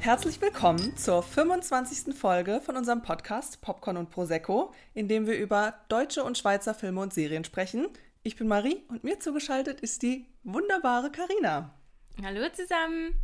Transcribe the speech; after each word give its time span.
Herzlich 0.00 0.40
willkommen 0.40 0.96
zur 0.96 1.22
25. 1.22 2.16
Folge 2.16 2.62
von 2.62 2.74
unserem 2.74 3.02
Podcast 3.02 3.60
Popcorn 3.60 3.98
und 3.98 4.10
Prosecco, 4.10 4.72
in 4.94 5.08
dem 5.08 5.26
wir 5.26 5.38
über 5.38 5.74
deutsche 5.90 6.24
und 6.24 6.38
Schweizer 6.38 6.72
Filme 6.72 7.02
und 7.02 7.12
Serien 7.12 7.44
sprechen. 7.44 7.86
Ich 8.22 8.34
bin 8.34 8.48
Marie 8.48 8.82
und 8.88 9.04
mir 9.04 9.20
zugeschaltet 9.20 9.82
ist 9.82 10.00
die 10.00 10.24
wunderbare 10.42 11.10
Karina. 11.10 11.74
Hallo 12.24 12.48
zusammen. 12.50 13.14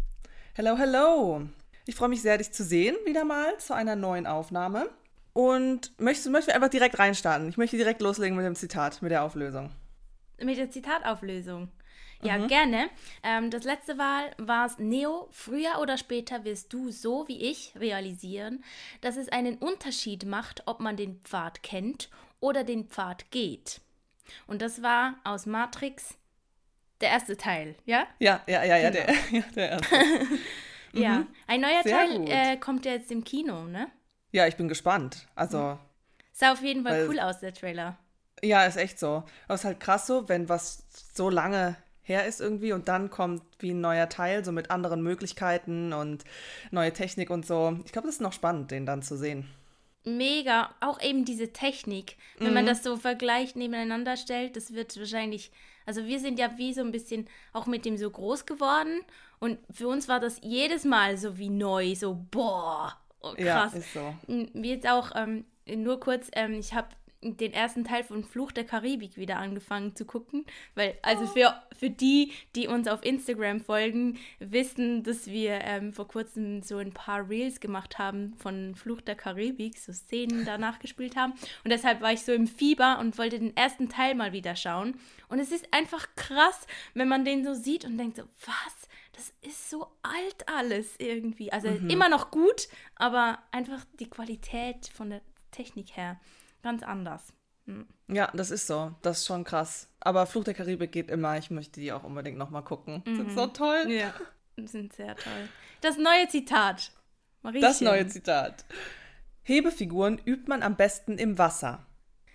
Hello, 0.52 0.76
hello. 0.76 1.48
Ich 1.86 1.94
freue 1.94 2.10
mich 2.10 2.20
sehr, 2.20 2.36
dich 2.36 2.52
zu 2.52 2.62
sehen, 2.62 2.94
wieder 3.06 3.24
mal 3.24 3.56
zu 3.56 3.74
einer 3.74 3.96
neuen 3.96 4.26
Aufnahme. 4.26 4.90
Und 5.32 5.98
möchte, 5.98 6.28
möchte 6.28 6.54
einfach 6.54 6.68
direkt 6.68 6.98
reinstarten. 6.98 7.48
Ich 7.48 7.56
möchte 7.56 7.78
direkt 7.78 8.02
loslegen 8.02 8.36
mit 8.36 8.44
dem 8.44 8.54
Zitat, 8.54 9.00
mit 9.00 9.12
der 9.12 9.24
Auflösung. 9.24 9.70
Mit 10.38 10.58
der 10.58 10.70
Zitatauflösung. 10.70 11.70
Ja, 12.22 12.38
mhm. 12.38 12.48
gerne. 12.48 12.88
Ähm, 13.22 13.50
das 13.50 13.64
letzte 13.64 13.94
Mal 13.94 14.30
war 14.38 14.66
es 14.66 14.78
Neo. 14.78 15.28
Früher 15.32 15.78
oder 15.80 15.98
später 15.98 16.44
wirst 16.44 16.72
du 16.72 16.90
so 16.90 17.28
wie 17.28 17.42
ich 17.42 17.72
realisieren, 17.78 18.64
dass 19.00 19.16
es 19.16 19.28
einen 19.28 19.58
Unterschied 19.58 20.24
macht, 20.24 20.62
ob 20.66 20.80
man 20.80 20.96
den 20.96 21.20
Pfad 21.20 21.62
kennt 21.62 22.08
oder 22.40 22.64
den 22.64 22.86
Pfad 22.88 23.30
geht. 23.30 23.80
Und 24.46 24.62
das 24.62 24.82
war 24.82 25.16
aus 25.24 25.46
Matrix 25.46 26.16
der 27.00 27.10
erste 27.10 27.36
Teil, 27.36 27.76
ja? 27.84 28.06
Ja, 28.18 28.42
ja, 28.46 28.64
ja, 28.64 28.76
ja, 28.76 28.90
der, 28.90 29.06
genau. 29.06 29.20
ja, 29.32 29.44
der 29.54 29.70
erste. 29.70 29.96
ja, 30.92 31.18
mhm. 31.18 31.26
ein 31.46 31.60
neuer 31.60 31.82
Sehr 31.82 31.96
Teil 31.96 32.28
äh, 32.28 32.56
kommt 32.56 32.86
ja 32.86 32.92
jetzt 32.92 33.10
im 33.10 33.24
Kino, 33.24 33.64
ne? 33.64 33.90
Ja, 34.32 34.46
ich 34.46 34.56
bin 34.56 34.68
gespannt. 34.68 35.26
Also. 35.34 35.58
Mhm. 35.58 35.78
Sah 36.32 36.52
auf 36.52 36.62
jeden 36.62 36.82
Fall 36.82 36.92
weil, 36.92 37.08
cool 37.08 37.20
aus, 37.20 37.40
der 37.40 37.54
Trailer. 37.54 37.98
Ja, 38.42 38.64
ist 38.66 38.76
echt 38.76 38.98
so. 38.98 39.24
Aber 39.44 39.54
es 39.54 39.60
ist 39.60 39.64
halt 39.64 39.80
krass 39.80 40.06
so, 40.06 40.28
wenn 40.28 40.48
was 40.48 40.84
so 41.14 41.30
lange 41.30 41.76
her 42.06 42.26
ist 42.26 42.40
irgendwie 42.40 42.72
und 42.72 42.88
dann 42.88 43.10
kommt 43.10 43.42
wie 43.58 43.72
ein 43.72 43.80
neuer 43.80 44.08
Teil, 44.08 44.44
so 44.44 44.52
mit 44.52 44.70
anderen 44.70 45.02
Möglichkeiten 45.02 45.92
und 45.92 46.24
neue 46.70 46.92
Technik 46.92 47.30
und 47.30 47.44
so. 47.44 47.78
Ich 47.84 47.92
glaube, 47.92 48.06
das 48.06 48.16
ist 48.16 48.20
noch 48.20 48.32
spannend, 48.32 48.70
den 48.70 48.86
dann 48.86 49.02
zu 49.02 49.16
sehen. 49.16 49.48
Mega, 50.04 50.72
auch 50.80 51.02
eben 51.02 51.24
diese 51.24 51.52
Technik. 51.52 52.16
Wenn 52.38 52.48
mhm. 52.48 52.54
man 52.54 52.66
das 52.66 52.84
so 52.84 52.96
vergleicht, 52.96 53.56
nebeneinander 53.56 54.16
stellt, 54.16 54.54
das 54.54 54.72
wird 54.72 54.96
wahrscheinlich, 54.96 55.50
also 55.84 56.04
wir 56.06 56.20
sind 56.20 56.38
ja 56.38 56.56
wie 56.56 56.72
so 56.72 56.80
ein 56.80 56.92
bisschen 56.92 57.26
auch 57.52 57.66
mit 57.66 57.84
dem 57.84 57.98
so 57.98 58.08
groß 58.08 58.46
geworden 58.46 59.00
und 59.40 59.58
für 59.72 59.88
uns 59.88 60.08
war 60.08 60.20
das 60.20 60.40
jedes 60.42 60.84
Mal 60.84 61.18
so 61.18 61.38
wie 61.38 61.50
neu, 61.50 61.96
so 61.96 62.24
boah, 62.30 62.96
oh, 63.20 63.32
krass. 63.34 63.72
Ja, 63.72 63.78
ist 63.78 63.92
so. 63.92 64.14
Wie 64.28 64.70
jetzt 64.70 64.88
auch, 64.88 65.10
ähm, 65.16 65.44
nur 65.66 65.98
kurz, 65.98 66.28
ähm, 66.32 66.54
ich 66.54 66.72
habe 66.72 66.88
den 67.34 67.52
ersten 67.52 67.84
Teil 67.84 68.04
von 68.04 68.24
Fluch 68.24 68.52
der 68.52 68.64
Karibik 68.64 69.16
wieder 69.16 69.38
angefangen 69.38 69.96
zu 69.96 70.04
gucken, 70.04 70.44
weil 70.74 70.98
also 71.02 71.24
oh. 71.24 71.26
für, 71.28 71.54
für 71.76 71.90
die, 71.90 72.32
die 72.54 72.68
uns 72.68 72.88
auf 72.88 73.04
Instagram 73.04 73.60
folgen, 73.60 74.18
wissen, 74.38 75.02
dass 75.02 75.26
wir 75.26 75.60
ähm, 75.62 75.92
vor 75.92 76.08
kurzem 76.08 76.62
so 76.62 76.78
ein 76.78 76.92
paar 76.92 77.28
Reels 77.28 77.60
gemacht 77.60 77.98
haben 77.98 78.34
von 78.36 78.74
Fluch 78.74 79.00
der 79.00 79.14
Karibik, 79.14 79.78
so 79.78 79.92
Szenen 79.92 80.44
danach 80.44 80.78
gespielt 80.78 81.16
haben 81.16 81.32
und 81.64 81.70
deshalb 81.70 82.00
war 82.00 82.12
ich 82.12 82.22
so 82.22 82.32
im 82.32 82.46
Fieber 82.46 82.98
und 83.00 83.18
wollte 83.18 83.38
den 83.38 83.56
ersten 83.56 83.88
Teil 83.88 84.14
mal 84.14 84.32
wieder 84.32 84.56
schauen 84.56 84.94
und 85.28 85.38
es 85.38 85.50
ist 85.50 85.72
einfach 85.72 86.06
krass, 86.14 86.66
wenn 86.94 87.08
man 87.08 87.24
den 87.24 87.44
so 87.44 87.54
sieht 87.54 87.84
und 87.84 87.98
denkt 87.98 88.16
so, 88.16 88.22
was? 88.44 88.88
Das 89.12 89.32
ist 89.40 89.70
so 89.70 89.88
alt 90.02 90.46
alles 90.46 90.96
irgendwie. 90.98 91.50
Also 91.50 91.70
mhm. 91.70 91.88
immer 91.88 92.08
noch 92.08 92.30
gut, 92.30 92.68
aber 92.96 93.38
einfach 93.50 93.84
die 93.98 94.10
Qualität 94.10 94.88
von 94.92 95.10
der 95.10 95.22
Technik 95.50 95.96
her 95.96 96.20
ganz 96.66 96.82
anders. 96.82 97.32
Hm. 97.66 97.86
Ja, 98.08 98.28
das 98.34 98.50
ist 98.50 98.66
so. 98.66 98.92
Das 99.02 99.18
ist 99.18 99.26
schon 99.26 99.44
krass. 99.44 99.88
Aber 100.00 100.26
Fluch 100.26 100.42
der 100.42 100.54
Karibik 100.54 100.90
geht 100.90 101.10
immer. 101.10 101.38
Ich 101.38 101.50
möchte 101.50 101.80
die 101.80 101.92
auch 101.92 102.02
unbedingt 102.02 102.38
nochmal 102.38 102.64
gucken. 102.64 103.04
Mhm. 103.06 103.16
Sind 103.16 103.32
so 103.32 103.46
toll. 103.46 103.84
Ja, 103.88 104.12
sind 104.56 104.92
sehr 104.92 105.14
toll. 105.16 105.48
Das 105.80 105.96
neue 105.96 106.26
Zitat. 106.28 106.90
Mariechen. 107.42 107.62
Das 107.62 107.80
neue 107.80 108.08
Zitat. 108.08 108.64
Hebefiguren 109.44 110.20
übt 110.24 110.48
man 110.48 110.64
am 110.64 110.74
besten 110.74 111.18
im 111.18 111.38
Wasser. 111.38 111.86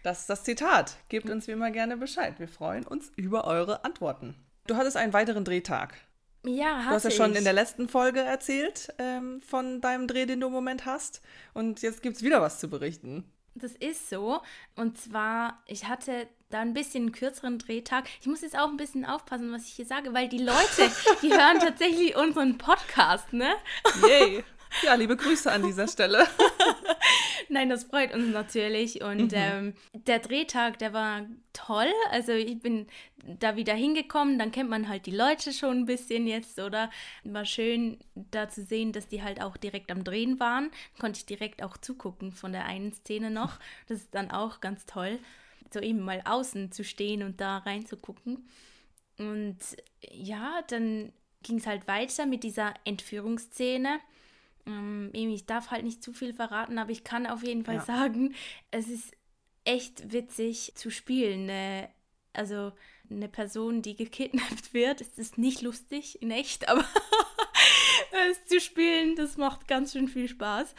Das 0.03 0.21
ist 0.21 0.29
das 0.29 0.43
Zitat. 0.45 0.95
Gebt 1.09 1.29
uns 1.29 1.47
wie 1.47 1.51
immer 1.51 1.71
gerne 1.71 1.97
Bescheid. 1.97 2.39
Wir 2.39 2.47
freuen 2.47 2.87
uns 2.87 3.11
über 3.17 3.45
eure 3.45 3.83
Antworten. 3.83 4.35
Du 4.67 4.77
hattest 4.77 4.95
einen 4.95 5.11
weiteren 5.11 5.43
Drehtag. 5.43 5.95
Ja, 6.45 6.77
hatte 6.77 6.87
Du 6.87 6.95
hast 6.95 7.03
ja 7.03 7.11
schon 7.11 7.35
in 7.35 7.43
der 7.43 7.53
letzten 7.53 7.89
Folge 7.89 8.21
erzählt 8.21 8.93
ähm, 8.97 9.41
von 9.41 9.81
deinem 9.81 10.07
Dreh, 10.07 10.25
den 10.25 10.39
du 10.39 10.47
im 10.47 10.53
Moment 10.53 10.85
hast. 10.85 11.21
Und 11.53 11.81
jetzt 11.81 12.01
gibt 12.01 12.15
es 12.15 12.23
wieder 12.23 12.41
was 12.41 12.59
zu 12.59 12.69
berichten. 12.69 13.25
Das 13.55 13.73
ist 13.73 14.09
so. 14.09 14.41
Und 14.75 14.97
zwar, 14.97 15.61
ich 15.65 15.87
hatte 15.87 16.27
da 16.49 16.59
ein 16.59 16.73
bisschen 16.73 17.03
einen 17.03 17.11
kürzeren 17.11 17.59
Drehtag. 17.59 18.05
Ich 18.19 18.27
muss 18.27 18.41
jetzt 18.41 18.57
auch 18.57 18.69
ein 18.69 18.77
bisschen 18.77 19.05
aufpassen, 19.05 19.51
was 19.51 19.65
ich 19.65 19.73
hier 19.73 19.85
sage, 19.85 20.13
weil 20.13 20.29
die 20.29 20.37
Leute, 20.37 20.91
die 21.21 21.31
hören 21.31 21.59
tatsächlich 21.59 22.15
unseren 22.15 22.57
Podcast, 22.57 23.33
ne? 23.33 23.53
Yay. 24.07 24.43
Ja, 24.83 24.95
liebe 24.95 25.15
Grüße 25.15 25.51
an 25.51 25.63
dieser 25.63 25.87
Stelle. 25.87 26.25
Nein, 27.49 27.69
das 27.69 27.83
freut 27.83 28.13
uns 28.13 28.33
natürlich. 28.33 29.01
Und 29.01 29.31
mhm. 29.31 29.37
ähm, 29.37 29.73
der 29.93 30.19
Drehtag, 30.19 30.79
der 30.79 30.93
war 30.93 31.25
toll. 31.53 31.91
Also 32.11 32.31
ich 32.31 32.59
bin 32.59 32.87
da 33.39 33.55
wieder 33.55 33.73
hingekommen, 33.73 34.39
dann 34.39 34.51
kennt 34.51 34.69
man 34.69 34.87
halt 34.87 35.05
die 35.05 35.15
Leute 35.15 35.53
schon 35.53 35.79
ein 35.79 35.85
bisschen 35.85 36.25
jetzt, 36.25 36.59
oder? 36.59 36.89
War 37.23 37.45
schön 37.45 37.99
da 38.15 38.49
zu 38.49 38.63
sehen, 38.63 38.93
dass 38.93 39.07
die 39.07 39.21
halt 39.21 39.41
auch 39.41 39.57
direkt 39.57 39.91
am 39.91 40.03
Drehen 40.03 40.39
waren. 40.39 40.71
Konnte 40.99 41.19
ich 41.19 41.25
direkt 41.25 41.61
auch 41.61 41.77
zugucken 41.77 42.31
von 42.31 42.51
der 42.51 42.65
einen 42.65 42.93
Szene 42.93 43.29
noch. 43.29 43.59
Das 43.87 43.99
ist 43.99 44.15
dann 44.15 44.31
auch 44.31 44.61
ganz 44.61 44.85
toll, 44.85 45.19
so 45.73 45.79
eben 45.79 46.01
mal 46.01 46.21
außen 46.25 46.71
zu 46.71 46.83
stehen 46.83 47.21
und 47.21 47.41
da 47.41 47.59
reinzugucken. 47.59 48.49
Und 49.17 49.59
ja, 50.09 50.61
dann 50.67 51.11
ging 51.43 51.57
es 51.57 51.67
halt 51.67 51.87
weiter 51.87 52.25
mit 52.25 52.43
dieser 52.43 52.73
Entführungsszene. 52.85 53.99
Ähm, 54.65 55.11
ich 55.13 55.45
darf 55.45 55.71
halt 55.71 55.83
nicht 55.83 56.03
zu 56.03 56.13
viel 56.13 56.33
verraten, 56.33 56.77
aber 56.77 56.91
ich 56.91 57.03
kann 57.03 57.25
auf 57.27 57.43
jeden 57.43 57.65
Fall 57.65 57.75
ja. 57.75 57.85
sagen, 57.85 58.33
es 58.71 58.87
ist 58.87 59.11
echt 59.63 60.11
witzig 60.11 60.73
zu 60.75 60.89
spielen. 60.89 61.45
Ne? 61.45 61.89
Also 62.33 62.71
eine 63.09 63.27
Person, 63.27 63.81
die 63.81 63.95
gekidnappt 63.95 64.73
wird, 64.73 65.01
es 65.01 65.17
ist 65.17 65.37
nicht 65.37 65.61
lustig 65.61 66.21
in 66.21 66.31
echt, 66.31 66.67
aber 66.69 66.85
es 68.29 68.45
zu 68.45 68.59
spielen, 68.59 69.15
das 69.15 69.37
macht 69.37 69.67
ganz 69.67 69.93
schön 69.93 70.07
viel 70.07 70.27
Spaß. 70.27 70.73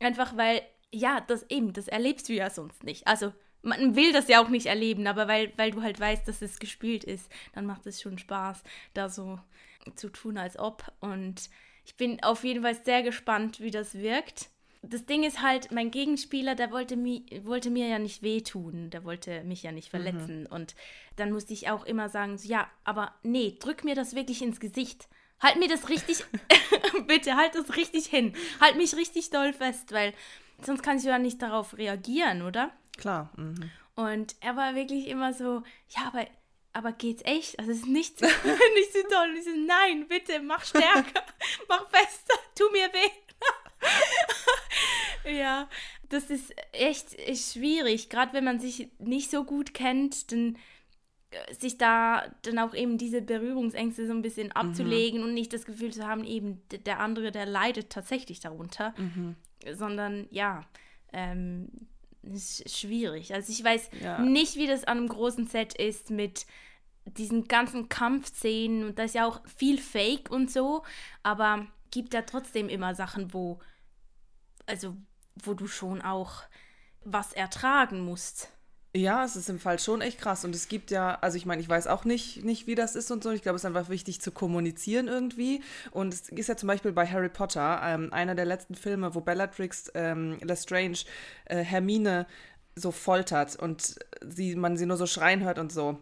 Einfach 0.00 0.36
weil, 0.36 0.62
ja, 0.92 1.20
das 1.20 1.46
eben, 1.48 1.72
das 1.72 1.88
erlebst 1.88 2.28
du 2.28 2.34
ja 2.34 2.50
sonst 2.50 2.84
nicht. 2.84 3.06
Also 3.06 3.32
man 3.62 3.96
will 3.96 4.12
das 4.12 4.28
ja 4.28 4.42
auch 4.42 4.48
nicht 4.48 4.66
erleben, 4.66 5.06
aber 5.06 5.28
weil, 5.28 5.52
weil 5.56 5.72
du 5.72 5.82
halt 5.82 5.98
weißt, 5.98 6.26
dass 6.28 6.42
es 6.42 6.58
gespielt 6.58 7.04
ist, 7.04 7.30
dann 7.52 7.66
macht 7.66 7.86
es 7.86 8.00
schon 8.00 8.18
Spaß, 8.18 8.62
da 8.94 9.08
so 9.08 9.40
zu 9.96 10.08
tun, 10.08 10.38
als 10.38 10.58
ob. 10.58 10.92
Und 11.00 11.50
ich 11.86 11.96
bin 11.96 12.22
auf 12.22 12.42
jeden 12.42 12.62
Fall 12.62 12.74
sehr 12.74 13.02
gespannt, 13.04 13.60
wie 13.60 13.70
das 13.70 13.94
wirkt. 13.94 14.50
Das 14.82 15.06
Ding 15.06 15.22
ist 15.22 15.40
halt, 15.40 15.70
mein 15.70 15.90
Gegenspieler, 15.90 16.54
der 16.56 16.70
wollte, 16.72 16.96
mi 16.96 17.24
wollte 17.44 17.70
mir 17.70 17.86
ja 17.86 17.98
nicht 17.98 18.22
wehtun, 18.22 18.90
der 18.90 19.04
wollte 19.04 19.42
mich 19.44 19.62
ja 19.62 19.72
nicht 19.72 19.90
verletzen. 19.90 20.42
Mhm. 20.42 20.46
Und 20.46 20.74
dann 21.14 21.32
musste 21.32 21.52
ich 21.52 21.70
auch 21.70 21.84
immer 21.84 22.08
sagen, 22.08 22.38
so, 22.38 22.48
ja, 22.48 22.68
aber 22.84 23.14
nee, 23.22 23.56
drück 23.58 23.84
mir 23.84 23.94
das 23.94 24.14
wirklich 24.14 24.42
ins 24.42 24.60
Gesicht. 24.60 25.08
Halt 25.40 25.58
mir 25.58 25.68
das 25.68 25.88
richtig, 25.88 26.24
bitte, 27.06 27.36
halt 27.36 27.54
das 27.54 27.76
richtig 27.76 28.06
hin. 28.06 28.34
Halt 28.60 28.76
mich 28.76 28.96
richtig 28.96 29.30
doll 29.30 29.52
fest, 29.52 29.92
weil 29.92 30.12
sonst 30.62 30.82
kann 30.82 30.98
ich 30.98 31.04
ja 31.04 31.18
nicht 31.18 31.40
darauf 31.40 31.78
reagieren, 31.78 32.42
oder? 32.42 32.72
Klar. 32.96 33.30
Mhm. 33.36 33.70
Und 33.94 34.36
er 34.40 34.56
war 34.56 34.74
wirklich 34.74 35.06
immer 35.06 35.32
so, 35.32 35.62
ja, 35.88 36.08
aber 36.08 36.26
aber 36.76 36.92
geht's 36.92 37.22
echt? 37.24 37.58
Also 37.58 37.72
es 37.72 37.78
ist 37.78 37.86
nicht, 37.86 38.20
nicht 38.20 38.92
so 38.92 39.00
toll. 39.08 39.30
Und 39.30 39.36
ich 39.38 39.44
so, 39.44 39.50
nein, 39.50 40.06
bitte, 40.08 40.40
mach 40.40 40.62
stärker, 40.62 41.22
mach 41.68 41.88
fester, 41.88 42.34
tu 42.54 42.70
mir 42.70 42.90
weh. 42.92 43.10
ja, 45.38 45.68
das 46.10 46.28
ist 46.28 46.54
echt 46.72 47.16
schwierig, 47.36 48.10
gerade 48.10 48.34
wenn 48.34 48.44
man 48.44 48.60
sich 48.60 48.90
nicht 48.98 49.30
so 49.30 49.44
gut 49.44 49.72
kennt, 49.72 50.30
dann 50.32 50.58
äh, 51.30 51.54
sich 51.54 51.78
da 51.78 52.30
dann 52.42 52.58
auch 52.58 52.74
eben 52.74 52.98
diese 52.98 53.22
Berührungsängste 53.22 54.06
so 54.06 54.12
ein 54.12 54.22
bisschen 54.22 54.48
mhm. 54.48 54.52
abzulegen 54.52 55.20
mhm. 55.20 55.28
und 55.28 55.34
nicht 55.34 55.54
das 55.54 55.64
Gefühl 55.64 55.92
zu 55.92 56.06
haben, 56.06 56.24
eben 56.24 56.60
der 56.84 57.00
andere, 57.00 57.32
der 57.32 57.46
leidet 57.46 57.88
tatsächlich 57.88 58.40
darunter, 58.40 58.94
mhm. 58.98 59.34
sondern 59.72 60.26
ja, 60.30 60.62
ähm, 61.12 61.70
schwierig. 62.34 63.34
Also 63.34 63.52
ich 63.52 63.62
weiß 63.62 63.90
ja. 64.02 64.18
nicht, 64.18 64.56
wie 64.56 64.66
das 64.66 64.84
an 64.84 64.98
einem 64.98 65.08
großen 65.08 65.46
Set 65.46 65.74
ist 65.74 66.10
mit 66.10 66.46
diesen 67.04 67.46
ganzen 67.46 67.88
Kampfszenen 67.88 68.84
und 68.84 68.98
da 68.98 69.04
ist 69.04 69.14
ja 69.14 69.26
auch 69.26 69.40
viel 69.46 69.78
Fake 69.78 70.30
und 70.30 70.50
so, 70.50 70.82
aber 71.22 71.66
gibt 71.90 72.14
ja 72.14 72.22
trotzdem 72.22 72.68
immer 72.68 72.94
Sachen, 72.94 73.32
wo 73.32 73.60
also 74.66 74.96
wo 75.42 75.54
du 75.54 75.66
schon 75.66 76.02
auch 76.02 76.42
was 77.04 77.32
ertragen 77.32 78.00
musst. 78.00 78.50
Ja, 78.94 79.24
es 79.24 79.36
ist 79.36 79.50
im 79.50 79.58
Fall 79.58 79.78
schon 79.78 80.00
echt 80.00 80.18
krass. 80.18 80.44
Und 80.44 80.54
es 80.54 80.68
gibt 80.68 80.90
ja, 80.90 81.16
also 81.20 81.36
ich 81.36 81.44
meine, 81.44 81.60
ich 81.60 81.68
weiß 81.68 81.86
auch 81.86 82.04
nicht, 82.06 82.44
nicht, 82.44 82.66
wie 82.66 82.74
das 82.74 82.96
ist 82.96 83.10
und 83.10 83.22
so. 83.22 83.30
Ich 83.30 83.42
glaube, 83.42 83.56
es 83.56 83.62
ist 83.62 83.66
einfach 83.66 83.90
wichtig 83.90 84.22
zu 84.22 84.32
kommunizieren 84.32 85.06
irgendwie. 85.06 85.62
Und 85.90 86.14
es 86.14 86.30
ist 86.30 86.48
ja 86.48 86.56
zum 86.56 86.68
Beispiel 86.68 86.92
bei 86.92 87.06
Harry 87.06 87.28
Potter, 87.28 87.80
ähm, 87.84 88.10
einer 88.12 88.34
der 88.34 88.46
letzten 88.46 88.74
Filme, 88.74 89.14
wo 89.14 89.20
Bellatrix 89.20 89.90
ähm, 89.94 90.38
Lestrange 90.40 90.98
äh, 91.44 91.58
Hermine 91.58 92.26
so 92.74 92.90
foltert 92.90 93.56
und 93.56 93.96
sie, 94.26 94.54
man 94.56 94.76
sie 94.76 94.86
nur 94.86 94.96
so 94.96 95.06
schreien 95.06 95.44
hört 95.44 95.58
und 95.58 95.72
so. 95.72 95.98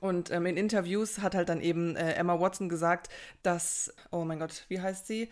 Und 0.00 0.30
ähm, 0.30 0.46
in 0.46 0.56
Interviews 0.56 1.20
hat 1.20 1.34
halt 1.34 1.48
dann 1.48 1.60
eben 1.60 1.96
äh, 1.96 2.14
Emma 2.14 2.38
Watson 2.40 2.68
gesagt, 2.68 3.08
dass, 3.42 3.92
oh 4.10 4.24
mein 4.24 4.38
Gott, 4.40 4.64
wie 4.68 4.80
heißt 4.80 5.06
sie? 5.06 5.28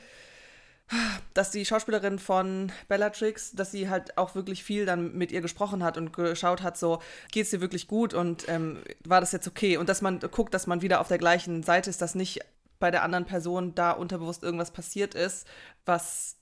Dass 1.35 1.51
die 1.51 1.65
Schauspielerin 1.65 2.19
von 2.19 2.73
Bellatrix, 2.89 3.53
dass 3.53 3.71
sie 3.71 3.89
halt 3.89 4.19
auch 4.19 4.35
wirklich 4.35 4.65
viel 4.65 4.87
dann 4.87 5.17
mit 5.17 5.33
ihr 5.33 5.41
gesprochen 5.41 5.83
hat 5.83 5.97
und 5.97 6.13
geschaut 6.13 6.63
hat, 6.63 6.77
so, 6.77 7.01
geht 7.31 7.45
es 7.45 7.51
dir 7.51 7.61
wirklich 7.61 7.89
gut 7.89 8.15
und 8.15 8.49
ähm, 8.49 8.79
war 9.05 9.21
das 9.21 9.33
jetzt 9.33 9.49
okay? 9.49 9.77
Und 9.77 9.89
dass 9.89 10.03
man 10.03 10.21
guckt, 10.21 10.55
dass 10.55 10.67
man 10.67 10.83
wieder 10.83 11.01
auf 11.01 11.09
der 11.09 11.19
gleichen 11.19 11.63
Seite 11.63 11.91
ist, 11.91 12.03
dass 12.03 12.15
nicht 12.15 12.41
bei 12.79 12.91
der 12.91 13.03
anderen 13.03 13.25
Person 13.25 13.75
da 13.75 13.93
unterbewusst 13.93 14.43
irgendwas 14.43 14.73
passiert 14.73 15.15
ist, 15.15 15.47
was, 15.87 16.37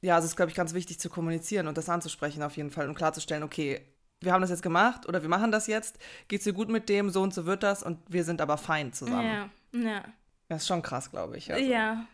ja, 0.00 0.16
also 0.16 0.26
ist, 0.26 0.36
glaube 0.36 0.50
ich, 0.50 0.56
ganz 0.56 0.74
wichtig 0.74 0.98
zu 0.98 1.10
kommunizieren 1.10 1.68
und 1.68 1.76
das 1.76 1.88
anzusprechen 1.88 2.42
auf 2.42 2.56
jeden 2.56 2.70
Fall 2.70 2.88
und 2.88 2.94
klarzustellen, 2.94 3.42
okay, 3.42 3.80
wir 4.20 4.32
haben 4.32 4.40
das 4.40 4.50
jetzt 4.50 4.62
gemacht 4.62 5.06
oder 5.06 5.22
wir 5.22 5.28
machen 5.28 5.52
das 5.52 5.66
jetzt, 5.66 5.98
geht's 6.28 6.44
dir 6.44 6.52
gut 6.52 6.68
mit 6.68 6.88
dem, 6.88 7.10
so 7.10 7.22
und 7.22 7.34
so 7.34 7.44
wird 7.44 7.62
das 7.62 7.82
und 7.82 7.98
wir 8.08 8.24
sind 8.24 8.40
aber 8.40 8.56
fein 8.56 8.92
zusammen. 8.92 9.50
Ja, 9.74 9.80
ja. 9.80 10.04
Das 10.48 10.62
ist 10.62 10.68
schon 10.68 10.82
krass, 10.82 11.10
glaube 11.10 11.36
ich. 11.36 11.52
Also. 11.52 11.64
Ja. 11.64 12.06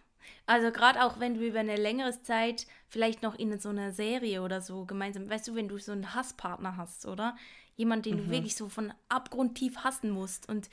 Also 0.47 0.71
gerade 0.71 1.05
auch 1.05 1.21
wenn 1.21 1.35
du 1.35 1.47
über 1.47 1.61
eine 1.61 1.77
längere 1.77 2.21
Zeit 2.23 2.67
vielleicht 2.89 3.23
noch 3.23 3.35
in 3.39 3.59
so 3.59 3.69
einer 3.69 3.93
Serie 3.93 4.43
oder 4.43 4.61
so 4.61 4.85
gemeinsam, 4.85 5.29
weißt 5.29 5.49
du, 5.49 5.55
wenn 5.55 5.69
du 5.69 5.79
so 5.79 5.93
einen 5.93 6.15
Hasspartner 6.15 6.77
hast, 6.77 7.07
oder? 7.07 7.37
Jemand, 7.77 8.07
den 8.07 8.17
mhm. 8.17 8.19
du 8.25 8.31
wirklich 8.31 8.57
so 8.57 8.69
von 8.69 8.93
abgrundtief 9.09 9.79
hassen 9.79 10.11
musst 10.11 10.49
und 10.49 10.69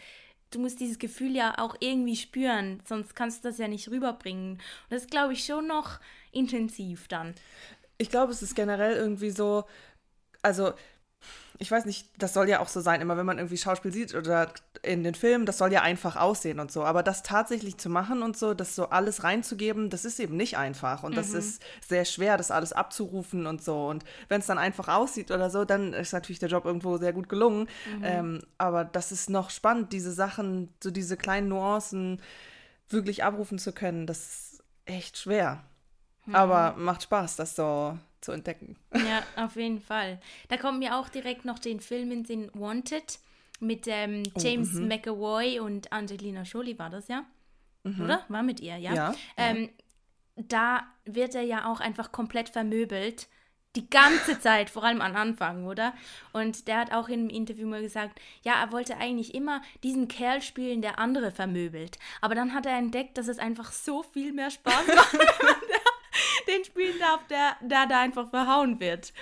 du 0.52 0.60
musst 0.60 0.80
dieses 0.80 1.00
Gefühl 1.00 1.36
ja 1.36 1.58
auch 1.58 1.76
irgendwie 1.80 2.16
spüren, 2.16 2.82
sonst 2.86 3.16
kannst 3.16 3.44
du 3.44 3.50
das 3.50 3.58
ja 3.58 3.68
nicht 3.68 3.90
rüberbringen. 3.90 4.54
Und 4.54 4.62
das 4.90 5.04
ist, 5.04 5.12
glaube 5.12 5.34
ich, 5.34 5.46
schon 5.46 5.68
noch 5.68 6.00
intensiv 6.32 7.08
dann. 7.08 7.36
Ich 7.98 8.10
glaube, 8.10 8.32
es 8.32 8.42
ist 8.42 8.56
generell 8.56 8.96
irgendwie 8.96 9.30
so, 9.30 9.66
also 10.42 10.74
ich 11.58 11.72
weiß 11.72 11.86
nicht, 11.86 12.10
das 12.18 12.34
soll 12.34 12.50
ja 12.50 12.60
auch 12.60 12.68
so 12.68 12.82
sein, 12.82 13.02
immer 13.02 13.18
wenn 13.18 13.26
man 13.26 13.38
irgendwie 13.38 13.58
Schauspiel 13.58 13.92
sieht 13.94 14.14
oder 14.14 14.52
in 14.84 15.04
den 15.04 15.16
Filmen, 15.16 15.46
das 15.46 15.58
soll 15.58 15.72
ja 15.72 15.82
einfach 15.82 16.16
aussehen 16.16 16.60
und 16.60 16.72
so. 16.72 16.84
Aber 16.84 17.02
das 17.02 17.24
tatsächlich 17.24 17.78
zu 17.78 17.90
machen 17.90 18.24
und 18.24 18.38
so, 18.38 18.54
das 18.54 18.76
so 18.76 18.90
alles 18.90 19.24
reinzugeben, 19.24 19.90
das 19.90 20.06
ist 20.06 20.20
eben 20.20 20.36
nicht 20.36 20.58
einfach. 20.58 21.04
Und 21.04 21.16
das 21.16 21.30
mhm. 21.30 21.40
ist 21.40 21.64
sehr 21.88 22.06
schwer, 22.06 22.38
das 22.38 22.52
alles 22.52 22.74
abzurufen 22.74 23.48
und 23.48 23.64
so. 23.64 23.88
Und 23.88 24.04
wenn 24.28 24.42
es 24.42 24.48
dann 24.48 24.58
einfach 24.58 24.90
aussieht 24.90 25.32
oder 25.32 25.50
so, 25.50 25.64
dann 25.66 25.94
ist 25.94 26.14
natürlich 26.14 26.40
der 26.40 26.50
Job 26.50 26.66
irgendwo 26.66 26.98
sehr 26.98 27.14
gut 27.14 27.30
gelungen. 27.30 27.68
Mhm. 27.98 28.04
Ähm, 28.04 28.42
aber 28.58 28.84
das 28.84 29.12
ist 29.12 29.30
noch 29.30 29.50
spannend, 29.50 29.94
diese 29.94 30.12
Sachen, 30.12 30.74
so 30.84 30.92
diese 30.92 31.16
kleinen 31.16 31.48
Nuancen 31.48 32.22
wirklich 32.90 33.24
abrufen 33.24 33.60
zu 33.60 33.72
können. 33.72 34.08
Das 34.08 34.20
ist 34.20 34.64
echt 34.86 35.18
schwer. 35.18 35.64
Mhm. 36.26 36.36
Aber 36.36 36.76
macht 36.78 37.04
Spaß, 37.04 37.38
das 37.38 37.56
so 37.56 37.98
zu 38.26 38.32
entdecken. 38.32 38.76
Ja, 38.94 39.24
auf 39.44 39.56
jeden 39.56 39.80
Fall. 39.80 40.20
Da 40.50 40.58
kommt 40.58 40.80
mir 40.80 40.98
auch 40.98 41.08
direkt 41.10 41.46
noch 41.46 41.60
den 41.60 41.80
Film 41.80 42.12
in 42.12 42.24
den 42.24 42.50
Wanted 42.54 43.20
mit 43.60 43.86
ähm, 43.88 44.24
oh, 44.34 44.40
James 44.40 44.76
oh, 44.76 44.82
McAvoy 44.82 45.60
und 45.60 45.92
Angelina 45.94 46.42
Jolie 46.42 46.78
war 46.78 46.90
das 46.90 47.08
ja, 47.08 47.24
mhm. 47.84 48.02
oder? 48.02 48.26
War 48.28 48.44
mit 48.44 48.60
ihr, 48.60 48.78
ja. 48.78 48.94
ja, 48.94 49.16
ähm, 49.38 49.64
ja. 49.64 50.44
Da 50.48 50.84
wird 51.06 51.34
er 51.36 51.44
ja 51.44 51.72
auch 51.72 51.80
einfach 51.80 52.12
komplett 52.12 52.50
vermöbelt. 52.50 53.28
Die 53.78 53.90
ganze 53.90 54.40
Zeit, 54.42 54.70
vor 54.70 54.84
allem 54.84 55.02
am 55.02 55.16
Anfang, 55.16 55.66
oder? 55.66 55.94
Und 56.34 56.68
der 56.68 56.80
hat 56.80 56.92
auch 56.92 57.08
in 57.08 57.22
einem 57.22 57.30
Interview 57.30 57.68
mal 57.68 57.82
gesagt, 57.82 58.20
ja, 58.42 58.54
er 58.62 58.72
wollte 58.72 58.98
eigentlich 58.98 59.34
immer 59.34 59.62
diesen 59.84 60.08
Kerl 60.10 60.42
spielen, 60.42 60.82
der 60.82 61.00
andere 61.00 61.32
vermöbelt. 61.32 61.98
Aber 62.20 62.36
dann 62.36 62.54
hat 62.54 62.66
er 62.66 62.78
entdeckt, 62.78 63.18
dass 63.18 63.28
es 63.28 63.40
einfach 63.40 63.72
so 63.72 64.04
viel 64.04 64.34
mehr 64.34 64.50
Spaß 64.50 64.88
macht, 64.96 65.14
den 66.48 66.64
spielen 66.66 67.00
darf, 67.00 67.26
der, 67.28 67.56
der 67.62 67.88
da 67.88 68.02
einfach 68.02 68.30
verhauen 68.30 68.80
wird. 68.80 69.14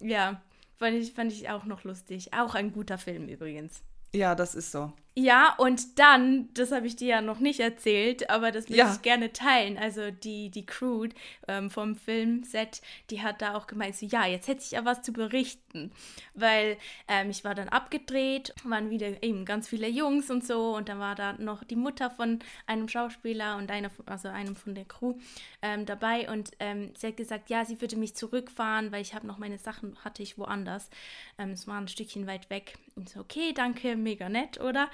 Ja, 0.00 0.40
fand 0.78 0.96
ich, 0.96 1.12
fand 1.12 1.32
ich 1.32 1.48
auch 1.48 1.64
noch 1.64 1.84
lustig. 1.84 2.32
Auch 2.32 2.54
ein 2.54 2.72
guter 2.72 2.98
Film 2.98 3.28
übrigens. 3.28 3.82
Ja, 4.12 4.34
das 4.34 4.54
ist 4.54 4.72
so. 4.72 4.92
Ja, 5.20 5.54
und 5.58 5.98
dann, 5.98 6.48
das 6.54 6.72
habe 6.72 6.86
ich 6.86 6.96
dir 6.96 7.08
ja 7.08 7.20
noch 7.20 7.40
nicht 7.40 7.60
erzählt, 7.60 8.30
aber 8.30 8.52
das 8.52 8.70
will 8.70 8.78
ja. 8.78 8.90
ich 8.90 9.02
gerne 9.02 9.34
teilen. 9.34 9.76
Also 9.76 10.10
die, 10.10 10.48
die 10.48 10.64
Crew 10.64 11.08
ähm, 11.46 11.68
vom 11.68 11.94
Filmset, 11.94 12.80
die 13.10 13.20
hat 13.20 13.42
da 13.42 13.54
auch 13.54 13.66
gemeint, 13.66 13.96
so 13.96 14.06
ja, 14.06 14.24
jetzt 14.24 14.48
hätte 14.48 14.62
ich 14.62 14.70
ja 14.70 14.86
was 14.86 15.02
zu 15.02 15.12
berichten. 15.12 15.92
Weil 16.32 16.78
ähm, 17.06 17.28
ich 17.28 17.44
war 17.44 17.54
dann 17.54 17.68
abgedreht, 17.68 18.54
waren 18.64 18.88
wieder 18.88 19.22
eben 19.22 19.44
ganz 19.44 19.68
viele 19.68 19.88
Jungs 19.88 20.30
und 20.30 20.42
so 20.42 20.74
und 20.74 20.88
dann 20.88 21.00
war 21.00 21.14
da 21.14 21.34
noch 21.34 21.64
die 21.64 21.76
Mutter 21.76 22.10
von 22.10 22.38
einem 22.66 22.88
Schauspieler 22.88 23.58
und 23.58 23.70
einer, 23.70 23.90
also 24.06 24.28
einem 24.28 24.56
von 24.56 24.74
der 24.74 24.86
Crew 24.86 25.16
ähm, 25.60 25.84
dabei 25.84 26.30
und 26.30 26.52
ähm, 26.60 26.94
sie 26.96 27.08
hat 27.08 27.18
gesagt, 27.18 27.50
ja, 27.50 27.66
sie 27.66 27.78
würde 27.82 27.96
mich 27.96 28.14
zurückfahren, 28.14 28.90
weil 28.90 29.02
ich 29.02 29.14
habe 29.14 29.26
noch 29.26 29.36
meine 29.36 29.58
Sachen, 29.58 29.98
hatte 30.02 30.22
ich 30.22 30.38
woanders. 30.38 30.88
Ähm, 31.36 31.50
es 31.50 31.66
war 31.66 31.78
ein 31.78 31.88
Stückchen 31.88 32.26
weit 32.26 32.48
weg. 32.48 32.78
Und 33.00 33.08
so, 33.08 33.20
okay, 33.20 33.52
danke, 33.52 33.96
mega 33.96 34.28
nett, 34.28 34.60
oder? 34.60 34.88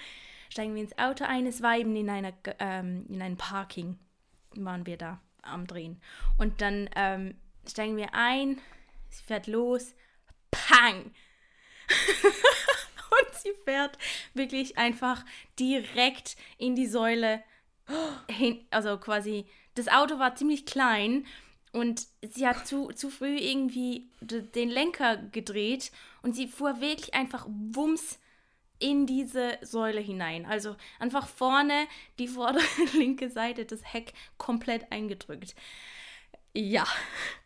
steigen 0.48 0.74
wir 0.74 0.82
ins 0.82 0.98
Auto 0.98 1.24
ein. 1.24 1.46
Es 1.46 1.62
war 1.62 1.76
eben 1.76 1.94
in, 1.96 2.08
einer, 2.08 2.32
ähm, 2.58 3.04
in 3.08 3.20
einem 3.22 3.36
Parking, 3.36 3.98
waren 4.54 4.86
wir 4.86 4.96
da 4.96 5.20
am 5.42 5.66
Drehen. 5.66 6.00
Und 6.38 6.60
dann 6.60 6.88
ähm, 6.96 7.34
steigen 7.68 7.96
wir 7.96 8.14
ein, 8.14 8.60
sie 9.10 9.22
fährt 9.24 9.46
los, 9.46 9.94
pang! 10.50 11.12
und 11.90 13.34
sie 13.34 13.52
fährt 13.64 13.96
wirklich 14.34 14.76
einfach 14.78 15.24
direkt 15.58 16.36
in 16.58 16.74
die 16.74 16.86
Säule 16.86 17.42
hin, 18.30 18.64
also 18.70 18.98
quasi, 18.98 19.46
das 19.74 19.88
Auto 19.88 20.18
war 20.18 20.34
ziemlich 20.34 20.66
klein 20.66 21.26
und 21.76 22.06
sie 22.22 22.46
hat 22.46 22.66
zu, 22.66 22.88
zu 22.88 23.10
früh 23.10 23.36
irgendwie 23.36 24.08
den 24.20 24.70
Lenker 24.70 25.18
gedreht 25.18 25.92
und 26.22 26.34
sie 26.34 26.48
fuhr 26.48 26.80
wirklich 26.80 27.14
einfach 27.14 27.46
wumms 27.48 28.18
in 28.78 29.06
diese 29.06 29.58
Säule 29.60 30.00
hinein. 30.00 30.46
Also 30.46 30.76
einfach 30.98 31.28
vorne 31.28 31.86
die 32.18 32.28
vordere 32.28 32.64
linke 32.94 33.30
Seite 33.30 33.66
des 33.66 33.92
Heck 33.92 34.14
komplett 34.38 34.90
eingedrückt. 34.90 35.54
Ja. 36.54 36.86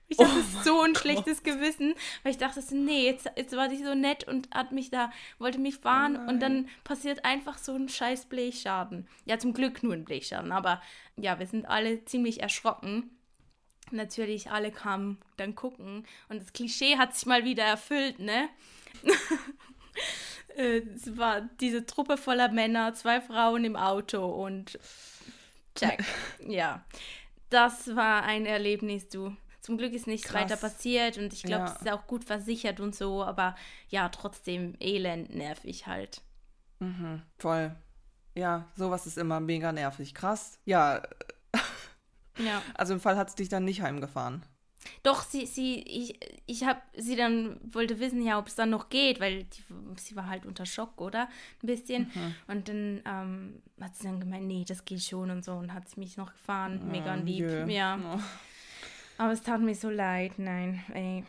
Ich 0.06 0.18
hatte 0.18 0.30
oh 0.30 0.62
so 0.64 0.80
ein 0.80 0.92
Gott. 0.92 1.02
schlechtes 1.02 1.42
Gewissen, 1.42 1.94
weil 2.22 2.32
ich 2.32 2.38
dachte, 2.38 2.60
nee, 2.74 3.06
jetzt, 3.06 3.30
jetzt 3.36 3.56
war 3.56 3.68
sie 3.68 3.84
so 3.84 3.94
nett 3.94 4.26
und 4.26 4.48
hat 4.52 4.72
mich 4.72 4.90
da, 4.90 5.12
wollte 5.38 5.58
mich 5.58 5.76
fahren 5.76 6.16
oh 6.16 6.28
und 6.28 6.40
dann 6.40 6.68
passiert 6.82 7.24
einfach 7.24 7.58
so 7.58 7.74
ein 7.74 7.88
scheiß 7.88 8.26
Blechschaden. 8.26 9.08
Ja, 9.24 9.38
zum 9.38 9.54
Glück 9.54 9.84
nur 9.84 9.94
ein 9.94 10.04
Blechschaden, 10.04 10.50
aber 10.50 10.82
ja, 11.16 11.38
wir 11.38 11.46
sind 11.46 11.66
alle 11.66 12.04
ziemlich 12.04 12.42
erschrocken. 12.42 13.10
Natürlich, 13.90 14.50
alle 14.50 14.70
kamen 14.70 15.18
dann 15.36 15.54
gucken 15.54 16.06
und 16.28 16.40
das 16.40 16.52
Klischee 16.52 16.96
hat 16.96 17.14
sich 17.14 17.26
mal 17.26 17.44
wieder 17.44 17.64
erfüllt, 17.64 18.18
ne? 18.18 18.48
Äh, 20.56 20.82
es 20.96 21.16
war 21.16 21.42
diese 21.60 21.86
Truppe 21.86 22.16
voller 22.16 22.50
Männer, 22.50 22.92
zwei 22.94 23.20
Frauen 23.20 23.64
im 23.64 23.76
Auto 23.76 24.26
und 24.26 24.80
check. 25.76 26.02
ja, 26.46 26.84
das 27.50 27.94
war 27.94 28.24
ein 28.24 28.46
Erlebnis, 28.46 29.08
du. 29.08 29.36
Zum 29.60 29.78
Glück 29.78 29.92
ist 29.92 30.06
nichts 30.06 30.26
Krass. 30.26 30.42
weiter 30.42 30.56
passiert 30.56 31.18
und 31.18 31.32
ich 31.32 31.44
glaube, 31.44 31.66
ja. 31.66 31.72
es 31.72 31.82
ist 31.82 31.92
auch 31.92 32.06
gut 32.06 32.24
versichert 32.24 32.80
und 32.80 32.96
so, 32.96 33.22
aber 33.22 33.54
ja, 33.88 34.08
trotzdem 34.08 34.74
elend 34.80 35.34
nervig 35.34 35.86
halt. 35.86 36.22
Mhm, 36.80 37.22
voll. 37.38 37.76
Ja, 38.34 38.66
sowas 38.76 39.06
ist 39.06 39.18
immer 39.18 39.38
mega 39.38 39.70
nervig. 39.72 40.14
Krass. 40.14 40.58
Ja. 40.64 41.02
Ja. 42.38 42.62
Also 42.74 42.94
im 42.94 43.00
Fall 43.00 43.16
hat 43.16 43.28
es 43.28 43.34
dich 43.34 43.48
dann 43.48 43.64
nicht 43.64 43.82
heimgefahren. 43.82 44.42
Doch, 45.02 45.22
sie, 45.22 45.46
sie, 45.46 45.82
ich, 45.82 46.18
ich 46.46 46.64
habe 46.64 46.80
sie 46.96 47.16
dann, 47.16 47.60
wollte 47.62 48.00
wissen, 48.00 48.22
ja, 48.22 48.38
ob 48.38 48.46
es 48.46 48.54
dann 48.54 48.70
noch 48.70 48.88
geht, 48.88 49.20
weil 49.20 49.44
die, 49.44 49.62
sie 49.96 50.16
war 50.16 50.26
halt 50.26 50.46
unter 50.46 50.64
Schock, 50.64 51.00
oder? 51.00 51.28
Ein 51.62 51.66
bisschen. 51.66 52.10
Mhm. 52.14 52.34
Und 52.46 52.68
dann 52.68 53.02
ähm, 53.04 53.62
hat 53.80 53.96
sie 53.96 54.04
dann 54.04 54.20
gemeint, 54.20 54.46
nee, 54.46 54.64
das 54.66 54.84
geht 54.84 55.02
schon 55.02 55.30
und 55.30 55.44
so 55.44 55.52
und 55.52 55.74
hat 55.74 55.88
sie 55.88 56.00
mich 56.00 56.16
noch 56.16 56.32
gefahren, 56.32 56.80
oh, 56.82 56.90
mega 56.90 57.14
lieb. 57.14 57.40
Jö. 57.40 57.66
Ja. 57.66 57.98
Oh. 58.02 58.18
Aber 59.18 59.32
es 59.32 59.42
tat 59.42 59.60
mir 59.60 59.74
so 59.74 59.90
leid, 59.90 60.38
nein, 60.38 60.82
ey. 60.94 61.24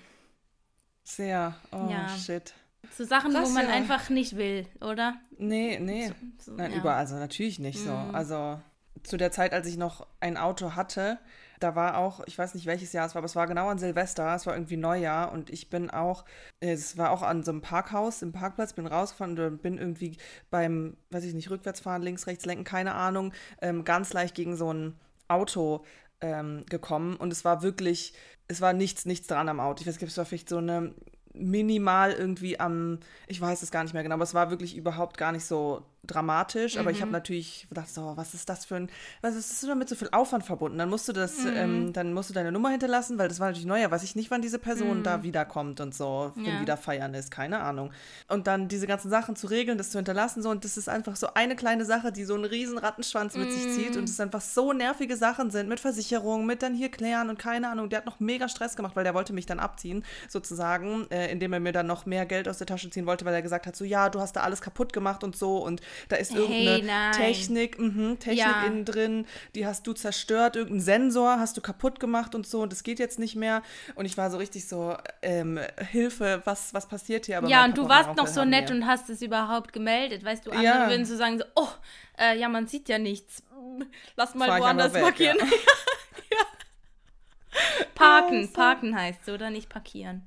Sehr, 1.03 1.55
oh 1.71 1.89
ja. 1.89 2.07
shit. 2.07 2.53
So 2.93 3.03
Sachen, 3.03 3.33
das 3.33 3.49
wo 3.49 3.53
man 3.53 3.67
ja. 3.67 3.73
einfach 3.73 4.09
nicht 4.09 4.37
will, 4.37 4.65
oder? 4.79 5.19
Nee, 5.37 5.77
nee. 5.79 6.07
So, 6.07 6.13
so, 6.51 6.53
nein, 6.53 6.71
ja. 6.71 6.77
überall, 6.77 6.99
also 6.99 7.15
natürlich 7.15 7.59
nicht 7.59 7.79
mhm. 7.81 7.85
so. 7.85 7.91
Also 7.91 8.61
zu 9.03 9.17
der 9.17 9.31
Zeit, 9.31 9.53
als 9.53 9.67
ich 9.67 9.77
noch 9.77 10.07
ein 10.19 10.37
Auto 10.37 10.75
hatte, 10.75 11.19
da 11.59 11.75
war 11.75 11.97
auch, 11.97 12.21
ich 12.25 12.37
weiß 12.37 12.55
nicht 12.55 12.65
welches 12.65 12.91
Jahr 12.91 13.05
es 13.05 13.13
war, 13.13 13.19
aber 13.19 13.27
es 13.27 13.35
war 13.35 13.47
genau 13.47 13.69
an 13.69 13.77
Silvester, 13.77 14.35
es 14.35 14.45
war 14.45 14.55
irgendwie 14.55 14.77
Neujahr 14.77 15.31
und 15.31 15.49
ich 15.49 15.69
bin 15.69 15.89
auch, 15.89 16.25
es 16.59 16.97
war 16.97 17.11
auch 17.11 17.21
an 17.21 17.43
so 17.43 17.51
einem 17.51 17.61
Parkhaus, 17.61 18.21
im 18.21 18.31
Parkplatz, 18.31 18.73
bin 18.73 18.87
rausgefahren 18.87 19.37
und 19.39 19.61
bin 19.61 19.77
irgendwie 19.77 20.17
beim, 20.49 20.97
weiß 21.11 21.23
ich 21.23 21.33
nicht, 21.33 21.49
rückwärts 21.49 21.79
fahren, 21.79 22.01
links, 22.01 22.27
rechts 22.27 22.45
lenken, 22.45 22.63
keine 22.63 22.95
Ahnung, 22.95 23.33
ähm, 23.61 23.83
ganz 23.83 24.11
leicht 24.13 24.35
gegen 24.35 24.55
so 24.55 24.73
ein 24.73 24.99
Auto 25.27 25.85
ähm, 26.21 26.65
gekommen 26.67 27.15
und 27.15 27.31
es 27.31 27.45
war 27.45 27.61
wirklich, 27.61 28.13
es 28.47 28.59
war 28.61 28.73
nichts, 28.73 29.05
nichts 29.05 29.27
dran 29.27 29.47
am 29.47 29.59
Auto. 29.59 29.81
Ich 29.81 29.87
weiß 29.87 29.99
nicht, 29.99 30.09
es 30.09 30.17
war 30.17 30.25
vielleicht 30.25 30.49
so 30.49 30.57
eine 30.57 30.93
minimal 31.33 32.11
irgendwie 32.11 32.59
am, 32.59 32.99
ich 33.27 33.39
weiß 33.39 33.61
es 33.61 33.71
gar 33.71 33.83
nicht 33.83 33.93
mehr 33.93 34.03
genau, 34.03 34.15
aber 34.15 34.23
es 34.23 34.33
war 34.33 34.49
wirklich 34.49 34.75
überhaupt 34.75 35.17
gar 35.17 35.31
nicht 35.31 35.45
so 35.45 35.85
dramatisch, 36.05 36.77
aber 36.77 36.89
ich 36.91 37.01
habe 37.01 37.11
natürlich 37.13 37.67
gedacht, 37.69 37.89
so, 37.93 38.13
was 38.15 38.33
ist 38.33 38.49
das 38.49 38.65
für 38.65 38.75
ein, 38.75 38.89
was 39.21 39.35
ist 39.35 39.51
das 39.51 39.69
damit 39.69 39.87
so 39.87 39.95
viel 39.95 40.09
Aufwand 40.11 40.43
verbunden? 40.43 40.77
Dann 40.79 40.89
musst 40.89 41.07
du 41.07 41.13
das, 41.13 41.45
ähm, 41.45 41.93
dann 41.93 42.13
musst 42.13 42.29
du 42.29 42.33
deine 42.33 42.51
Nummer 42.51 42.69
hinterlassen, 42.69 43.19
weil 43.19 43.27
das 43.27 43.39
war 43.39 43.47
natürlich 43.47 43.67
neu, 43.67 43.79
ja, 43.79 43.91
weiß 43.91 44.01
ich 44.03 44.15
nicht, 44.15 44.31
wann 44.31 44.41
diese 44.41 44.57
Person 44.57 45.03
da 45.03 45.21
wiederkommt 45.23 45.79
und 45.79 45.93
so, 45.93 46.33
wenn 46.43 46.55
Ja. 46.55 46.61
wieder 46.61 46.75
feiern 46.77 47.13
ist, 47.13 47.29
keine 47.29 47.59
Ahnung. 47.61 47.91
Und 48.27 48.47
dann 48.47 48.67
diese 48.67 48.87
ganzen 48.87 49.09
Sachen 49.11 49.35
zu 49.35 49.47
regeln, 49.47 49.77
das 49.77 49.91
zu 49.91 49.99
hinterlassen, 49.99 50.41
so, 50.41 50.49
und 50.49 50.65
das 50.65 50.75
ist 50.75 50.89
einfach 50.89 51.15
so 51.15 51.33
eine 51.35 51.55
kleine 51.55 51.85
Sache, 51.85 52.11
die 52.11 52.25
so 52.25 52.33
einen 52.33 52.45
riesen 52.45 52.79
Rattenschwanz 52.79 53.35
mit 53.37 53.51
sich 53.51 53.69
zieht 53.69 53.95
und 53.95 54.09
es 54.09 54.19
einfach 54.19 54.41
so 54.41 54.73
nervige 54.73 55.15
Sachen 55.17 55.51
sind, 55.51 55.69
mit 55.69 55.79
Versicherung, 55.79 56.45
mit 56.47 56.63
dann 56.63 56.73
hier 56.73 56.89
klären 56.89 57.29
und 57.29 57.37
keine 57.37 57.69
Ahnung, 57.69 57.89
der 57.89 57.97
hat 57.99 58.05
noch 58.07 58.19
mega 58.19 58.49
Stress 58.49 58.75
gemacht, 58.75 58.95
weil 58.95 59.03
der 59.03 59.13
wollte 59.13 59.33
mich 59.33 59.45
dann 59.45 59.59
abziehen, 59.59 60.03
sozusagen, 60.29 61.05
äh, 61.11 61.31
indem 61.31 61.53
er 61.53 61.59
mir 61.59 61.71
dann 61.73 61.85
noch 61.87 62.05
mehr 62.07 62.25
Geld 62.25 62.47
aus 62.47 62.57
der 62.57 62.67
Tasche 62.67 62.89
ziehen 62.89 63.05
wollte, 63.05 63.23
weil 63.25 63.33
er 63.35 63.41
gesagt 63.43 63.67
hat, 63.67 63.75
so, 63.75 63.85
ja, 63.85 64.09
du 64.09 64.19
hast 64.19 64.35
da 64.35 64.41
alles 64.41 64.61
kaputt 64.61 64.93
gemacht 64.93 65.23
und 65.23 65.35
so 65.35 65.57
und 65.63 65.81
da 66.09 66.15
ist 66.17 66.31
Hey, 66.33 66.39
irgendeine 66.39 66.83
nein. 66.85 67.11
Technik, 67.13 67.79
mhm, 67.79 68.19
Technik 68.19 68.37
Ja. 68.45 68.65
innen 68.67 68.85
drin, 68.85 69.25
die 69.55 69.65
hast 69.65 69.85
du 69.87 69.93
zerstört, 69.93 70.55
irgendeinen 70.55 70.81
Sensor 70.81 71.39
hast 71.39 71.57
du 71.57 71.61
kaputt 71.61 71.99
gemacht 71.99 72.35
und 72.35 72.45
so 72.47 72.61
und 72.61 72.71
das 72.71 72.83
geht 72.83 72.99
jetzt 72.99 73.19
nicht 73.19 73.35
mehr 73.35 73.61
und 73.95 74.05
ich 74.05 74.17
war 74.17 74.29
so 74.31 74.37
richtig 74.37 74.67
so, 74.67 74.95
ähm, 75.21 75.59
Hilfe, 75.89 76.41
was, 76.45 76.73
was 76.73 76.87
passiert 76.87 77.25
hier? 77.25 77.37
Aber 77.37 77.47
ja, 77.47 77.65
und 77.65 77.77
du 77.77 77.87
warst 77.87 78.15
noch 78.17 78.27
so 78.27 78.45
nett 78.45 78.71
und 78.71 78.85
hast 78.87 79.09
es 79.09 79.21
überhaupt 79.21 79.73
gemeldet. 79.73 80.23
Weißt 80.23 80.45
du, 80.45 80.51
andere 80.51 80.63
Ja. 80.63 80.89
würden 80.89 81.05
so 81.05 81.15
sagen, 81.15 81.37
so, 81.39 81.45
oh, 81.55 81.67
äh, 82.17 82.37
ja, 82.39 82.49
man 82.49 82.67
sieht 82.67 82.89
ja 82.89 82.97
nichts. 82.99 83.43
Lass 84.15 84.35
mal 84.35 84.47
Fahr 84.49 84.59
woanders 84.59 84.93
weg, 84.93 85.01
markieren. 85.03 85.37
Parken, 87.95 88.51
parken 88.53 88.95
heißt 88.95 89.21
es, 89.27 89.33
oder? 89.33 89.49
Nicht 89.49 89.69
parkieren. 89.69 90.25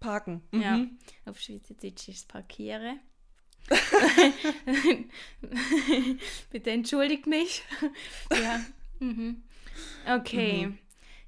Parken. 0.00 0.42
Ja. 0.52 0.78
Mhm. 0.78 0.98
Auf 1.26 1.38
Schweizerdeutsch 1.38 2.08
ist 2.08 2.28
parkiere. 2.28 2.94
Bitte 6.50 6.70
entschuldigt 6.70 7.26
mich. 7.26 7.62
ja. 8.30 8.60
Mhm. 8.98 9.42
Okay. 10.08 10.72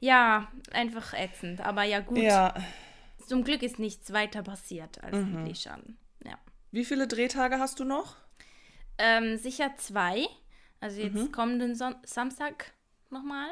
Ja, 0.00 0.50
einfach 0.70 1.14
ätzend. 1.14 1.60
Aber 1.60 1.84
ja, 1.84 2.00
gut. 2.00 2.18
Ja. 2.18 2.54
Zum 3.26 3.42
Glück 3.42 3.62
ist 3.62 3.78
nichts 3.78 4.12
weiter 4.12 4.42
passiert 4.42 5.02
als 5.02 5.16
mhm. 5.16 5.46
Lidschaden. 5.46 5.96
Ja. 6.24 6.38
Wie 6.70 6.84
viele 6.84 7.08
Drehtage 7.08 7.58
hast 7.58 7.80
du 7.80 7.84
noch? 7.84 8.16
Ähm, 8.98 9.38
sicher 9.38 9.76
zwei. 9.78 10.26
Also 10.80 11.00
jetzt 11.00 11.32
kommenden 11.32 11.74
Son 11.74 11.94
Samstag 12.04 12.72
nochmal. 13.10 13.50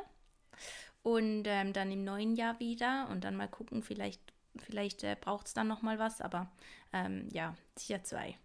Und 1.02 1.44
ähm, 1.46 1.72
dann 1.72 1.90
im 1.90 2.04
neuen 2.04 2.36
Jahr 2.36 2.60
wieder. 2.60 3.08
Und 3.10 3.24
dann 3.24 3.36
mal 3.36 3.48
gucken, 3.48 3.82
vielleicht, 3.82 4.20
vielleicht 4.58 5.04
äh, 5.04 5.16
braucht 5.18 5.46
es 5.46 5.54
dann 5.54 5.68
nochmal 5.68 5.98
was. 5.98 6.20
Aber 6.20 6.50
ähm, 6.92 7.28
ja, 7.32 7.56
sicher 7.76 8.04
zwei. 8.04 8.36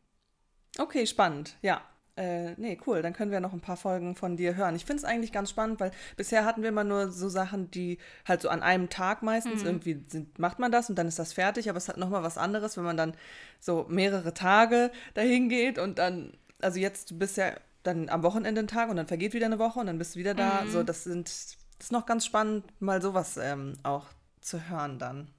Okay, 0.78 1.06
spannend. 1.06 1.58
Ja. 1.62 1.82
Äh, 2.16 2.54
nee, 2.58 2.80
cool. 2.88 3.04
Dann 3.04 3.14
können 3.14 3.32
wir 3.32 3.40
noch 3.40 3.54
ein 3.54 3.62
paar 3.62 3.78
Folgen 3.78 4.16
von 4.16 4.38
dir 4.38 4.56
hören. 4.56 4.76
Ich 4.76 4.86
finde 4.86 5.02
es 5.02 5.04
eigentlich 5.04 5.32
ganz 5.32 5.52
spannend, 5.52 5.80
weil 5.80 5.92
bisher 6.16 6.46
hatten 6.46 6.64
wir 6.64 6.70
immer 6.70 6.84
nur 6.84 7.12
so 7.12 7.30
Sachen, 7.30 7.70
die 7.70 8.00
halt 8.28 8.42
so 8.42 8.50
an 8.50 8.64
einem 8.64 8.90
Tag 8.90 9.22
meistens 9.22 9.62
irgendwie 9.62 10.04
sind, 10.08 10.40
macht 10.40 10.58
man 10.58 10.72
das 10.72 10.90
und 10.90 10.96
dann 10.96 11.08
ist 11.08 11.20
das 11.20 11.34
fertig. 11.34 11.70
Aber 11.70 11.78
es 11.78 11.88
hat 11.88 11.98
nochmal 11.98 12.24
was 12.24 12.40
anderes, 12.40 12.76
wenn 12.76 12.84
man 12.84 12.98
dann 12.98 13.14
so 13.60 13.86
mehrere 13.88 14.34
Tage 14.34 14.92
dahin 15.14 15.48
geht 15.48 15.78
und 15.78 16.00
dann, 16.00 16.34
also 16.60 16.80
jetzt 16.80 17.12
du 17.12 17.20
bist 17.20 17.38
ja 17.38 17.52
dann 17.84 18.10
am 18.10 18.24
Wochenende 18.24 18.62
ein 18.62 18.68
Tag 18.68 18.90
und 18.90 18.96
dann 18.98 19.08
vergeht 19.08 19.34
wieder 19.34 19.46
eine 19.46 19.60
Woche 19.60 19.80
und 19.80 19.86
dann 19.86 20.00
bist 20.00 20.16
du 20.16 20.20
wieder 20.20 20.34
da. 20.34 20.66
So, 20.68 20.82
das 20.82 21.04
sind, 21.04 21.28
das 21.28 21.58
ist 21.80 21.92
noch 21.92 22.08
ganz 22.08 22.26
spannend, 22.26 22.66
mal 22.82 23.00
sowas 23.00 23.38
ähm, 23.38 23.78
auch 23.84 24.06
zu 24.42 24.70
hören 24.70 24.98
dann. 24.98 25.30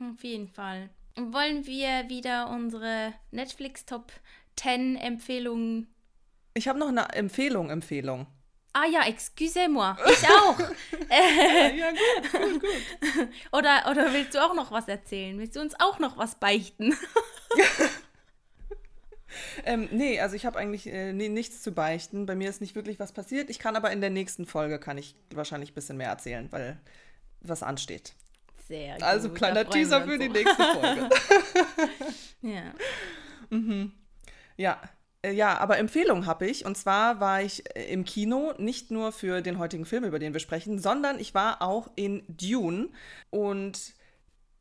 Auf 0.00 0.22
jeden 0.22 0.48
Fall. 0.48 0.88
Wollen 1.16 1.66
wir 1.66 2.08
wieder 2.08 2.48
unsere 2.48 3.12
Netflix 3.30 3.84
Top 3.84 4.12
10 4.56 4.96
Empfehlungen. 4.96 5.94
Ich 6.54 6.68
habe 6.68 6.78
noch 6.78 6.88
eine 6.88 7.08
Empfehlung, 7.10 7.70
Empfehlung. 7.70 8.26
Ah 8.74 8.86
ja, 8.86 9.06
excusez-moi. 9.06 9.96
Ich 10.06 10.28
auch. 10.28 10.58
ja, 11.78 11.90
gut, 11.90 12.32
gut, 12.32 12.60
gut. 12.60 13.28
oder, 13.52 13.90
oder 13.90 14.12
willst 14.14 14.34
du 14.34 14.42
auch 14.42 14.54
noch 14.54 14.70
was 14.72 14.88
erzählen? 14.88 15.38
Willst 15.38 15.56
du 15.56 15.60
uns 15.60 15.74
auch 15.78 15.98
noch 15.98 16.16
was 16.16 16.36
beichten? 16.36 16.96
Ähm, 19.64 19.88
nee, 19.90 20.20
also 20.20 20.36
ich 20.36 20.44
habe 20.44 20.58
eigentlich 20.58 20.86
äh, 20.86 21.12
nee, 21.12 21.30
nichts 21.30 21.62
zu 21.62 21.72
beichten. 21.72 22.26
Bei 22.26 22.34
mir 22.34 22.50
ist 22.50 22.60
nicht 22.60 22.74
wirklich 22.74 23.00
was 23.00 23.12
passiert. 23.12 23.48
Ich 23.48 23.58
kann 23.58 23.76
aber 23.76 23.90
in 23.90 24.02
der 24.02 24.10
nächsten 24.10 24.44
Folge 24.44 24.78
kann 24.78 24.98
ich 24.98 25.14
wahrscheinlich 25.34 25.70
ein 25.70 25.74
bisschen 25.74 25.96
mehr 25.96 26.08
erzählen, 26.08 26.48
weil 26.50 26.78
was 27.40 27.62
ansteht. 27.62 28.12
Sehr 28.68 28.94
gut. 28.94 29.02
Also 29.02 29.30
kleiner 29.30 29.68
Teaser 29.68 30.04
für 30.04 30.18
die 30.18 30.28
nächste 30.28 30.62
Folge. 30.62 31.08
Ja. 32.42 32.74
Ja. 34.56 34.80
Äh, 35.22 35.32
Ja, 35.32 35.58
aber 35.58 35.78
Empfehlung 35.78 36.26
habe 36.26 36.46
ich. 36.48 36.64
Und 36.66 36.76
zwar 36.76 37.20
war 37.20 37.42
ich 37.42 37.64
äh, 37.76 37.84
im 37.92 38.04
Kino, 38.04 38.54
nicht 38.58 38.90
nur 38.90 39.12
für 39.12 39.40
den 39.42 39.58
heutigen 39.58 39.84
Film, 39.84 40.04
über 40.04 40.18
den 40.18 40.32
wir 40.32 40.40
sprechen, 40.40 40.78
sondern 40.78 41.18
ich 41.18 41.34
war 41.34 41.62
auch 41.62 41.90
in 41.96 42.22
Dune. 42.28 42.88
Und 43.30 43.94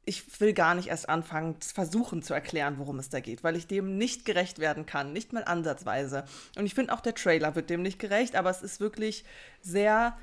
ich 0.05 0.39
will 0.39 0.53
gar 0.53 0.75
nicht 0.75 0.87
erst 0.89 1.09
anfangen, 1.09 1.57
versuchen 1.61 2.23
zu 2.23 2.33
erklären, 2.33 2.77
worum 2.79 2.99
es 2.99 3.09
da 3.09 3.19
geht, 3.19 3.43
weil 3.43 3.55
ich 3.55 3.67
dem 3.67 3.97
nicht 3.97 4.25
gerecht 4.25 4.59
werden 4.59 4.85
kann, 4.85 5.13
nicht 5.13 5.31
mal 5.31 5.43
ansatzweise. 5.43 6.25
Und 6.57 6.65
ich 6.65 6.73
finde 6.73 6.93
auch 6.93 7.01
der 7.01 7.13
Trailer 7.15 7.55
wird 7.55 7.69
dem 7.69 7.83
nicht 7.83 7.99
gerecht, 7.99 8.35
aber 8.35 8.49
es 8.49 8.61
ist 8.63 8.79
wirklich 8.79 9.23
sehr, 9.61 10.17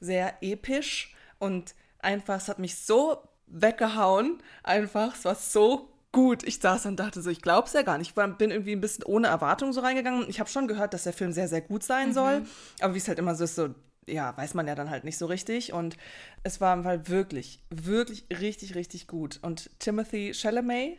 sehr 0.00 0.34
episch 0.42 1.14
und 1.38 1.74
einfach, 2.00 2.36
es 2.36 2.48
hat 2.48 2.58
mich 2.58 2.76
so 2.76 3.18
weggehauen, 3.46 4.42
einfach, 4.64 5.14
es 5.14 5.24
war 5.24 5.34
so 5.36 5.88
gut. 6.12 6.42
Ich 6.44 6.58
saß 6.60 6.86
und 6.86 6.96
dachte 6.96 7.22
so, 7.22 7.30
ich 7.30 7.42
glaube 7.42 7.66
es 7.66 7.72
ja 7.72 7.82
gar 7.82 7.98
nicht. 7.98 8.10
Ich 8.10 8.16
war, 8.16 8.28
bin 8.28 8.50
irgendwie 8.50 8.72
ein 8.72 8.80
bisschen 8.80 9.04
ohne 9.04 9.28
Erwartung 9.28 9.72
so 9.72 9.80
reingegangen. 9.80 10.28
Ich 10.28 10.40
habe 10.40 10.50
schon 10.50 10.68
gehört, 10.68 10.94
dass 10.94 11.04
der 11.04 11.12
Film 11.12 11.32
sehr, 11.32 11.48
sehr 11.48 11.60
gut 11.60 11.82
sein 11.82 12.12
soll, 12.12 12.42
aber 12.80 12.94
wie 12.94 12.98
es 12.98 13.08
halt 13.08 13.18
immer 13.18 13.34
so 13.34 13.44
ist, 13.44 13.54
so 13.54 13.74
ja, 14.06 14.36
weiß 14.36 14.54
man 14.54 14.66
ja 14.66 14.74
dann 14.74 14.90
halt 14.90 15.04
nicht 15.04 15.18
so 15.18 15.26
richtig. 15.26 15.72
Und 15.72 15.96
es 16.42 16.60
war 16.60 16.82
halt 16.84 17.08
wirklich, 17.10 17.60
wirklich 17.70 18.24
richtig, 18.30 18.74
richtig 18.74 19.06
gut. 19.06 19.38
Und 19.42 19.70
Timothy 19.78 20.32
Chalamet, 20.34 20.98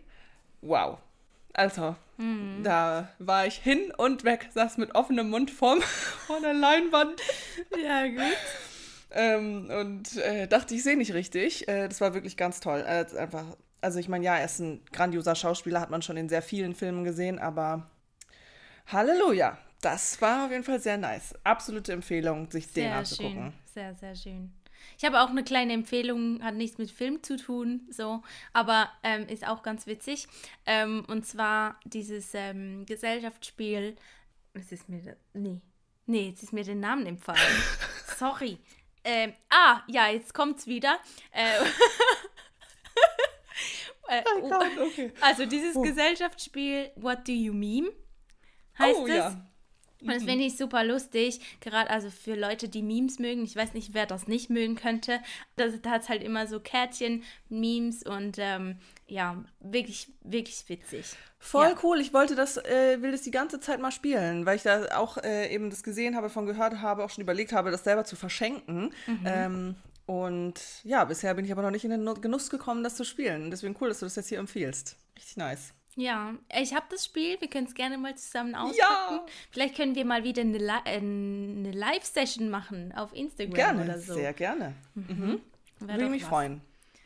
wow. 0.62 0.98
Also, 1.53 1.96
da 2.63 3.10
war 3.20 3.46
ich 3.48 3.56
hin 3.56 3.91
und 3.98 4.24
weg, 4.24 4.48
saß 4.53 4.77
mit 4.77 4.96
offenem 4.96 5.30
Mund 5.30 5.51
vorm, 5.51 5.82
vor 6.27 6.39
der 6.39 6.53
Leinwand 6.53 7.20
Ja, 7.84 8.08
gut. 8.08 8.38
ähm, 9.12 9.70
und 9.70 10.15
äh, 10.18 10.48
dachte, 10.48 10.74
ich 10.75 10.84
sehe 10.84 10.96
nicht 10.96 11.13
richtig. 11.13 11.68
Äh, 11.68 11.89
das 11.89 12.00
war 12.00 12.13
wirklich 12.13 12.38
ganz 12.38 12.62
toll. 12.62 12.86
Äh, 12.88 13.06
einfach, 13.18 13.44
also 13.82 14.00
ich 14.00 14.08
meine, 14.08 14.24
ja, 14.26 14.38
er 14.38 14.46
ist 14.46 14.60
ein 14.60 14.84
grandioser 14.92 15.36
Schauspieler, 15.36 15.82
hat 15.82 15.90
man 15.90 16.02
schon 16.02 16.18
in 16.18 16.30
sehr 16.30 16.42
vielen 16.42 16.76
Filmen 16.76 17.04
gesehen, 17.04 17.40
aber 17.40 17.90
Halleluja. 18.88 19.58
Das 19.82 20.22
war 20.22 20.46
auf 20.46 20.52
jeden 20.52 20.64
Fall 20.64 20.80
sehr 20.80 20.98
nice. 20.98 21.34
Absolute 21.44 21.92
Empfehlung, 21.92 22.50
sich 22.52 22.68
den 22.72 22.84
Sehr 22.84 22.96
anzugucken. 22.96 23.34
schön. 23.34 23.54
Sehr, 23.74 23.96
sehr 23.96 24.16
schön. 24.16 24.54
Ich 24.98 25.06
habe 25.06 25.22
auch 25.22 25.30
eine 25.30 25.44
kleine 25.44 25.74
Empfehlung, 25.74 26.44
hat 26.44 26.56
nichts 26.56 26.78
mit 26.78 26.92
Film 26.92 27.24
zu 27.24 27.38
tun, 27.38 27.82
so, 27.90 28.22
aber 28.54 28.90
ähm, 29.04 29.28
ist 29.28 29.48
auch 29.48 29.64
ganz 29.64 29.88
witzig. 29.88 30.28
Ähm, 30.66 31.04
und 31.08 31.26
zwar 31.26 31.80
dieses 31.86 32.34
ähm, 32.34 32.86
Gesellschaftsspiel. 32.86 33.96
Es 34.54 34.72
ist 34.72 34.88
mir. 34.90 35.18
Nee. 35.34 35.62
Nee, 36.06 36.30
jetzt 36.30 36.44
ist 36.44 36.54
mir 36.54 36.64
der 36.64 36.76
Namen 36.76 37.06
empfallen. 37.06 37.40
Sorry. 38.18 38.58
Ähm, 39.04 39.34
ah, 39.50 39.82
ja, 39.88 40.10
jetzt 40.10 40.34
kommt's 40.34 40.68
wieder. 40.68 41.00
Äh, 41.32 41.64
Oh 44.38 44.50
Gott, 44.50 44.72
okay. 44.80 45.12
also 45.22 45.46
dieses 45.46 45.76
Oh. 45.76 45.82
Gesellschaftsspiel 45.82 46.92
What 46.96 47.28
Do 47.28 47.32
You 47.32 47.54
Meme 47.54 47.90
heißt 48.80 49.00
oh 49.00 49.08
es. 49.08 49.16
ja. 49.16 49.46
Und 50.04 50.08
das 50.08 50.24
finde 50.24 50.46
ich 50.46 50.58
super 50.58 50.84
lustig, 50.84 51.40
gerade 51.60 51.92
also 51.92 52.10
für 52.10 52.34
Leute, 52.34 52.68
die 52.68 52.82
Memes 52.82 53.20
mögen. 53.20 53.44
Ich 53.44 53.56
weiß 53.56 53.76
nicht, 53.76 53.94
wer 53.94 54.08
das 54.08 54.28
nicht 54.28 54.50
mögen 54.50 54.74
könnte. 54.74 55.20
Das, 55.58 55.80
da 55.80 55.92
hat 55.92 56.02
es 56.02 56.10
halt 56.10 56.24
immer 56.24 56.48
so 56.48 56.60
Kärtchen, 56.60 57.24
Memes 57.50 58.02
und 58.02 58.38
ähm, 58.40 58.78
ja, 59.06 59.46
wirklich, 59.60 60.08
wirklich 60.24 60.68
witzig. 60.70 61.06
Voll 61.38 61.68
Ja. 61.70 61.76
cool. 61.84 62.00
Ich 62.02 62.16
wollte 62.16 62.34
das, 62.34 62.58
äh, 62.58 63.00
will 63.04 63.12
das 63.12 63.22
die 63.22 63.30
ganze 63.30 63.60
Zeit 63.60 63.80
mal 63.80 63.92
spielen, 63.92 64.48
weil 64.48 64.56
ich 64.56 64.64
da 64.64 64.98
auch 64.98 65.18
äh, 65.20 65.54
eben 65.54 65.70
das 65.70 65.84
gesehen 65.84 66.16
habe, 66.16 66.32
von 66.32 66.48
gehört 66.48 66.82
habe, 66.82 67.04
auch 67.04 67.12
schon 67.12 67.22
überlegt 67.22 67.54
habe, 67.54 67.70
das 67.70 67.84
selber 67.84 68.04
zu 68.04 68.16
verschenken. 68.16 68.92
Mhm. 69.06 69.20
Ähm, 69.26 69.76
und 70.05 70.55
ja, 70.84 71.03
bisher 71.05 71.34
bin 71.34 71.46
ich 71.46 71.51
aber 71.51 71.62
noch 71.62 71.72
nicht 71.72 71.86
in 71.86 71.91
den 71.91 72.22
Genuss 72.22 72.50
gekommen, 72.50 72.84
das 72.84 72.96
zu 72.96 73.03
spielen. 73.03 73.51
Deswegen 73.51 73.75
cool, 73.79 73.89
dass 73.89 74.00
du 74.00 74.05
das 74.05 74.15
jetzt 74.15 74.29
hier 74.29 74.39
empfiehlst. 74.39 74.98
Richtig 75.17 75.38
nice. 75.38 75.74
Ja, 75.96 76.36
ich 76.58 76.74
habe 76.74 76.86
das 76.89 77.05
Spiel, 77.05 77.39
wir 77.41 77.50
können 77.50 77.67
es 77.67 77.74
gerne 77.74 77.98
mal 77.98 78.15
zusammen 78.15 78.55
auspacken. 78.55 78.77
Ja. 78.77 79.25
Vielleicht 79.51 79.75
können 79.75 79.96
wir 79.96 80.05
mal 80.05 80.24
wieder 80.24 80.41
eine, 80.41 80.58
Li 80.58 80.72
äh, 80.86 80.98
eine 80.98 81.72
Live-Session 81.72 82.50
machen 82.50 82.93
auf 82.96 83.13
Instagram 83.13 83.53
Gerne, 83.53 83.84
oder 83.84 84.00
so. 84.00 84.13
sehr 84.13 84.34
gerne. 84.34 84.74
Wär 84.96 85.39
Würde 85.79 86.03
doch 86.05 86.10
mich 86.10 86.24
was. 86.24 86.29
freuen. 86.29 86.62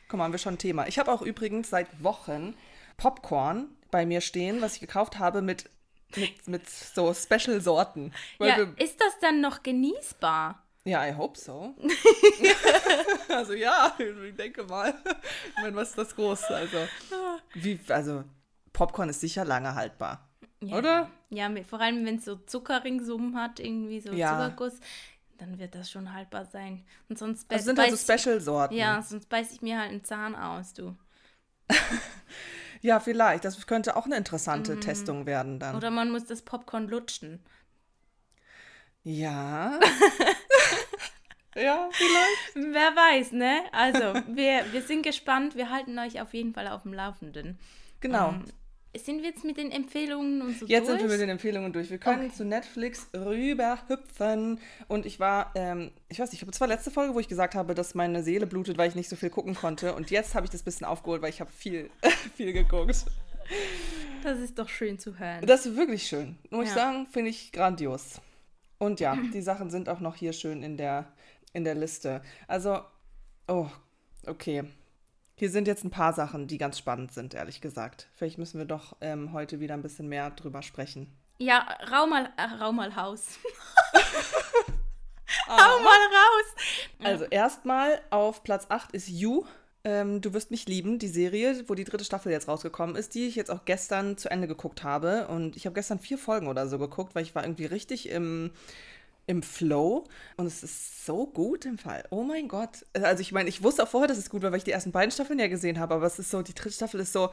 Guck 0.07 0.19
mal, 0.19 0.25
haben 0.25 0.33
wir 0.33 0.39
schon 0.39 0.53
ein 0.55 0.59
Thema. 0.59 0.87
Ich 0.87 0.99
habe 0.99 1.11
auch 1.11 1.23
übrigens 1.23 1.71
seit 1.71 2.03
Wochen 2.03 2.55
Popcorn 2.97 3.69
bei 3.89 4.05
mir 4.05 4.21
stehen, 4.21 4.61
was 4.61 4.75
ich 4.75 4.81
gekauft 4.81 5.17
habe 5.17 5.41
mit, 5.41 5.69
mit, 6.15 6.47
mit 6.47 6.69
so 6.69 7.11
Special-Sorten. 7.11 8.13
Ja, 8.39 8.57
ist 8.77 9.01
das 9.01 9.17
dann 9.19 9.41
noch 9.41 9.63
genießbar? 9.63 10.61
Ja, 10.87 11.05
I 11.07 11.13
hope 11.15 11.37
so. 11.39 11.73
also 13.29 13.53
ja, 13.53 13.95
ich 13.97 14.35
denke 14.35 14.63
mal. 14.63 14.93
Ich 15.55 15.61
meine, 15.63 15.75
was 15.75 15.89
ist 15.89 15.97
das 15.97 16.15
Große? 16.15 16.47
Also, 16.55 16.77
wie, 17.55 17.79
also 17.89 18.23
Popcorn 18.71 19.09
ist 19.09 19.19
sicher 19.21 19.43
lange 19.45 19.73
haltbar. 19.73 20.29
Ja, 20.61 20.77
oder? 20.77 21.11
Ja, 21.29 21.49
mit, 21.49 21.65
vor 21.67 21.81
allem 21.81 22.05
wenn 22.05 22.17
es 22.17 22.25
so 22.25 22.35
Zuckerringsummen 22.35 23.35
hat, 23.35 23.59
irgendwie 23.59 23.99
so 23.99 24.11
Ja. 24.13 24.29
Zuckerguss, 24.31 24.79
dann 25.39 25.57
wird 25.59 25.73
das 25.75 25.89
schon 25.89 26.13
haltbar 26.13 26.45
sein. 26.45 26.85
Und 27.09 27.17
sonst 27.17 27.51
Das 27.51 27.61
beiß- 27.61 27.65
sind 27.65 27.79
halt 27.79 27.89
so 27.91 27.95
beiß- 28.13 28.19
Special-Sorten. 28.21 28.75
Ja, 28.75 29.01
sonst 29.01 29.27
beiß 29.27 29.53
ich 29.53 29.61
mir 29.63 29.79
halt 29.79 29.89
einen 29.89 30.03
Zahn 30.03 30.35
aus, 30.35 30.73
du. 30.73 30.95
Ja, 32.81 32.99
vielleicht. 32.99 33.43
Das 33.45 33.65
könnte 33.65 33.95
auch 33.95 34.05
eine 34.05 34.17
interessante 34.17 34.75
Mhm. 34.75 34.81
Testung 34.81 35.25
werden 35.25 35.59
dann. 35.59 35.75
Oder 35.75 35.89
man 35.89 36.11
muss 36.11 36.25
das 36.25 36.43
Popcorn 36.43 36.87
lutschen. 36.87 37.43
Ja. 39.03 39.79
ja, 41.55 41.89
vielleicht. 41.91 42.73
Wer 42.73 42.95
weiß, 42.95 43.31
ne? 43.31 43.61
Also, 43.71 44.13
wir, 44.35 44.65
wir 44.71 44.81
sind 44.81 45.03
gespannt. 45.03 45.55
Wir 45.55 45.69
halten 45.69 45.97
euch 45.99 46.21
auf 46.21 46.33
jeden 46.33 46.53
Fall 46.53 46.67
auf 46.67 46.83
dem 46.83 46.93
Laufenden. 46.93 47.57
Genau. 48.01 48.29
Ähm, 48.29 48.43
sind 48.97 49.21
wir 49.23 49.29
jetzt 49.29 49.43
mit 49.43 49.57
den 49.57 49.71
Empfehlungen 49.71 50.41
und 50.41 50.57
so 50.57 50.65
Jetzt 50.67 50.87
durch? 50.87 50.99
sind 50.99 51.09
wir 51.09 51.13
mit 51.17 51.19
den 51.21 51.29
Empfehlungen 51.29 51.73
durch. 51.73 51.89
Wir 51.89 51.97
können 51.97 52.27
Okay. 52.27 52.33
zu 52.35 52.45
Netflix 52.45 53.09
rüberhüpfen. 53.13 54.59
Und 54.87 55.05
ich 55.05 55.19
war, 55.19 55.51
ähm, 55.55 55.91
ich 56.07 56.19
weiß 56.19 56.29
nicht, 56.31 56.39
ich 56.39 56.41
habe 56.43 56.51
zwar 56.53 56.67
letzte 56.69 56.91
Folge, 56.91 57.13
wo 57.13 57.19
ich 57.19 57.27
gesagt 57.27 57.55
habe, 57.55 57.75
dass 57.75 57.93
meine 57.95 58.23
Seele 58.23 58.47
blutet, 58.47 58.77
weil 58.77 58.87
ich 58.87 58.95
nicht 58.95 59.09
so 59.09 59.15
viel 59.17 59.29
gucken 59.29 59.53
konnte. 59.55 59.93
Und 59.95 60.11
jetzt 60.11 60.33
habe 60.35 60.45
ich 60.45 60.49
das 60.51 60.63
bisschen 60.63 60.85
aufgeholt, 60.85 61.21
weil 61.21 61.29
ich 61.29 61.41
habe 61.41 61.51
viel, 61.51 61.89
viel 62.35 62.53
geguckt. 62.53 63.05
Das 64.23 64.39
ist 64.39 64.57
doch 64.57 64.69
schön 64.69 64.97
zu 64.97 65.19
hören. 65.19 65.45
Das 65.45 65.65
ist 65.65 65.75
wirklich 65.75 66.07
schön. 66.07 66.37
Muss 66.49 66.63
ich 66.63 66.69
Ja. 66.69 66.75
sagen, 66.75 67.07
finde 67.11 67.29
ich 67.31 67.51
grandios. 67.51 68.21
Und 68.77 68.99
ja, 68.99 69.15
die 69.33 69.41
Sachen 69.41 69.69
sind 69.69 69.89
auch 69.89 69.99
noch 69.99 70.15
hier 70.15 70.33
schön 70.33 70.63
in 70.63 70.77
der, 70.77 71.05
in 71.55 71.63
der 71.63 71.75
Liste. 71.75 72.21
Also, 72.47 72.81
oh, 73.47 73.67
okay. 74.27 74.63
Hier 75.37 75.49
sind 75.49 75.67
jetzt 75.67 75.83
ein 75.83 75.89
paar 75.89 76.13
Sachen, 76.13 76.47
die 76.47 76.57
ganz 76.57 76.77
spannend 76.77 77.11
sind, 77.11 77.33
ehrlich 77.33 77.61
gesagt. 77.61 78.07
Vielleicht 78.13 78.37
müssen 78.37 78.57
wir 78.57 78.65
doch 78.65 78.95
ähm, 79.01 79.33
heute 79.33 79.59
wieder 79.59 79.73
ein 79.73 79.81
bisschen 79.81 80.07
mehr 80.07 80.29
drüber 80.31 80.61
sprechen. 80.61 81.11
Ja, 81.37 81.67
rau 81.91 82.07
mal, 82.07 82.29
äh, 82.37 82.63
rau 82.63 82.71
mal 82.71 82.95
Haus. 82.95 83.39
Hau 85.47 85.79
mal 85.79 85.89
raus. 85.89 86.55
Also 87.03 87.25
erstmal 87.25 88.01
auf 88.09 88.43
Platz 88.43 88.67
8 88.69 88.91
ist 88.93 89.09
You. 89.09 89.45
Ähm, 89.83 90.21
du 90.21 90.33
wirst 90.33 90.49
mich 90.49 90.67
lieben, 90.67 90.97
die 90.97 91.07
Serie, 91.07 91.63
wo 91.67 91.75
die 91.75 91.83
dritte 91.83 92.05
Staffel 92.05 92.31
jetzt 92.31 92.47
rausgekommen 92.47 92.95
ist, 92.95 93.13
die 93.13 93.27
ich 93.27 93.35
jetzt 93.35 93.51
auch 93.51 93.65
gestern 93.65 94.17
zu 94.17 94.31
Ende 94.31 94.47
geguckt 94.47 94.83
habe. 94.83 95.27
Und 95.27 95.55
ich 95.55 95.65
habe 95.65 95.75
gestern 95.75 95.99
vier 95.99 96.17
Folgen 96.17 96.47
oder 96.47 96.67
so 96.67 96.79
geguckt, 96.79 97.13
weil 97.13 97.23
ich 97.23 97.35
war 97.35 97.43
irgendwie 97.43 97.65
richtig 97.65 98.09
im, 98.09 98.51
im 99.27 99.41
Flow. 99.43 100.05
Und 100.37 100.45
es 100.45 100.63
ist 100.63 101.05
so 101.05 101.27
gut 101.27 101.65
im 101.65 101.77
Fall. 101.77 102.03
Oh 102.09 102.23
mein 102.23 102.47
Gott. 102.47 102.85
Also 102.93 103.21
ich 103.21 103.31
meine, 103.31 103.49
ich 103.49 103.63
wusste 103.63 103.83
auch 103.83 103.87
vorher, 103.87 104.07
dass 104.07 104.17
es 104.17 104.29
gut 104.29 104.41
war, 104.43 104.51
weil 104.51 104.59
ich 104.59 104.63
die 104.63 104.71
ersten 104.71 104.91
beiden 104.91 105.11
Staffeln 105.11 105.39
ja 105.39 105.47
gesehen 105.47 105.79
habe. 105.79 105.95
Aber 105.95 106.05
es 106.05 106.19
ist 106.19 106.31
so, 106.31 106.41
die 106.41 106.53
dritte 106.53 106.75
Staffel 106.75 106.99
ist 106.99 107.13
so 107.13 107.31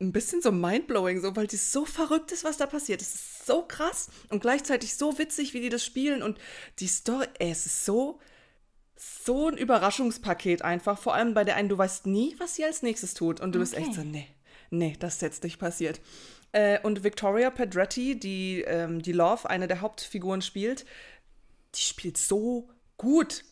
ein 0.00 0.12
bisschen 0.12 0.40
so 0.40 0.50
mindblowing, 0.50 1.20
so, 1.20 1.36
weil 1.36 1.46
die 1.46 1.56
so 1.56 1.84
verrückt 1.84 2.32
ist, 2.32 2.42
was 2.42 2.56
da 2.56 2.66
passiert. 2.66 3.02
Es 3.02 3.14
ist 3.14 3.46
so 3.46 3.62
krass 3.62 4.08
und 4.30 4.40
gleichzeitig 4.40 4.94
so 4.94 5.18
witzig, 5.18 5.52
wie 5.54 5.60
die 5.60 5.68
das 5.68 5.84
spielen. 5.84 6.22
Und 6.22 6.38
die 6.78 6.86
Story, 6.88 7.26
ey, 7.38 7.50
es 7.50 7.66
ist 7.66 7.84
so 7.84 8.18
so 9.24 9.48
ein 9.48 9.56
Überraschungspaket 9.56 10.62
einfach. 10.62 10.98
Vor 10.98 11.14
allem 11.14 11.32
bei 11.32 11.44
der 11.44 11.56
einen, 11.56 11.70
du 11.70 11.78
weißt 11.78 12.06
nie, 12.06 12.34
was 12.38 12.56
sie 12.56 12.64
als 12.64 12.82
nächstes 12.82 13.14
tut. 13.14 13.40
Und 13.40 13.54
du 13.54 13.58
bist 13.58 13.72
Okay. 13.74 13.82
echt 13.84 13.94
so, 13.94 14.02
nee, 14.02 14.26
nee, 14.70 14.94
das 15.00 15.14
ist 15.14 15.22
jetzt 15.22 15.42
nicht 15.42 15.58
passiert. 15.58 16.00
Äh, 16.52 16.80
und 16.82 17.02
Victoria 17.02 17.50
Pedretti, 17.50 18.18
die 18.18 18.62
ähm, 18.62 19.00
die 19.00 19.12
Love, 19.12 19.48
eine 19.48 19.68
der 19.68 19.80
Hauptfiguren 19.80 20.42
spielt, 20.42 20.84
die 21.74 21.80
spielt 21.80 22.18
so 22.18 22.68
gut. 22.96 23.44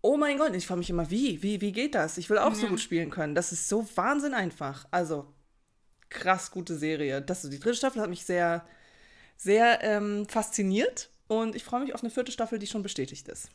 Oh 0.00 0.16
mein 0.16 0.38
Gott, 0.38 0.54
ich 0.54 0.66
frage 0.66 0.78
mich 0.78 0.90
immer, 0.90 1.10
wie? 1.10 1.42
Wie, 1.42 1.60
wie 1.60 1.72
geht 1.72 1.94
das? 1.94 2.18
Ich 2.18 2.28
will 2.28 2.38
auch 2.38 2.54
so 2.54 2.66
gut 2.66 2.80
spielen 2.80 3.10
können. 3.10 3.34
Das 3.34 3.52
ist 3.52 3.68
so 3.68 3.86
Wahnsinn 3.96 4.34
einfach. 4.34 4.86
Also, 4.90 5.32
krass 6.08 6.50
gute 6.50 6.76
Serie. 6.76 7.22
Das, 7.22 7.42
die 7.42 7.58
dritte 7.58 7.76
Staffel 7.76 8.02
hat 8.02 8.10
mich 8.10 8.24
sehr, 8.24 8.66
sehr 9.36 9.82
ähm, 9.82 10.26
fasziniert. 10.28 11.10
Und 11.28 11.54
ich 11.54 11.64
freue 11.64 11.80
mich 11.80 11.94
auf 11.94 12.02
eine 12.02 12.10
vierte 12.10 12.32
Staffel, 12.32 12.58
die 12.58 12.66
schon 12.66 12.82
bestätigt 12.82 13.28
ist. 13.28 13.48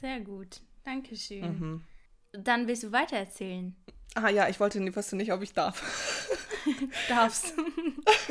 Sehr 0.00 0.20
gut. 0.20 0.60
Dankeschön. 0.84 1.58
Mhm. 1.58 1.84
Dann 2.32 2.66
willst 2.66 2.82
du 2.82 2.92
weitererzählen. 2.92 3.74
Ah 4.14 4.30
ja, 4.30 4.48
ich 4.48 4.58
wollte, 4.58 4.96
wusste 4.96 5.16
nicht, 5.16 5.32
ob 5.32 5.42
ich 5.42 5.52
darf. 5.52 6.28
Darfst. 7.08 7.54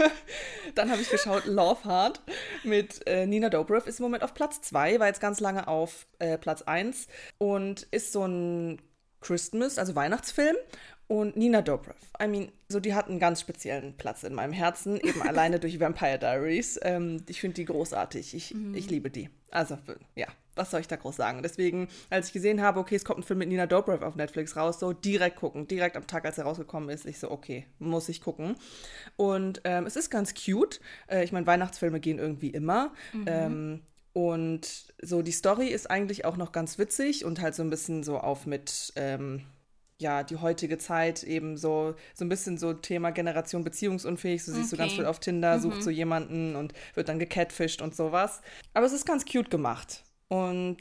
Dann 0.76 0.92
habe 0.92 1.02
ich 1.02 1.10
geschaut, 1.10 1.46
Love 1.46 1.86
Heart 1.86 2.22
mit 2.64 3.08
äh, 3.08 3.26
Nina 3.26 3.50
Dobrev 3.50 3.88
ist 3.88 4.00
im 4.00 4.04
Moment 4.04 4.24
auf 4.24 4.34
Platz 4.34 4.62
2, 4.62 5.00
war 5.00 5.08
jetzt 5.08 5.22
ganz 5.22 5.40
lange 5.40 5.68
auf 5.68 6.08
äh, 6.20 6.38
Platz 6.38 6.62
1 6.64 7.08
und 7.38 7.84
ist 7.92 8.12
so 8.12 8.26
ein 8.26 8.82
Christmas, 9.22 9.78
also 9.78 9.96
Weihnachtsfilm. 9.96 10.56
Und 11.10 11.38
Nina 11.38 11.62
Dobrev, 11.62 11.96
I 12.22 12.28
mean, 12.28 12.52
so 12.68 12.82
die 12.82 12.94
hat 12.94 13.08
einen 13.08 13.20
ganz 13.20 13.40
speziellen 13.40 13.96
Platz 13.96 14.24
in 14.24 14.34
meinem 14.34 14.52
Herzen, 14.52 15.00
eben 15.00 15.22
alleine 15.22 15.58
durch 15.58 15.80
Vampire 15.80 16.20
Diaries. 16.20 16.78
Ähm, 16.84 17.24
ich 17.30 17.40
finde 17.40 17.56
die 17.56 17.66
großartig. 17.66 18.34
Ich, 18.34 18.54
ich 18.74 18.90
liebe 18.90 19.10
die. 19.10 19.30
Also, 19.50 19.78
ja, 20.16 20.28
was 20.58 20.72
soll 20.72 20.80
ich 20.82 20.88
da 20.88 20.96
groß 20.96 21.16
sagen? 21.16 21.44
Deswegen, 21.44 21.88
als 22.10 22.28
ich 22.28 22.34
gesehen 22.34 22.62
habe, 22.62 22.80
okay, 22.80 22.96
es 22.96 23.06
kommt 23.06 23.20
ein 23.20 23.24
Film 23.24 23.40
mit 23.40 23.50
Nina 23.50 23.66
Dobrev 23.68 24.04
auf 24.06 24.16
Netflix 24.16 24.56
raus, 24.56 24.80
so 24.80 24.94
direkt 24.94 25.38
gucken. 25.38 25.68
Direkt 25.68 25.96
am 25.98 26.08
Tag, 26.08 26.26
als 26.26 26.38
er 26.38 26.46
rausgekommen 26.46 26.90
ist, 26.90 27.06
ich 27.06 27.20
so, 27.20 27.32
okay, 27.32 27.66
muss 27.80 28.10
ich 28.10 28.22
gucken. 28.22 28.56
Und 29.16 29.62
ähm, 29.64 29.86
es 29.86 29.96
ist 29.96 30.10
ganz 30.10 30.34
cute. 30.34 30.80
Äh, 31.08 31.24
ich 31.24 31.32
meine, 31.32 31.48
Weihnachtsfilme 31.48 32.00
gehen 32.00 32.20
irgendwie 32.20 32.50
immer. 32.50 32.94
Ähm, 33.28 33.82
und 34.14 34.94
so 35.02 35.22
die 35.22 35.32
Story 35.32 35.68
ist 35.68 35.92
eigentlich 35.92 36.26
auch 36.26 36.38
noch 36.38 36.52
ganz 36.52 36.80
witzig 36.80 37.24
und 37.24 37.40
halt 37.40 37.54
so 37.56 37.62
ein 37.64 37.70
bisschen 37.70 38.04
so 38.04 38.18
auf 38.18 38.46
mit, 38.48 38.92
ähm, 38.96 39.44
ja, 40.00 40.24
die 40.24 40.38
heutige 40.38 40.78
Zeit 40.78 41.24
eben 41.24 41.58
so, 41.58 41.96
so 42.16 42.26
ein 42.26 42.30
bisschen 42.30 42.58
so 42.58 42.74
Thema 42.74 43.12
Generation 43.12 43.64
beziehungsunfähig. 43.64 44.44
So 44.44 44.52
siehst 44.54 44.72
du 44.72 44.78
ganz 44.78 44.92
Okay. 44.94 45.02
viel 45.02 45.06
auf 45.08 45.20
Tinder, 45.20 45.60
sucht 45.60 45.84
so 45.84 45.90
jemanden 45.90 46.56
und 46.56 46.74
wird 46.96 47.10
dann 47.10 47.20
gecatfished 47.20 47.82
und 47.82 47.96
sowas. 47.96 48.42
Aber 48.74 48.86
es 48.86 48.94
ist 48.94 49.06
ganz 49.06 49.26
cute 49.26 49.50
gemacht. 49.50 50.04
Und 50.28 50.78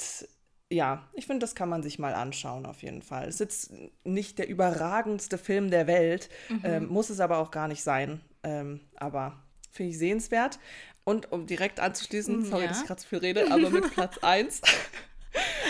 ja, 0.70 1.08
ich 1.12 1.26
finde, 1.26 1.40
das 1.44 1.54
kann 1.54 1.68
man 1.68 1.82
sich 1.82 1.98
mal 1.98 2.14
anschauen 2.14 2.66
auf 2.66 2.82
jeden 2.82 3.02
Fall. 3.02 3.28
Es 3.28 3.36
ist 3.36 3.40
jetzt 3.40 3.72
nicht 4.04 4.38
der 4.38 4.48
überragendste 4.48 5.38
Film 5.38 5.70
der 5.70 5.86
Welt, 5.86 6.28
ähm, 6.64 6.88
muss 6.88 7.10
es 7.10 7.20
aber 7.20 7.38
auch 7.38 7.50
gar 7.52 7.68
nicht 7.68 7.82
sein. 7.84 8.20
Ähm, 8.42 8.80
aber 8.96 9.36
finde 9.70 9.90
ich 9.92 9.98
sehenswert. 9.98 10.58
Und 11.04 11.30
um 11.30 11.46
direkt 11.46 11.78
anzuschließen, 11.78 12.44
sorry, 12.46 12.62
Ja. 12.62 12.68
dass 12.68 12.80
ich 12.80 12.86
gerade 12.86 13.00
zu 13.00 13.06
viel 13.08 13.18
rede, 13.18 13.50
aber 13.52 13.70
mit 13.70 13.92
Platz 13.92 14.18
1. 14.22 14.60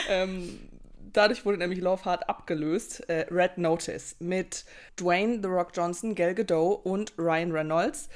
ähm, 0.08 0.60
dadurch 1.12 1.44
wurde 1.44 1.58
nämlich 1.58 1.80
Love 1.80 2.04
Heart 2.04 2.28
abgelöst. 2.28 3.06
Äh, 3.10 3.26
Red 3.30 3.58
Notice 3.58 4.16
mit 4.18 4.64
Dwayne 4.98 5.40
The 5.42 5.48
Rock 5.48 5.72
Johnson, 5.74 6.14
Gal 6.14 6.34
Gadot 6.34 6.84
und 6.86 7.12
Ryan 7.18 7.52
Reynolds. 7.52 8.08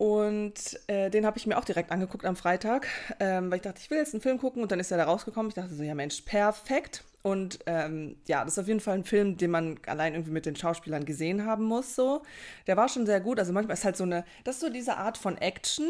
Und 0.00 0.80
äh, 0.86 1.10
den 1.10 1.26
habe 1.26 1.36
ich 1.36 1.46
mir 1.46 1.58
auch 1.58 1.64
direkt 1.66 1.92
angeguckt 1.92 2.24
am 2.24 2.34
Freitag, 2.34 2.86
ähm, 3.20 3.50
weil 3.50 3.56
ich 3.56 3.62
dachte, 3.62 3.80
ich 3.82 3.90
will 3.90 3.98
jetzt 3.98 4.14
einen 4.14 4.22
Film 4.22 4.38
gucken 4.38 4.62
und 4.62 4.72
dann 4.72 4.80
ist 4.80 4.90
er 4.90 4.96
da 4.96 5.04
rausgekommen. 5.04 5.50
Ich 5.50 5.54
dachte 5.54 5.74
so, 5.74 5.82
ja 5.82 5.94
Mensch, 5.94 6.22
perfekt. 6.22 7.04
Und 7.22 7.58
ähm, 7.66 8.16
ja, 8.26 8.44
das 8.44 8.54
ist 8.54 8.58
auf 8.60 8.66
jeden 8.68 8.80
Fall 8.80 8.94
ein 8.94 9.04
Film, 9.04 9.36
den 9.36 9.50
man 9.50 9.78
allein 9.86 10.14
irgendwie 10.14 10.30
mit 10.32 10.46
den 10.46 10.56
Schauspielern 10.56 11.04
gesehen 11.04 11.44
haben 11.44 11.64
muss. 11.64 11.94
So, 11.94 12.22
der 12.66 12.78
war 12.78 12.88
schon 12.88 13.04
sehr 13.04 13.20
gut. 13.20 13.38
Also 13.38 13.52
manchmal 13.52 13.74
ist 13.74 13.84
halt 13.84 13.96
so 13.98 14.04
eine, 14.04 14.24
das 14.44 14.54
ist 14.56 14.60
so 14.62 14.70
diese 14.70 14.96
Art 14.96 15.18
von 15.18 15.36
Action, 15.36 15.86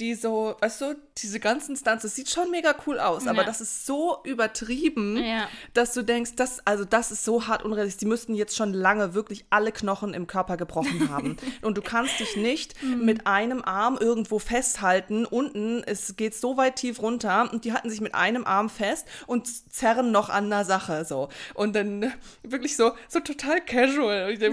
die 0.00 0.14
so, 0.14 0.56
weißt 0.60 0.80
du, 0.80 0.96
diese 1.18 1.38
ganzen 1.38 1.76
Stunts, 1.76 2.02
das 2.02 2.16
sieht 2.16 2.28
schon 2.30 2.50
mega 2.50 2.74
cool 2.86 2.98
aus, 2.98 3.28
aber 3.28 3.42
Ja. 3.42 3.44
das 3.44 3.60
ist 3.60 3.86
so 3.86 4.16
übertrieben, 4.24 5.16
Ja. 5.18 5.48
dass 5.74 5.92
du 5.92 6.02
denkst, 6.02 6.32
das, 6.36 6.66
also 6.66 6.84
das 6.84 7.12
ist 7.12 7.24
so 7.24 7.46
hart 7.46 7.62
unrealistisch. 7.64 8.00
Die 8.00 8.06
müssten 8.06 8.34
jetzt 8.34 8.56
schon 8.56 8.72
lange 8.72 9.14
wirklich 9.14 9.44
alle 9.50 9.70
Knochen 9.70 10.14
im 10.14 10.26
Körper 10.26 10.56
gebrochen 10.56 11.08
haben. 11.10 11.36
Und 11.62 11.76
du 11.78 11.82
kannst 11.82 12.18
dich 12.18 12.36
nicht 12.36 12.82
mit 12.82 13.26
einem 13.28 13.62
Arm 13.62 13.96
irgendwo 14.00 14.40
festhalten. 14.40 15.26
Unten, 15.26 15.84
es 15.84 16.16
geht 16.16 16.34
so 16.34 16.56
weit 16.56 16.76
tief 16.76 17.00
runter 17.00 17.48
und 17.52 17.64
die 17.64 17.72
halten 17.72 17.88
sich 17.90 18.00
mit 18.00 18.14
einem 18.16 18.44
Arm 18.44 18.68
fest 18.68 19.06
und 19.28 19.46
zerren 19.72 20.10
noch 20.10 20.28
an 20.28 20.46
einer 20.46 20.64
Sache 20.72 21.04
so. 21.04 21.28
Und 21.54 21.74
dann 21.76 22.12
wirklich 22.42 22.76
so, 22.76 22.92
so 23.08 23.20
total 23.20 23.60
casual. 23.60 24.36
So, 24.38 24.46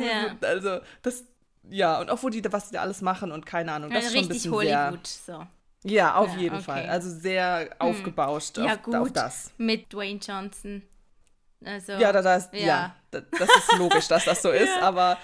also 0.48 0.80
das, 1.02 1.24
ja, 1.70 2.00
und 2.02 2.10
auch 2.10 2.22
wo 2.24 2.30
die, 2.30 2.44
was 2.52 2.70
die 2.70 2.74
da 2.76 2.82
alles 2.82 3.02
machen 3.02 3.32
und 3.32 3.46
keine 3.46 3.72
Ahnung, 3.72 3.92
das 3.92 4.06
ist 4.06 4.14
schon 4.14 4.24
ein 4.26 4.30
bisschen 4.30 4.52
Hollywood. 4.52 5.08
So. 5.08 5.34
Sehr, 5.34 5.48
ja, 5.92 6.16
auf 6.16 6.34
Ja, 6.34 6.40
jeden 6.40 6.56
okay. 6.56 6.64
Fall. 6.64 6.86
Also 6.90 7.10
sehr 7.10 7.70
aufgebauscht 7.80 8.58
Ja, 8.58 8.74
auf, 8.74 8.82
gut. 8.84 8.96
auf 8.96 9.12
das. 9.12 9.52
Mit 9.58 9.92
Dwayne 9.94 10.20
Johnson. 10.20 10.84
Also, 11.65 11.91
Ja, 11.93 12.12
da, 12.13 12.22
da 12.22 12.36
ist, 12.38 12.54
ja. 12.54 12.60
Ja. 12.60 12.95
da- 13.12 13.22
das 13.38 13.50
ist 13.50 13.78
logisch, 13.78 14.08
dass 14.08 14.24
das 14.26 14.41
so 14.41 14.50
ist, 14.52 14.72
aber 14.82 15.17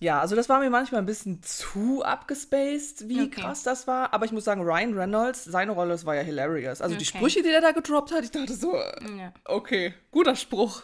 ja, 0.00 0.20
also 0.20 0.36
das 0.36 0.48
war 0.48 0.60
mir 0.60 0.68
manchmal 0.70 1.00
ein 1.00 1.06
bisschen 1.06 1.42
zu 1.42 2.04
abgespaced, 2.04 3.08
wie 3.08 3.22
Okay. 3.22 3.30
krass 3.40 3.62
das 3.62 3.86
war, 3.86 4.12
aber 4.12 4.26
ich 4.26 4.32
muss 4.32 4.44
sagen, 4.44 4.60
Ryan 4.62 4.92
Reynolds, 4.92 5.44
seine 5.44 5.72
Rolle, 5.72 5.90
das 5.92 6.04
war 6.04 6.14
ja 6.14 6.22
hilarious. 6.22 6.82
Also 6.82 6.94
die 6.96 7.04
Okay. 7.06 7.16
Sprüche, 7.18 7.42
die 7.42 7.48
der 7.48 7.62
da 7.62 7.72
gedroppt 7.72 8.12
hat, 8.12 8.22
ich 8.22 8.30
dachte 8.30 8.52
so, 8.54 8.74
äh, 8.76 9.18
ja. 9.18 9.32
okay, 9.46 9.94
guter 10.10 10.36
Spruch. 10.36 10.82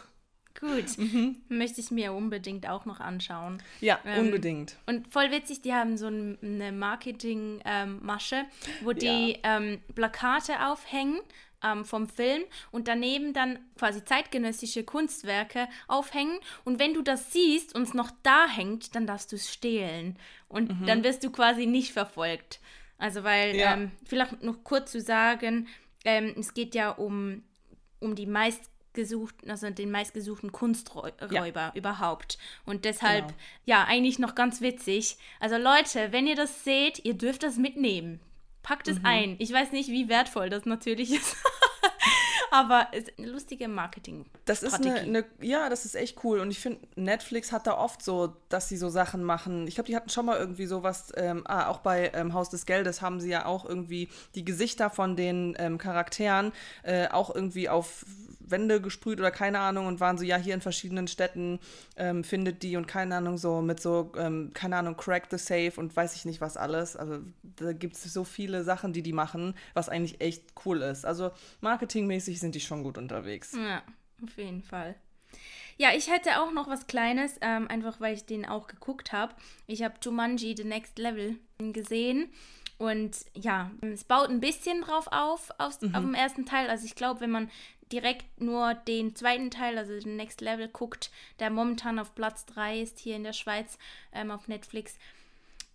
Gut. 0.59 0.97
Mhm. 0.97 1.35
Möchte 1.49 1.81
ich 1.81 1.91
mir 1.91 2.13
unbedingt 2.13 2.67
auch 2.67 2.85
noch 2.85 3.01
anschauen. 3.01 3.61
Ja, 3.81 3.99
Ähm, 4.05 4.27
unbedingt. 4.27 4.77
Und 4.87 5.11
voll 5.11 5.29
witzig, 5.29 5.61
die 5.61 5.73
haben 5.73 5.97
so 5.97 6.07
ein- 6.07 6.37
eine 6.41 6.71
Marketing-Masche, 6.71 8.45
wo 8.81 8.93
die 8.93 9.37
ähm, 9.43 9.81
Plakate 9.93 10.65
aufhängen 10.65 11.19
ähm, 11.65 11.83
vom 11.85 12.07
Film 12.07 12.43
und 12.71 12.87
daneben 12.87 13.33
dann 13.33 13.57
quasi 13.77 14.05
zeitgenössische 14.05 14.83
Kunstwerke 14.83 15.67
aufhängen. 15.87 16.37
Und 16.63 16.79
wenn 16.79 16.93
du 16.93 17.01
das 17.01 17.33
siehst 17.33 17.73
und 17.75 17.81
es 17.83 17.93
noch 17.93 18.11
da 18.23 18.47
hängt, 18.47 18.95
dann 18.95 19.07
darfst 19.07 19.31
du 19.31 19.35
es 19.37 19.51
stehlen. 19.51 20.17
Und 20.47 20.79
Mhm. 20.81 20.85
dann 20.85 21.03
wirst 21.03 21.23
du 21.23 21.31
quasi 21.31 21.65
nicht 21.65 21.91
verfolgt. 21.93 22.59
Also 22.97 23.23
weil, 23.23 23.55
Ja. 23.55 23.73
ähm, 23.73 23.91
vielleicht 24.05 24.43
noch 24.43 24.63
kurz 24.63 24.91
zu 24.91 25.01
sagen, 25.01 25.67
ähm, 26.05 26.33
es 26.37 26.53
geht 26.53 26.75
ja 26.75 26.91
um, 26.91 27.43
um 27.99 28.15
die 28.15 28.27
meistgesuchten, 28.27 29.49
also 29.49 29.69
den 29.69 29.91
meistgesuchten 29.91 30.51
Kunsträuber 30.51 31.71
überhaupt. 31.75 32.37
Und 32.65 32.85
deshalb, 32.85 33.27
Genau. 33.27 33.39
ja, 33.65 33.83
eigentlich 33.85 34.19
noch 34.19 34.35
ganz 34.35 34.61
witzig. 34.61 35.17
Also 35.39 35.57
Leute, 35.57 36.11
wenn 36.11 36.27
ihr 36.27 36.35
das 36.35 36.63
seht, 36.63 37.03
ihr 37.03 37.15
dürft 37.15 37.43
das 37.43 37.57
mitnehmen. 37.57 38.19
Packt 38.65 38.87
Mhm. 38.87 38.93
es 38.93 38.99
ein. 39.03 39.35
Ich 39.39 39.53
weiß 39.53 39.71
nicht, 39.71 39.89
wie 39.89 40.09
wertvoll 40.09 40.49
das 40.49 40.65
natürlich 40.65 41.13
ist. 41.13 41.37
Aber 42.55 42.87
ist 42.93 43.11
eine 43.17 43.27
lustige 43.27 43.67
Marketing. 43.67 44.25
Das 44.45 44.63
ist 44.63 44.75
eine, 44.75 44.95
eine, 44.95 45.25
ja, 45.41 45.69
das 45.69 45.83
ist 45.83 45.95
echt 45.95 46.23
cool. 46.23 46.39
Und 46.39 46.51
ich 46.51 46.59
finde, 46.59 46.79
Netflix 46.95 47.51
hat 47.51 47.67
da 47.67 47.77
oft 47.77 48.01
so, 48.01 48.37
dass 48.47 48.69
sie 48.69 48.77
so 48.77 48.87
Sachen 48.87 49.23
machen. 49.23 49.67
Ich 49.67 49.75
glaube, 49.75 49.87
die 49.87 49.95
hatten 49.95 50.09
schon 50.09 50.25
mal 50.25 50.37
irgendwie 50.37 50.65
sowas, 50.65 51.11
ähm, 51.17 51.43
ah, 51.45 51.67
auch 51.67 51.79
bei 51.79 52.11
ähm, 52.13 52.33
Haus 52.33 52.49
des 52.49 52.65
Geldes 52.65 53.01
haben 53.01 53.19
sie 53.19 53.29
ja 53.29 53.45
auch 53.45 53.65
irgendwie 53.65 54.07
die 54.35 54.45
Gesichter 54.45 54.89
von 54.89 55.17
den 55.17 55.55
ähm, 55.59 55.77
Charakteren 55.77 56.53
äh, 56.83 57.09
auch 57.09 57.33
irgendwie 57.33 57.67
auf 57.67 58.05
Wände 58.39 58.81
gesprüht 58.81 59.19
oder 59.19 59.31
keine 59.31 59.59
Ahnung 59.59 59.87
und 59.87 59.99
waren 59.99 60.17
so, 60.17 60.23
ja, 60.23 60.37
hier 60.37 60.53
in 60.53 60.61
verschiedenen 60.61 61.07
Städten 61.07 61.59
ähm, 61.97 62.23
findet 62.23 62.63
die 62.63 62.77
und 62.77 62.87
keine 62.87 63.15
Ahnung, 63.15 63.37
so 63.37 63.61
mit 63.61 63.79
so, 63.79 64.11
ähm, 64.17 64.51
keine 64.53 64.77
Ahnung, 64.77 64.97
Crack 64.97 65.27
the 65.31 65.37
Safe 65.37 65.73
und 65.77 65.95
weiß 65.95 66.15
ich 66.15 66.25
nicht 66.25 66.41
was 66.41 66.57
alles. 66.57 66.95
Also 66.95 67.19
da 67.55 67.73
gibt 67.73 67.95
es 67.95 68.03
so 68.03 68.23
viele 68.23 68.63
Sachen, 68.63 68.93
die 68.93 69.01
die 69.01 69.13
machen, 69.13 69.55
was 69.73 69.89
eigentlich 69.89 70.21
echt 70.21 70.43
cool 70.65 70.81
ist. 70.81 71.05
Also 71.05 71.31
marketingmäßig 71.61 72.39
sind 72.45 72.53
die 72.53 72.59
schon 72.59 72.83
gut 72.83 72.99
unterwegs. 72.99 73.53
Ja, 73.57 73.81
auf 74.23 74.37
jeden 74.37 74.61
Fall. 74.61 74.93
Ja, 75.77 75.89
ich 75.95 76.11
hätte 76.11 76.39
auch 76.39 76.51
noch 76.51 76.67
was 76.67 76.85
Kleines, 76.85 77.39
ähm, 77.41 77.67
einfach 77.67 77.99
weil 77.99 78.13
ich 78.13 78.25
den 78.25 78.45
auch 78.45 78.67
geguckt 78.67 79.11
habe. 79.11 79.33
Ich 79.65 79.81
habe 79.81 79.95
Jumanji 79.99 80.55
The 80.55 80.63
Next 80.63 80.99
Level 80.99 81.37
gesehen. 81.57 82.29
Und 82.77 83.17
ja, 83.33 83.71
es 83.81 84.03
baut 84.03 84.29
ein 84.29 84.41
bisschen 84.41 84.81
drauf 84.81 85.07
auf, 85.09 85.49
aus, 85.57 85.79
auf 85.81 86.01
dem 86.01 86.13
ersten 86.13 86.45
Teil. 86.45 86.69
Also 86.69 86.85
ich 86.85 86.93
glaube, 86.93 87.21
wenn 87.21 87.31
man 87.31 87.49
direkt 87.91 88.39
nur 88.39 88.75
den 88.75 89.15
zweiten 89.15 89.49
Teil, 89.49 89.77
also 89.79 89.99
den 89.99 90.17
Next 90.17 90.41
Level 90.41 90.67
guckt, 90.67 91.09
der 91.39 91.49
momentan 91.49 91.97
auf 91.97 92.13
Platz 92.13 92.45
3 92.45 92.81
ist 92.81 92.99
hier 92.99 93.15
in 93.15 93.23
der 93.23 93.33
Schweiz 93.33 93.79
ähm, 94.11 94.29
auf 94.29 94.47
Netflix, 94.47 94.97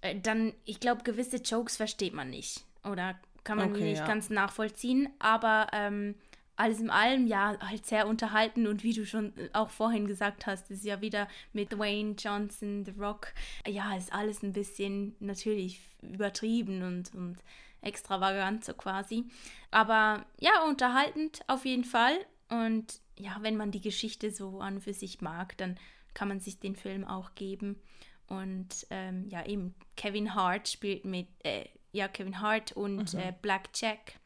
äh, 0.03 0.15
dann, 0.21 0.55
ich 0.65 0.79
glaube, 0.79 1.03
gewisse 1.03 1.39
Jokes 1.39 1.77
versteht 1.77 2.15
man 2.15 2.31
nicht. 2.31 2.65
Oder 2.85 3.19
kann 3.43 3.59
man 3.59 3.73
Okay, 3.73 3.91
nicht 3.91 3.99
ja. 3.99 4.07
ganz 4.07 4.31
nachvollziehen. 4.31 5.09
Aber 5.19 5.67
ähm, 5.73 6.15
alles 6.61 6.79
in 6.79 6.91
allem, 6.91 7.27
ja, 7.27 7.57
halt 7.61 7.87
sehr 7.87 8.07
unterhalten. 8.07 8.67
Und 8.67 8.85
wie 8.85 8.93
du 8.93 9.07
schon 9.07 9.37
äh, 9.37 9.49
auch 9.55 9.71
vorhin 9.71 10.07
gesagt 10.07 10.47
hast, 10.47 10.71
ist 10.71 10.85
ja 10.85 11.01
wieder 11.01 11.27
mit 11.53 11.73
Dwayne 11.73 12.15
Johnson, 12.19 12.85
The 12.85 12.93
Rock. 12.99 13.33
Ja, 13.67 13.97
ist 13.97 14.13
alles 14.13 14.43
ein 14.43 14.53
bisschen 14.53 15.17
natürlich 15.21 15.81
übertrieben 16.03 16.83
und, 16.83 17.15
und 17.15 17.39
extravagant 17.81 18.65
so 18.65 18.75
quasi. 18.75 19.25
Aber 19.71 20.27
ja, 20.39 20.63
unterhaltend 20.69 21.41
auf 21.47 21.65
jeden 21.65 21.85
Fall. 21.85 22.19
Und 22.51 23.01
ja, 23.17 23.39
wenn 23.41 23.57
man 23.57 23.71
die 23.71 23.81
Geschichte 23.81 24.31
so 24.31 24.61
an 24.61 24.81
für 24.81 24.93
sich 24.93 25.23
mag, 25.23 25.57
dann 25.57 25.79
kann 26.13 26.29
man 26.29 26.41
sich 26.41 26.61
den 26.61 26.77
Film 26.77 27.07
auch 27.07 27.35
geben. 27.37 27.81
Und 28.27 28.87
ähm, 28.91 29.29
ja, 29.29 29.47
eben 29.47 29.75
Kevin 29.97 30.35
Hart 30.35 30.69
spielt 30.69 31.07
mit, 31.07 31.27
äh, 31.43 31.65
ja, 31.93 32.07
Kevin 32.07 32.41
Hart 32.41 32.73
und 32.73 33.15
äh, 33.15 33.33
Black 33.41 33.71
Jack. 33.75 34.21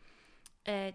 Äh, 0.64 0.94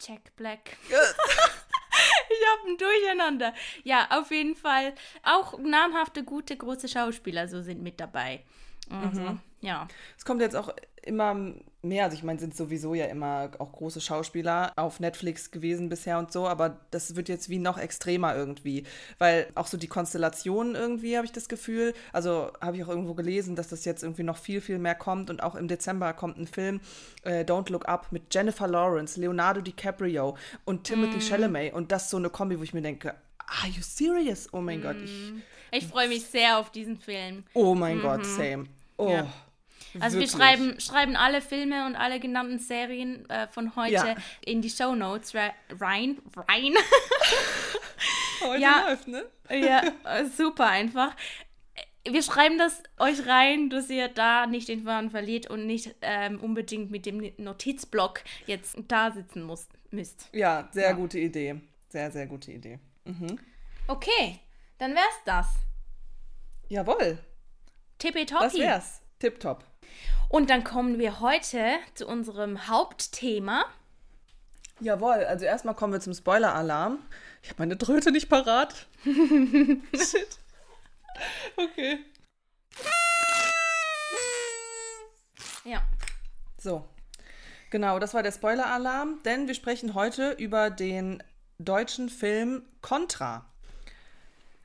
Jack 0.00 0.34
Black. 0.36 0.76
ich 0.88 2.46
hab 2.50 2.66
ein 2.66 2.76
Durcheinander. 2.76 3.54
Ja, 3.84 4.08
auf 4.10 4.30
jeden 4.30 4.56
Fall 4.56 4.94
auch 5.22 5.58
namhafte, 5.58 6.24
gute, 6.24 6.56
große 6.56 6.88
Schauspieler 6.88 7.48
so 7.48 7.62
sind 7.62 7.82
mit 7.82 8.00
dabei. 8.00 8.44
Also, 8.90 9.38
ja. 9.60 9.88
Es 10.16 10.24
kommt 10.24 10.40
jetzt 10.40 10.56
auch 10.56 10.74
immer 11.02 11.54
mehr, 11.82 12.04
also 12.04 12.16
ich 12.16 12.22
meine, 12.22 12.38
sind 12.38 12.56
sowieso 12.56 12.94
ja 12.94 13.06
immer 13.06 13.50
auch 13.58 13.72
große 13.72 14.00
Schauspieler 14.00 14.72
auf 14.76 15.00
Netflix 15.00 15.50
gewesen 15.50 15.88
bisher 15.88 16.18
und 16.18 16.32
so, 16.32 16.46
aber 16.46 16.78
das 16.90 17.16
wird 17.16 17.28
jetzt 17.28 17.48
wie 17.48 17.58
noch 17.58 17.78
extremer 17.78 18.36
irgendwie, 18.36 18.84
weil 19.18 19.48
auch 19.54 19.66
so 19.66 19.76
die 19.76 19.88
Konstellationen 19.88 20.74
irgendwie 20.74 21.16
habe 21.16 21.26
ich 21.26 21.32
das 21.32 21.48
Gefühl, 21.48 21.94
also 22.12 22.52
habe 22.60 22.76
ich 22.76 22.84
auch 22.84 22.88
irgendwo 22.88 23.14
gelesen, 23.14 23.56
dass 23.56 23.68
das 23.68 23.84
jetzt 23.84 24.02
irgendwie 24.02 24.22
noch 24.22 24.36
viel, 24.36 24.60
viel 24.60 24.78
mehr 24.78 24.94
kommt 24.94 25.28
und 25.28 25.42
auch 25.42 25.54
im 25.56 25.66
Dezember 25.68 26.12
kommt 26.12 26.38
ein 26.38 26.46
Film, 26.46 26.80
äh, 27.24 27.44
Don't 27.44 27.70
Look 27.70 27.88
Up, 27.88 28.12
mit 28.12 28.32
Jennifer 28.32 28.68
Lawrence, 28.68 29.20
Leonardo 29.20 29.60
DiCaprio 29.60 30.36
und 30.64 30.84
Timothy 30.84 31.20
Chalamet 31.20 31.74
und 31.74 31.90
das 31.90 32.10
so 32.10 32.16
eine 32.16 32.30
Kombi, 32.30 32.58
wo 32.58 32.62
ich 32.62 32.74
mir 32.74 32.82
denke, 32.82 33.14
are 33.38 33.68
you 33.68 33.82
serious? 33.82 34.48
Oh 34.52 34.60
mein 34.60 34.80
Gott, 34.82 34.96
ich, 35.02 35.32
Ich 35.72 35.86
freue 35.86 36.08
mich 36.08 36.24
sehr 36.26 36.58
auf 36.58 36.70
diesen 36.70 36.98
Film. 36.98 37.44
oh 37.54 37.74
mein 37.74 38.00
Gott, 38.00 38.24
same. 38.24 38.66
Oh. 38.98 39.08
Ja. 39.08 39.26
Also 40.00 40.18
wirklich. 40.18 40.32
wir 40.32 40.38
schreiben, 40.38 40.80
schreiben 40.80 41.16
alle 41.16 41.40
Filme 41.42 41.86
und 41.86 41.96
alle 41.96 42.18
genannten 42.20 42.58
Serien 42.58 43.28
äh, 43.30 43.46
von 43.48 43.76
heute 43.76 43.92
Ja. 43.94 44.14
in 44.44 44.62
die 44.62 44.70
Show 44.70 44.94
Notes 44.94 45.34
rein. 45.34 46.18
Rein? 46.48 46.74
Heute 48.42 48.60
Ja. 48.62 48.88
läuft, 48.88 49.06
ne? 49.08 49.24
ja, 49.50 49.82
äh, 50.04 50.24
super 50.26 50.66
einfach. 50.68 51.14
Wir 52.04 52.22
schreiben 52.24 52.58
das 52.58 52.82
euch 52.98 53.26
rein, 53.28 53.70
dass 53.70 53.88
ihr 53.88 54.08
da 54.08 54.46
nicht 54.46 54.66
den 54.66 54.82
Faden 54.82 55.10
verliert 55.10 55.48
und 55.48 55.66
nicht 55.66 55.94
ähm, 56.02 56.40
unbedingt 56.40 56.90
mit 56.90 57.06
dem 57.06 57.32
Notizblock 57.36 58.22
jetzt 58.46 58.76
da 58.88 59.12
sitzen 59.12 59.44
muss, 59.44 59.68
müsst. 59.92 60.28
Ja, 60.32 60.68
sehr 60.72 60.88
Ja. 60.88 60.92
gute 60.94 61.20
Idee. 61.20 61.60
Sehr, 61.90 62.10
sehr 62.10 62.26
gute 62.26 62.50
Idee. 62.50 62.80
Okay, 63.86 64.40
dann 64.78 64.94
wär's 64.94 65.20
das. 65.24 65.46
Jawohl, 66.68 66.96
das 67.18 67.18
Tippitoppi. 67.98 68.58
wär's. 68.58 69.00
Tipptopp. 69.20 69.64
Und 70.28 70.50
dann 70.50 70.64
kommen 70.64 70.98
wir 70.98 71.20
heute 71.20 71.76
zu 71.94 72.06
unserem 72.06 72.68
Hauptthema. 72.68 73.64
Jawohl, 74.80 75.24
also 75.24 75.44
erstmal 75.44 75.74
kommen 75.74 75.92
wir 75.92 76.00
zum 76.00 76.14
Spoiler-Alarm. 76.14 76.98
Ich 77.42 77.50
habe 77.50 77.62
meine 77.62 77.76
Dröte 77.76 78.10
nicht 78.10 78.28
parat. 78.28 78.86
Shit. 79.04 80.38
Okay. 81.56 81.98
Ja. 85.64 85.82
So. 86.58 86.84
Genau, 87.70 87.98
das 87.98 88.12
war 88.14 88.22
der 88.22 88.32
Spoiler-Alarm, 88.32 89.20
denn 89.24 89.46
wir 89.46 89.54
sprechen 89.54 89.94
heute 89.94 90.32
über 90.32 90.70
den 90.70 91.22
deutschen 91.58 92.08
Film 92.08 92.64
Contra. 92.80 93.46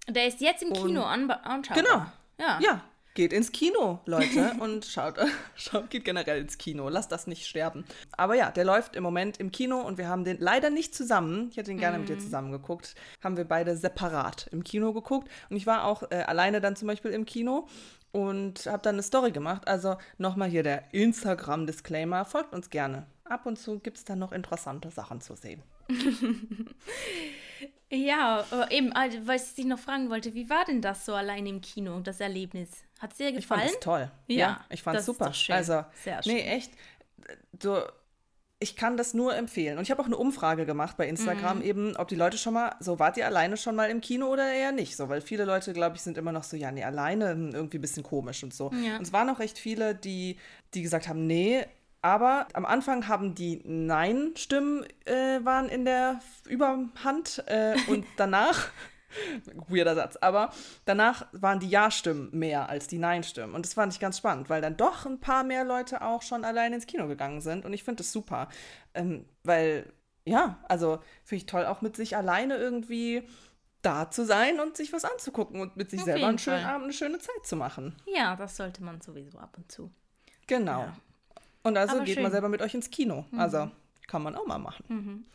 Der 0.08 0.28
ist 0.28 0.42
jetzt 0.42 0.64
im 0.64 0.74
Kino 0.74 1.04
anschaubar. 1.04 1.84
Genau. 1.84 2.06
Ja. 2.40 2.60
Ja, 2.60 2.84
geht 3.18 3.34
ins 3.34 3.52
Kino, 3.52 4.00
Leute, 4.06 4.52
und 4.60 4.86
schaut, 4.86 5.16
schaut, 5.56 5.90
geht 5.90 6.06
generell 6.06 6.40
ins 6.40 6.60
Kino. 6.60 6.88
Lasst 6.88 7.12
das 7.12 7.26
nicht 7.26 7.48
sterben. 7.48 7.84
Aber 8.12 8.36
ja, 8.36 8.52
der 8.52 8.64
läuft 8.64 8.96
im 8.96 9.02
Moment 9.02 9.40
im 9.40 9.52
Kino 9.52 9.82
und 9.82 9.98
wir 9.98 10.08
haben 10.08 10.24
den 10.24 10.38
leider 10.40 10.70
nicht 10.70 10.94
zusammen. 10.94 11.48
Ich 11.50 11.58
hätte 11.58 11.72
ihn 11.72 11.80
gerne 11.80 11.98
mit 11.98 12.10
dir 12.10 12.20
zusammen 12.20 12.52
geguckt. 12.52 12.94
Haben 13.24 13.36
wir 13.36 13.46
beide 13.46 13.76
separat 13.76 14.48
im 14.52 14.64
Kino 14.64 14.94
geguckt. 14.94 15.30
Und 15.50 15.58
ich 15.58 15.66
war 15.66 15.86
auch 15.86 16.04
äh, 16.12 16.24
alleine 16.28 16.62
dann 16.62 16.76
zum 16.76 16.88
Beispiel 16.88 17.10
im 17.10 17.26
Kino 17.26 17.68
und 18.12 18.68
habe 18.68 18.84
dann 18.84 18.96
eine 18.96 19.04
Story 19.04 19.32
gemacht. 19.32 19.68
Also 19.68 19.98
nochmal 20.20 20.50
hier 20.50 20.62
der 20.62 20.94
Instagram-Disclaimer. 20.94 22.24
Folgt 22.24 22.54
uns 22.54 22.70
gerne. 22.70 23.08
Ab 23.24 23.48
und 23.48 23.58
zu 23.58 23.80
gibt 23.80 23.98
es 23.98 24.06
dann 24.06 24.20
noch 24.20 24.32
interessante 24.32 24.92
Sachen 24.92 25.22
zu 25.22 25.36
sehen. 25.36 25.64
Ja, 27.90 28.44
aber 28.52 28.70
eben, 28.70 28.92
also, 28.92 29.18
was 29.28 29.52
ich 29.52 29.56
dich 29.56 29.66
noch 29.66 29.80
fragen 29.80 30.10
wollte, 30.10 30.34
wie 30.34 30.50
war 30.50 30.66
denn 30.66 30.82
das 30.82 31.06
so 31.06 31.14
allein 31.14 31.46
im 31.46 31.62
Kino, 31.62 32.02
das 32.02 32.20
Erlebnis? 32.20 32.84
Hat 33.00 33.12
es 33.12 33.18
dir 33.18 33.30
Ich 33.36 33.46
fand 33.48 33.62
gefallen? 33.62 33.76
es 33.76 33.80
toll. 33.80 34.12
Ja, 34.28 34.66
ich 34.70 34.84
fand 34.84 35.00
es 35.00 35.06
super. 35.06 35.32
Also, 35.50 35.84
Sehr 36.04 36.22
nee, 36.26 36.40
schön. 36.40 36.48
echt. 36.48 36.72
So, 37.62 37.82
ich 38.60 38.76
kann 38.76 38.98
das 38.98 39.14
nur 39.14 39.36
empfehlen. 39.36 39.78
Und 39.78 39.84
ich 39.84 39.92
habe 39.92 40.02
auch 40.02 40.08
eine 40.08 40.18
Umfrage 40.18 40.66
gemacht 40.66 40.98
bei 40.98 41.04
Mhm. 41.06 41.12
Instagram 41.12 41.62
eben, 41.62 41.96
ob 41.98 42.08
die 42.08 42.16
Leute 42.16 42.38
schon 42.40 42.54
mal, 42.56 42.76
so 42.80 42.98
wart 42.98 43.16
ihr 43.18 43.26
alleine 43.28 43.56
schon 43.56 43.76
mal 43.76 43.90
im 43.92 44.02
Kino 44.02 44.28
oder 44.28 44.52
eher 44.52 44.72
nicht? 44.72 44.96
So, 44.98 45.10
weil 45.10 45.22
viele 45.22 45.46
Leute, 45.46 45.74
glaube 45.74 45.96
ich, 45.96 46.02
sind 46.02 46.18
immer 46.18 46.32
noch 46.32 46.44
so, 46.44 46.58
ja, 46.58 46.72
nee, 46.72 46.84
alleine 46.84 47.32
hm, 47.32 47.54
irgendwie 47.54 47.78
ein 47.78 47.82
bisschen 47.82 48.02
komisch 48.04 48.44
und 48.44 48.54
so. 48.54 48.72
Ja. 48.74 48.98
Und 48.98 49.04
es 49.04 49.14
waren 49.14 49.30
auch 49.30 49.40
recht 49.40 49.60
viele, 49.60 49.94
die, 49.94 50.38
die 50.74 50.82
gesagt 50.82 51.08
haben, 51.08 51.28
nee. 51.28 51.66
Aber 52.02 52.48
am 52.54 52.66
Anfang 52.66 53.08
haben 53.08 53.36
die 53.36 53.62
Nein-Stimmen 53.64 54.86
äh, 55.06 55.44
waren 55.44 55.68
in 55.70 55.86
der 55.86 56.20
Überhand 56.48 57.44
äh, 57.48 57.76
und 57.88 58.06
danach 58.18 58.70
Weirder 59.68 59.96
Satz. 59.96 60.18
Aber 60.18 60.52
danach 60.86 61.28
waren 61.32 61.60
die 61.60 61.70
Ja-Stimmen 61.70 62.30
mehr 62.32 62.70
als 62.70 62.88
die 62.88 62.98
Nein-Stimmen. 62.98 63.54
Und 63.54 63.66
das 63.66 63.74
fand 63.74 63.94
ich 63.94 64.00
ganz 64.00 64.18
spannend, 64.18 64.50
weil 64.50 64.62
dann 64.62 64.78
doch 64.78 65.06
ein 65.06 65.20
paar 65.20 65.44
mehr 65.44 65.64
Leute 65.64 66.02
auch 66.02 66.22
schon 66.22 66.44
allein 66.44 66.74
ins 66.74 66.88
Kino 66.88 67.08
gegangen 67.08 67.42
sind. 67.42 67.66
Und 67.66 67.74
ich 67.74 67.84
finde 67.84 68.04
das 68.04 68.12
super. 68.12 68.50
Ähm, 68.94 69.26
weil, 69.44 69.92
ja, 70.26 70.60
also 70.68 71.00
finde 71.24 71.44
ich 71.44 71.46
toll, 71.46 71.66
auch 71.66 71.82
mit 71.82 71.96
sich 71.96 72.16
alleine 72.18 72.58
irgendwie 72.58 73.24
da 73.82 74.10
zu 74.12 74.26
sein 74.26 74.60
und 74.60 74.76
sich 74.76 74.92
was 74.92 75.06
anzugucken 75.06 75.62
und 75.62 75.78
mit 75.78 75.90
sich 75.90 76.00
Auf 76.00 76.06
selber 76.06 76.28
einen 76.28 76.40
schönen 76.40 76.64
Fall. 76.64 76.74
Abend, 76.74 76.84
eine 76.86 76.94
schöne 76.94 77.20
Zeit 77.20 77.46
zu 77.46 77.56
machen. 77.56 77.96
Ja, 78.14 78.36
das 78.36 78.58
sollte 78.58 78.84
man 78.84 79.02
sowieso 79.02 79.38
ab 79.38 79.56
und 79.58 79.72
zu. 79.72 79.92
Genau. 80.48 80.82
Ja. 80.82 80.98
Und 81.64 81.78
also 81.78 81.96
Aber 81.98 82.06
geht 82.06 82.16
schön. 82.16 82.22
Mhm. 82.22 82.24
man 82.24 82.32
selber 82.32 82.50
mit 82.50 82.62
euch 82.62 82.74
ins 82.74 82.90
Kino. 82.90 83.26
Also 83.38 83.70
kann 84.08 84.24
man 84.24 84.36
auch 84.36 84.46
mal 84.46 84.58
machen. 84.58 85.26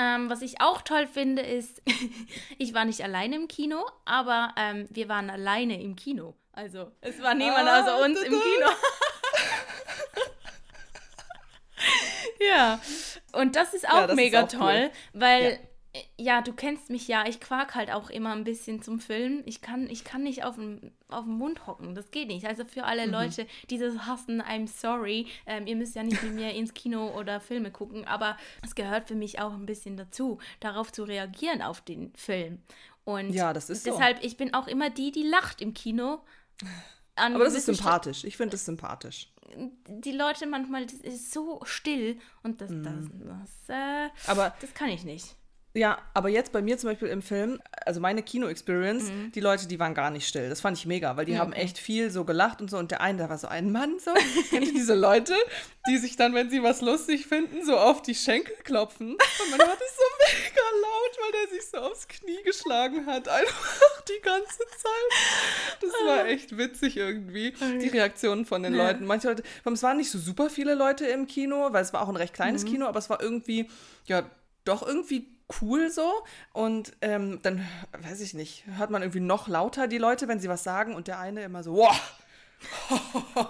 Ähm, 0.00 0.30
was 0.30 0.42
ich 0.42 0.60
auch 0.60 0.82
toll 0.82 1.08
finde, 1.08 1.42
ist, 1.42 1.82
ich 2.58 2.72
war 2.72 2.84
nicht 2.84 3.02
alleine 3.02 3.34
im 3.34 3.48
Kino, 3.48 3.84
aber 4.04 4.54
ähm, 4.56 4.86
wir 4.90 5.08
waren 5.08 5.28
alleine 5.28 5.82
im 5.82 5.96
Kino. 5.96 6.36
Also 6.52 6.92
es 7.00 7.20
war 7.20 7.34
niemand 7.34 7.68
ah, 7.68 7.82
außer 7.82 8.04
uns 8.04 8.20
im 8.20 8.30
Kino. 8.30 8.70
ja, 12.48 12.80
und 13.32 13.56
das 13.56 13.74
ist 13.74 13.88
auch 13.88 14.02
ja, 14.02 14.06
das 14.06 14.16
mega 14.16 14.44
auch 14.44 14.48
toll, 14.48 14.82
cool. 14.84 14.90
weil 15.14 15.52
ja 15.52 15.58
ja, 16.18 16.42
du 16.42 16.52
kennst 16.52 16.90
mich 16.90 17.08
ja, 17.08 17.26
ich 17.26 17.40
quak 17.40 17.74
halt 17.74 17.90
auch 17.90 18.10
immer 18.10 18.32
ein 18.32 18.44
bisschen 18.44 18.82
zum 18.82 19.00
Film. 19.00 19.42
Ich 19.46 19.62
kann, 19.62 19.88
ich 19.88 20.04
kann 20.04 20.22
nicht 20.22 20.44
auf 20.44 20.54
dem, 20.56 20.92
auf 21.08 21.24
dem 21.24 21.34
Mund 21.38 21.66
hocken, 21.66 21.94
das 21.94 22.10
geht 22.10 22.28
nicht. 22.28 22.46
Also 22.46 22.64
für 22.64 22.84
alle 22.84 23.06
Mhm. 23.06 23.12
Leute, 23.12 23.46
die 23.70 23.78
das 23.78 23.98
hassen, 24.06 24.42
I'm 24.42 24.68
sorry. 24.68 25.26
Ähm, 25.46 25.66
ihr 25.66 25.76
müsst 25.76 25.96
ja 25.96 26.02
nicht 26.02 26.22
mit 26.22 26.34
mir 26.34 26.52
ins 26.52 26.74
Kino 26.74 27.16
oder 27.18 27.40
Filme 27.40 27.70
gucken, 27.70 28.06
aber 28.06 28.36
es 28.62 28.74
gehört 28.74 29.08
für 29.08 29.14
mich 29.14 29.40
auch 29.40 29.52
ein 29.54 29.66
bisschen 29.66 29.96
dazu, 29.96 30.38
darauf 30.60 30.92
zu 30.92 31.04
reagieren 31.04 31.62
auf 31.62 31.80
den 31.80 32.12
Film. 32.14 32.62
Und 33.04 33.30
Ja, 33.30 33.52
das 33.54 33.70
ist 33.70 33.84
so. 33.84 33.90
deshalb, 33.90 34.22
ich 34.22 34.36
bin 34.36 34.52
auch 34.54 34.68
immer 34.68 34.90
die, 34.90 35.10
die 35.10 35.22
lacht 35.22 35.62
im 35.62 35.72
Kino. 35.72 36.20
Aber 37.16 37.44
das 37.44 37.54
ist 37.54 37.66
sympathisch. 37.66 38.24
Ich 38.24 38.36
finde 38.36 38.56
es 38.56 38.64
sympathisch. 38.66 39.32
die 39.88 40.12
Leute 40.12 40.46
manchmal, 40.46 40.84
das 40.84 41.00
ist 41.00 41.32
so 41.32 41.60
still 41.64 42.18
und 42.42 42.60
das, 42.60 42.70
das, 42.70 43.06
das, 43.24 43.68
äh, 43.74 44.10
Aber 44.26 44.54
das 44.60 44.74
kann 44.74 44.90
ich 44.90 45.04
nicht. 45.04 45.34
Ja, 45.74 45.98
aber 46.14 46.28
jetzt 46.28 46.50
bei 46.50 46.62
mir 46.62 46.78
zum 46.78 46.90
Beispiel 46.90 47.08
im 47.08 47.22
Film, 47.22 47.60
also 47.84 48.00
meine 48.00 48.22
Kino-Experience, 48.22 49.12
die 49.34 49.40
Leute, 49.40 49.68
die 49.68 49.78
waren 49.78 49.94
gar 49.94 50.10
nicht 50.10 50.26
still. 50.26 50.48
Das 50.48 50.60
fand 50.60 50.76
ich 50.76 50.86
mega, 50.86 51.16
weil 51.16 51.26
die 51.26 51.38
haben 51.38 51.52
echt 51.52 51.78
viel 51.78 52.10
so 52.10 52.24
gelacht 52.24 52.60
und 52.60 52.70
so. 52.70 52.78
Und 52.78 52.90
der 52.90 53.00
eine, 53.00 53.18
da 53.18 53.28
war 53.28 53.38
so 53.38 53.48
ein 53.48 53.70
Mann 53.70 53.98
so. 53.98 54.12
Kennt 54.50 54.66
ihr 54.66 54.72
diese 54.72 54.94
Leute, 54.94 55.34
die 55.88 55.98
sich 55.98 56.16
dann, 56.16 56.34
wenn 56.34 56.50
sie 56.50 56.62
was 56.62 56.80
lustig 56.80 57.26
finden, 57.26 57.64
so 57.64 57.76
auf 57.76 58.02
die 58.02 58.14
Schenkel 58.14 58.56
klopfen? 58.64 59.12
Und 59.12 59.50
man 59.50 59.60
hört 59.60 59.78
es 59.80 59.96
so 59.96 60.02
mega 60.26 60.62
laut, 60.82 61.18
weil 61.20 61.32
der 61.32 61.58
sich 61.58 61.70
so 61.70 61.78
aufs 61.78 62.08
Knie 62.08 62.42
geschlagen 62.44 63.06
hat. 63.06 63.28
Einfach 63.28 64.02
die 64.08 64.20
ganze 64.22 64.58
Zeit. 64.58 65.82
Das 65.82 65.92
war 66.06 66.26
echt 66.26 66.56
witzig 66.56 66.96
irgendwie, 66.96 67.52
die 67.80 67.88
Reaktionen 67.88 68.46
von 68.46 68.62
den 68.62 68.74
Leuten. 68.74 69.04
Manche 69.04 69.28
Leute, 69.28 69.42
es 69.64 69.82
waren 69.82 69.98
nicht 69.98 70.10
so 70.10 70.18
super 70.18 70.50
viele 70.50 70.74
Leute 70.74 71.06
im 71.06 71.26
Kino, 71.26 71.72
weil 71.72 71.82
es 71.82 71.92
war 71.92 72.02
auch 72.02 72.08
ein 72.08 72.16
recht 72.16 72.34
kleines 72.34 72.64
Kino, 72.64 72.86
aber 72.86 72.98
es 72.98 73.10
war 73.10 73.22
irgendwie, 73.22 73.70
ja, 74.06 74.28
doch 74.64 74.84
irgendwie 74.86 75.37
cool 75.60 75.90
so. 75.90 76.12
Und 76.52 76.92
ähm, 77.00 77.40
dann, 77.42 77.66
weiß 77.98 78.20
ich 78.20 78.34
nicht, 78.34 78.64
hört 78.76 78.90
man 78.90 79.02
irgendwie 79.02 79.20
noch 79.20 79.48
lauter 79.48 79.86
die 79.88 79.98
Leute, 79.98 80.28
wenn 80.28 80.40
sie 80.40 80.48
was 80.48 80.64
sagen 80.64 80.94
und 80.94 81.08
der 81.08 81.18
eine 81.18 81.42
immer 81.42 81.62
so, 81.62 81.74
wow. 81.74 82.00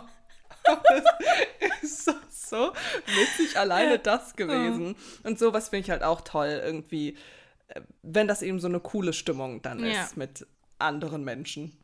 ist 1.82 2.04
so, 2.04 2.12
so 2.30 2.72
witzig 3.06 3.58
alleine 3.58 3.98
das 3.98 4.37
gewesen. 4.37 4.96
Und 5.24 5.38
sowas 5.38 5.68
finde 5.70 5.84
ich 5.84 5.90
halt 5.90 6.02
auch 6.02 6.20
toll, 6.22 6.61
irgendwie, 6.62 7.16
äh, 7.68 7.80
wenn 8.02 8.28
das 8.28 8.42
eben 8.42 8.61
so 8.61 8.68
eine 8.68 8.80
coole 8.80 9.12
Stimmung 9.12 9.62
dann 9.62 9.84
Ja. 9.84 10.04
ist 10.04 10.16
mit 10.16 10.46
anderen 10.78 11.24
Menschen. 11.24 11.76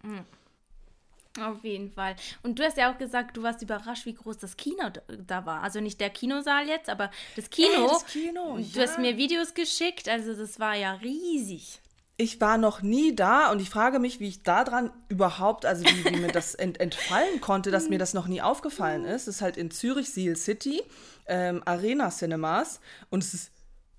Auf 1.40 1.64
jeden 1.64 1.90
Fall. 1.90 2.14
Und 2.42 2.59
du 2.59 2.64
hast 2.64 2.77
ja 2.77 2.92
auch 2.92 2.99
gesagt, 2.99 3.37
du 3.37 3.42
warst 3.42 3.61
überrascht, 3.61 4.07
wie 4.07 4.14
groß 4.14 4.38
das 4.38 4.57
Kino 4.57 4.85
da 5.27 5.44
war. 5.44 5.62
Also 5.62 5.81
nicht 5.81 6.01
der 6.01 6.11
Kinosaal 6.11 6.68
jetzt, 6.68 6.88
aber 6.88 7.11
das 7.35 7.51
Kino. 7.51 7.68
Ey, 7.73 7.88
das 7.88 8.07
Kino, 8.07 8.57
Du 8.57 8.81
ja. 8.81 8.87
hast 8.87 8.99
mir 8.99 9.16
Videos 9.16 9.55
geschickt, 9.55 10.09
also 10.09 10.35
das 10.35 10.61
war 10.61 10.77
ja 10.77 10.92
riesig. 10.92 11.81
Ich 12.16 12.40
war 12.40 12.59
noch 12.59 12.83
nie 12.83 13.16
da 13.16 13.51
und 13.51 13.61
ich 13.61 13.68
frage 13.68 13.99
mich, 13.99 14.20
wie 14.20 14.29
ich 14.29 14.44
da 14.44 14.62
dran 14.62 14.92
überhaupt, 15.09 15.66
also 15.66 15.85
wie, 15.85 16.05
wie 16.05 16.20
mir 16.20 16.31
das 16.31 16.55
ent, 16.55 16.79
entfallen 16.79 17.40
konnte, 17.40 17.73
dass 17.73 17.88
mir 17.88 17.99
das 17.99 18.14
noch 18.14 18.29
nie 18.29 18.40
aufgefallen 18.40 19.05
ist. 19.05 19.23
Es 19.23 19.37
ist 19.37 19.42
halt 19.42 19.57
in 19.57 19.73
Zürich 19.73 20.11
Seal 20.11 20.37
City, 20.37 20.81
ähm, 21.27 21.62
Arena 21.64 22.11
Cinemas 22.11 22.79
und 23.11 23.25
es 23.25 23.35
ist 23.35 23.51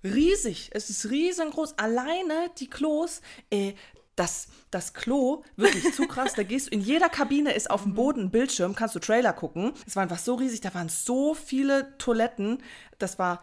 riesig. 0.02 0.70
Es 0.72 0.88
ist 0.88 1.10
riesengroß. 1.10 1.78
Alleine 1.78 2.50
die 2.58 2.70
Klos, 2.70 3.20
äh, 3.50 3.74
das, 4.16 4.48
das 4.70 4.94
Klo, 4.94 5.42
wirklich 5.56 5.94
zu 5.94 6.06
krass. 6.08 6.32
Da 6.34 6.42
gehst 6.42 6.66
du, 6.66 6.70
in 6.72 6.80
jeder 6.80 7.08
Kabine 7.08 7.52
ist 7.52 7.70
auf 7.70 7.82
dem 7.82 7.94
Boden 7.94 8.22
ein 8.22 8.30
Bildschirm, 8.30 8.74
kannst 8.74 8.94
du 8.94 8.98
Trailer 8.98 9.32
gucken. 9.32 9.72
Es 9.86 9.94
war 9.94 10.02
einfach 10.02 10.18
so 10.18 10.34
riesig, 10.34 10.60
da 10.62 10.74
waren 10.74 10.88
so 10.88 11.34
viele 11.34 11.96
Toiletten. 11.98 12.58
Das 12.98 13.18
war 13.18 13.42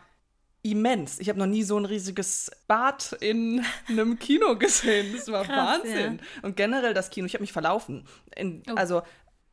immens. 0.64 1.20
Ich 1.20 1.30
habe 1.30 1.40
noch 1.40 1.46
nie 1.46 1.64
so 1.64 1.78
ein 1.78 1.86
riesiges 1.86 2.50
Bad 2.68 3.16
in 3.20 3.64
einem 3.90 4.18
Kino 4.18 4.58
gesehen. 4.58 5.14
Das 5.16 5.28
war 5.32 5.44
Krass, 5.44 5.80
Wahnsinn. 5.84 6.20
Und 6.42 6.56
generell 6.56 6.94
das 6.94 7.10
Kino, 7.10 7.26
ich 7.28 7.34
habe 7.34 7.44
mich 7.44 7.54
verlaufen. 7.54 8.06
In, 8.36 8.64
Oh. 8.70 8.76
Also 8.76 9.02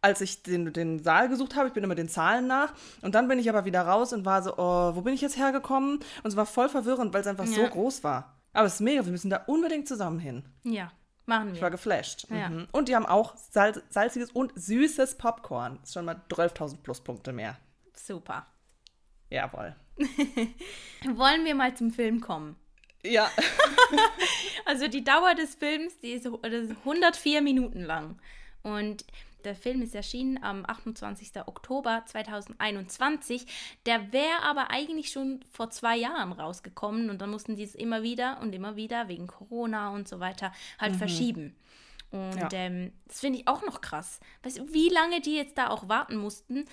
als 0.02 0.22
ich 0.22 0.42
den, 0.42 0.72
den 0.72 1.02
Saal 1.02 1.28
gesucht 1.28 1.56
habe, 1.56 1.68
ich 1.68 1.74
bin 1.74 1.85
immer 1.85 1.94
den 1.94 2.09
Zahlen 2.09 2.46
nach 2.46 2.72
und 3.02 3.14
dann 3.14 3.28
bin 3.28 3.38
ich 3.38 3.50
aber 3.50 3.66
wieder 3.66 3.83
raus 3.83 4.14
und 4.14 4.24
war 4.24 4.42
so, 4.42 4.54
oh, 4.56 4.94
wo 4.94 5.02
bin 5.02 5.12
ich 5.12 5.20
jetzt 5.20 5.37
hergekommen? 5.37 5.96
Und 6.22 6.30
es 6.30 6.37
war 6.37 6.46
voll 6.46 6.70
verwirrend, 6.70 7.12
weil 7.12 7.20
es 7.20 7.26
einfach 7.26 7.46
so 7.46 7.61
Ja. 7.61 7.68
groß 7.68 8.02
war. 8.02 8.40
Aber 8.54 8.66
es 8.66 8.74
ist 8.74 8.80
mega, 8.80 9.04
wir 9.04 9.12
müssen 9.12 9.28
da 9.30 9.44
unbedingt 9.46 9.87
zusammen 9.87 10.18
hin. 10.18 10.44
Ja, 10.64 10.90
machen 11.31 11.55
Ich 11.55 11.61
war 11.62 11.69
wir. 11.69 11.71
geflasht. 11.71 12.27
Ja. 12.31 12.51
Mhm. 12.51 12.69
Und 12.73 12.88
die 12.88 12.95
haben 12.97 13.07
auch 13.07 13.35
salz, 13.37 13.81
salziges 13.88 14.31
und 14.33 14.53
süßes 14.55 15.16
Popcorn. 15.16 15.79
Das 15.81 15.88
ist 15.90 15.95
schon 15.95 16.05
mal 16.05 16.21
12.000 16.29 16.83
Pluspunkte 16.83 17.33
mehr. 17.33 17.57
Super. 17.95 18.47
Jawohl. 19.31 19.75
Wollen 21.14 21.45
wir 21.45 21.55
mal 21.55 21.75
zum 21.75 21.90
Film 21.93 22.21
kommen? 22.21 22.57
Ja. 23.03 23.31
Also 24.66 24.87
die 24.87 25.03
Dauer 25.03 25.35
des 25.35 25.55
Films, 25.57 25.99
die 25.99 26.12
ist 26.12 26.27
104 26.27 27.43
Minuten 27.43 27.81
lang. 27.81 28.21
Und 28.62 29.05
der 29.44 29.55
Film 29.55 29.83
ist 29.83 29.94
erschienen 29.94 30.42
am 30.42 30.64
28. 30.66 31.33
Oktober 31.46 32.03
2021. 32.07 33.46
Der 33.87 34.12
wäre 34.12 34.42
aber 34.42 34.70
eigentlich 34.70 35.11
schon 35.11 35.40
vor 35.50 35.70
zwei 35.70 35.96
Jahren 35.96 36.33
rausgekommen 36.33 37.11
und 37.11 37.20
dann 37.20 37.31
mussten 37.31 37.57
die 37.57 37.62
es 37.62 37.74
immer 37.74 38.03
wieder 38.03 38.38
und 38.40 38.55
immer 38.55 38.76
wieder 38.76 39.09
wegen 39.09 39.26
Corona 39.26 39.90
und 39.90 40.09
so 40.09 40.20
weiter 40.20 40.53
halt 40.79 40.96
verschieben. 40.96 41.55
Und 42.11 42.37
Ja. 42.37 42.48
ähm, 42.53 42.92
das 43.07 43.20
finde 43.20 43.38
ich 43.38 43.48
auch 43.48 43.62
noch 43.64 43.81
krass. 43.81 44.18
Weißt 44.42 44.59
du, 44.59 44.72
wie 44.72 44.88
lange 44.88 45.20
die 45.20 45.37
jetzt 45.37 45.57
da 45.59 45.68
auch 45.68 45.88
warten 45.88 46.16
mussten, 46.16 46.64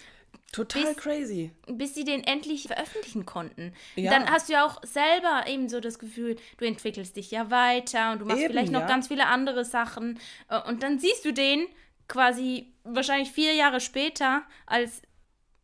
Total 0.53 0.83
Bis- 0.93 0.97
crazy. 0.97 1.51
bis 1.67 1.93
sie 1.93 2.05
den 2.05 2.23
endlich 2.23 2.63
veröffentlichen 2.67 3.25
konnten. 3.25 3.73
Ja. 3.95 4.11
Dann 4.11 4.29
hast 4.29 4.47
du 4.47 4.53
ja 4.53 4.65
auch 4.65 4.81
selber 4.83 5.43
eben 5.47 5.67
so 5.67 5.79
das 5.81 5.99
Gefühl, 5.99 6.37
du 6.57 6.65
entwickelst 6.65 7.17
dich 7.17 7.31
ja 7.31 7.51
weiter 7.51 8.13
und 8.13 8.19
du 8.19 8.25
machst 8.25 8.39
Eben, 8.41 8.53
vielleicht 8.53 8.71
noch 8.71 8.81
ja. 8.81 8.87
ganz 8.87 9.09
viele 9.09 9.27
andere 9.27 9.65
Sachen. 9.65 10.19
Äh, 10.49 10.61
Und 10.67 10.83
dann 10.83 10.99
siehst 10.99 11.25
du 11.25 11.33
den 11.33 11.65
quasi 12.07 12.73
wahrscheinlich 12.83 13.31
vier 13.31 13.53
Jahre 13.53 13.79
später, 13.79 14.43
als, 14.65 15.01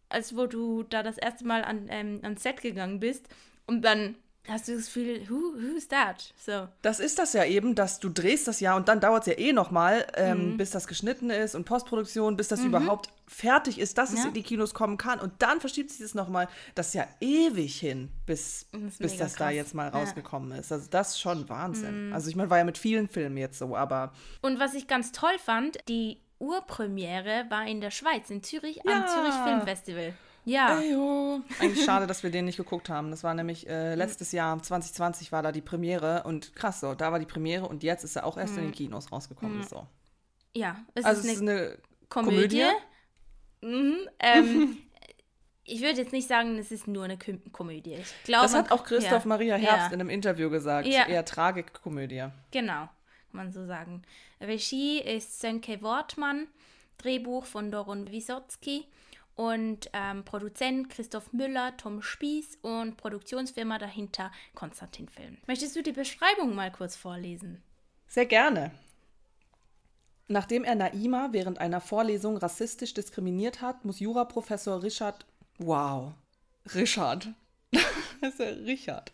als 0.09 0.35
wo 0.35 0.45
du 0.47 0.83
da 0.83 1.03
das 1.03 1.17
erste 1.17 1.45
Mal 1.45 1.63
an, 1.63 1.87
ähm, 1.89 2.19
ans 2.23 2.43
Set 2.43 2.61
gegangen 2.61 2.99
bist. 2.99 3.27
Und 3.65 3.81
dann 3.83 4.15
hast 4.45 4.67
du 4.67 4.75
das 4.75 4.87
Gefühl, 4.87 5.21
who, 5.29 5.35
who's 5.55 5.87
that? 5.87 6.33
So. 6.37 6.67
Das 6.81 6.99
ist 6.99 7.17
das 7.17 7.31
ja 7.31 7.45
eben, 7.45 7.75
dass 7.75 8.01
du 8.01 8.09
drehst 8.09 8.45
das 8.45 8.59
ja 8.59 8.75
und 8.75 8.89
dann 8.89 8.99
dauert 8.99 9.21
es 9.25 9.27
ja 9.27 9.39
eh 9.39 9.53
nochmal, 9.53 10.05
ähm, 10.17 10.51
Mhm. 10.51 10.57
bis 10.57 10.69
das 10.71 10.85
geschnitten 10.87 11.29
ist 11.29 11.55
und 11.55 11.63
Postproduktion, 11.63 12.35
bis 12.35 12.49
das 12.49 12.59
überhaupt 12.59 13.07
fertig 13.25 13.79
ist, 13.79 13.97
dass 13.97 14.11
es 14.11 14.19
Ja. 14.19 14.27
in 14.27 14.33
die 14.33 14.43
Kinos 14.43 14.73
kommen 14.73 14.97
kann. 14.97 15.21
Und 15.21 15.31
dann 15.41 15.61
verschiebt 15.61 15.91
sich 15.91 16.01
das 16.01 16.13
nochmal. 16.13 16.49
Das 16.75 16.87
ist 16.89 16.93
ja 16.95 17.07
ewig 17.21 17.79
hin, 17.79 18.09
bis, 18.25 18.67
Das 18.73 18.97
bis 18.97 19.15
das 19.17 19.35
da 19.35 19.49
jetzt 19.49 19.73
mal 19.73 19.85
Ja. 19.85 19.91
Mhm. 19.91 19.95
rausgekommen 19.95 20.59
ist. 20.59 20.73
Also 20.73 20.87
das 20.91 21.11
ist 21.11 21.21
schon 21.21 21.47
Wahnsinn. 21.47 22.11
Also 22.11 22.29
ich 22.29 22.35
meine, 22.35 22.49
war 22.49 22.57
ja 22.57 22.65
mit 22.65 22.77
vielen 22.77 23.07
Filmen 23.07 23.37
jetzt 23.37 23.57
so, 23.59 23.77
aber 23.77 24.11
Und 24.41 24.59
was 24.59 24.73
ich 24.73 24.87
ganz 24.87 25.13
toll 25.13 25.39
fand, 25.41 25.77
die 25.87 26.19
Urpremiere 26.43 27.45
war 27.49 27.65
in 27.65 27.81
der 27.81 27.91
Schweiz, 27.91 28.29
in 28.29 28.43
Zürich, 28.43 28.85
am 28.85 28.91
Ja. 28.91 29.07
Zürich 29.07 29.33
Filmfestival. 29.33 30.13
Ja. 30.45 30.79
Ejo. 30.81 31.39
Eigentlich 31.59 31.85
schade, 31.85 32.05
dass 32.05 32.21
wir 32.21 32.29
den 32.29 32.45
nicht 32.45 32.57
geguckt 32.57 32.89
haben. 32.89 33.11
Das 33.11 33.23
war 33.23 33.33
nämlich 33.33 33.67
äh, 33.69 33.95
letztes 33.95 34.33
Jahr, 34.33 34.61
2020 34.61 35.31
war 35.31 35.41
da 35.41 35.53
die 35.53 35.61
Premiere 35.61 36.23
und 36.23 36.53
krass 36.55 36.81
so, 36.81 36.95
da 36.95 37.11
war 37.13 37.19
die 37.19 37.25
Premiere 37.25 37.65
und 37.67 37.81
jetzt 37.81 38.03
ist 38.03 38.17
er 38.17 38.25
auch 38.25 38.37
erst 38.37 38.57
in 38.57 38.63
den 38.63 38.71
Kinos 38.73 39.11
rausgekommen. 39.11 39.63
So. 39.63 39.87
Ja, 40.53 40.75
es 40.95 41.05
Also 41.05 41.21
ist 41.21 41.27
es 41.27 41.33
ist 41.35 41.41
eine 41.41 41.51
eine 41.51 41.77
Komödie. 42.09 42.63
Komödie. 42.63 42.65
Mhm, 43.61 44.09
ähm, 44.19 44.77
ich 45.63 45.81
würde 45.81 46.01
jetzt 46.01 46.11
nicht 46.11 46.27
sagen, 46.27 46.57
es 46.57 46.71
ist 46.71 46.87
nur 46.87 47.05
eine 47.05 47.17
Kö 47.17 47.37
Komödie. 47.53 47.93
Ich 47.95 48.23
glaube, 48.25 48.43
Das 48.43 48.53
hat 48.53 48.71
auch 48.71 48.83
Christoph 48.83 49.23
ja, 49.23 49.29
Maria 49.29 49.55
Herbst 49.55 49.87
ja, 49.87 49.93
in 49.93 50.01
einem 50.01 50.09
Interview 50.09 50.49
gesagt. 50.49 50.87
Ja. 50.87 51.07
Eher 51.07 51.23
Tragikkomödie. 51.23 52.25
Genau, 52.51 52.89
man 53.33 53.51
so 53.51 53.65
sagen. 53.65 54.01
Regie 54.41 54.99
ist 54.99 55.39
Sönke 55.39 55.81
Wortmann, 55.81 56.47
Drehbuch 56.97 57.45
von 57.45 57.71
Doron 57.71 58.11
Wisotzki 58.11 58.85
und 59.35 59.89
ähm, 59.93 60.23
Produzent 60.23 60.89
Christoph 60.89 61.33
Müller, 61.33 61.75
Tom 61.77 62.01
Spieß 62.01 62.59
und 62.61 62.97
Produktionsfirma 62.97 63.79
dahinter 63.79 64.31
Konstantin 64.53 65.09
Film. 65.09 65.37
Möchtest 65.47 65.75
du 65.75 65.83
die 65.83 65.91
Beschreibung 65.91 66.55
mal 66.55 66.71
kurz 66.71 66.95
vorlesen? 66.95 67.61
Sehr 68.07 68.25
gerne. 68.25 68.71
Nachdem 70.27 70.63
er 70.63 70.75
Naima 70.75 71.29
während 71.31 71.59
einer 71.59 71.81
Vorlesung 71.81 72.37
rassistisch 72.37 72.93
diskriminiert 72.93 73.61
hat, 73.61 73.85
muss 73.85 73.99
Juraprofessor 73.99 74.81
Richard. 74.83 75.25
Wow. 75.57 76.13
Richard. 76.73 77.29
Das 78.21 78.35
ist 78.35 78.39
ja 78.39 78.45
Richard. 78.51 79.11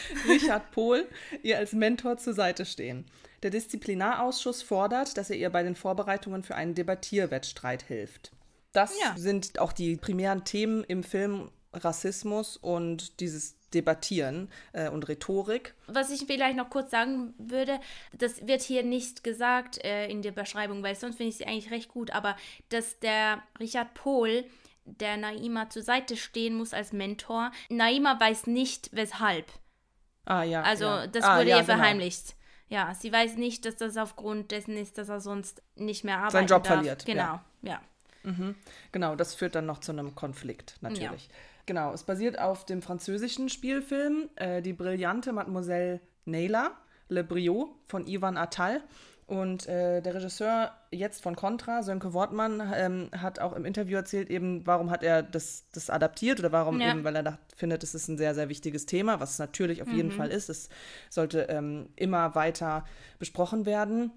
Richard 0.28 0.70
Pohl 0.70 1.06
ihr 1.42 1.58
als 1.58 1.72
Mentor 1.72 2.16
zur 2.18 2.34
Seite 2.34 2.64
stehen. 2.64 3.04
Der 3.42 3.50
Disziplinarausschuss 3.50 4.62
fordert, 4.62 5.16
dass 5.16 5.30
er 5.30 5.36
ihr 5.36 5.50
bei 5.50 5.62
den 5.62 5.74
Vorbereitungen 5.74 6.42
für 6.44 6.54
einen 6.54 6.74
Debattierwettstreit 6.74 7.82
hilft. 7.82 8.32
Das 8.72 8.98
Ja. 9.00 9.14
sind 9.16 9.58
auch 9.58 9.72
die 9.72 9.96
primären 9.96 10.44
Themen 10.44 10.84
im 10.84 11.02
Film 11.02 11.50
Rassismus 11.74 12.56
und 12.56 13.20
dieses 13.20 13.56
Debattieren 13.72 14.50
äh, 14.74 14.88
und 14.90 15.08
Rhetorik. 15.08 15.74
Was 15.86 16.10
ich 16.10 16.24
vielleicht 16.26 16.56
noch 16.56 16.68
kurz 16.70 16.90
sagen 16.90 17.32
würde, 17.38 17.80
das 18.12 18.46
wird 18.46 18.60
hier 18.60 18.82
nicht 18.82 19.24
gesagt 19.24 19.82
äh, 19.82 20.08
in 20.08 20.20
der 20.22 20.32
Beschreibung, 20.32 20.82
weil 20.82 20.94
sonst 20.94 21.16
finde 21.16 21.30
ich 21.30 21.38
sie 21.38 21.46
eigentlich 21.46 21.70
recht 21.70 21.88
gut, 21.88 22.10
aber 22.10 22.36
dass 22.68 22.98
der 23.00 23.42
Richard 23.58 23.94
Pohl 23.94 24.44
der 24.84 25.16
Naima 25.16 25.70
zur 25.70 25.82
Seite 25.82 26.16
stehen 26.16 26.54
muss 26.54 26.74
als 26.74 26.92
Mentor. 26.92 27.50
Naima 27.70 28.18
weiß 28.20 28.46
nicht, 28.46 28.90
weshalb. 28.92 29.46
Ah, 30.24 30.42
ja. 30.42 30.62
Also, 30.62 30.84
ja. 30.84 31.06
das 31.06 31.24
ah, 31.24 31.38
wurde 31.38 31.50
ja, 31.50 31.56
ihr 31.56 31.62
genau. 31.62 31.76
verheimlicht. 31.76 32.36
Ja, 32.68 32.94
sie 32.94 33.12
weiß 33.12 33.36
nicht, 33.36 33.66
dass 33.66 33.76
das 33.76 33.96
aufgrund 33.96 34.50
dessen 34.50 34.76
ist, 34.76 34.96
dass 34.96 35.08
er 35.08 35.20
sonst 35.20 35.62
nicht 35.76 36.04
mehr 36.04 36.18
arbeiten 36.18 36.32
Seinen 36.32 36.46
Job 36.46 36.62
darf. 36.62 36.74
verliert, 36.74 37.04
Genau, 37.04 37.40
ja. 37.62 37.80
Genau, 38.92 39.16
das 39.16 39.34
führt 39.34 39.56
dann 39.56 39.66
noch 39.66 39.78
zu 39.78 39.92
einem 39.92 40.14
Konflikt, 40.14 40.76
natürlich. 40.80 41.28
Genau, 41.66 41.92
es 41.92 42.04
basiert 42.04 42.38
auf 42.38 42.64
dem 42.64 42.80
französischen 42.80 43.48
Spielfilm 43.48 44.28
äh, 44.36 44.62
Die 44.62 44.72
brillante 44.72 45.32
Mademoiselle 45.32 46.00
Naila, 46.24 46.72
Le 47.08 47.24
Brio 47.24 47.76
von 47.88 48.06
Ivan 48.06 48.36
Attal. 48.36 48.82
Und 49.32 49.66
äh, 49.66 50.02
der 50.02 50.14
Regisseur 50.14 50.72
jetzt 50.90 51.22
von 51.22 51.36
Contra, 51.36 51.82
Sönke 51.82 52.12
Wortmann, 52.12 52.70
ähm, 52.76 53.08
hat 53.16 53.38
auch 53.38 53.54
im 53.54 53.64
Interview 53.64 53.96
erzählt, 53.96 54.28
eben, 54.28 54.66
warum 54.66 54.90
hat 54.90 55.02
er 55.02 55.22
das, 55.22 55.64
das 55.72 55.88
adaptiert 55.88 56.38
oder 56.40 56.52
warum 56.52 56.78
Ja. 56.78 56.90
eben, 56.90 57.02
weil 57.02 57.16
er 57.16 57.22
dacht, 57.22 57.38
findet, 57.56 57.82
es 57.82 57.94
ist 57.94 58.08
ein 58.08 58.18
sehr, 58.18 58.34
sehr 58.34 58.50
wichtiges 58.50 58.84
Thema, 58.84 59.20
was 59.20 59.30
es 59.30 59.38
natürlich 59.38 59.80
auf 59.80 59.90
jeden 59.90 60.10
Fall 60.12 60.28
ist. 60.28 60.50
Es 60.50 60.68
sollte 61.08 61.46
ähm, 61.48 61.88
immer 61.96 62.34
weiter 62.34 62.84
besprochen 63.18 63.64
werden 63.64 64.10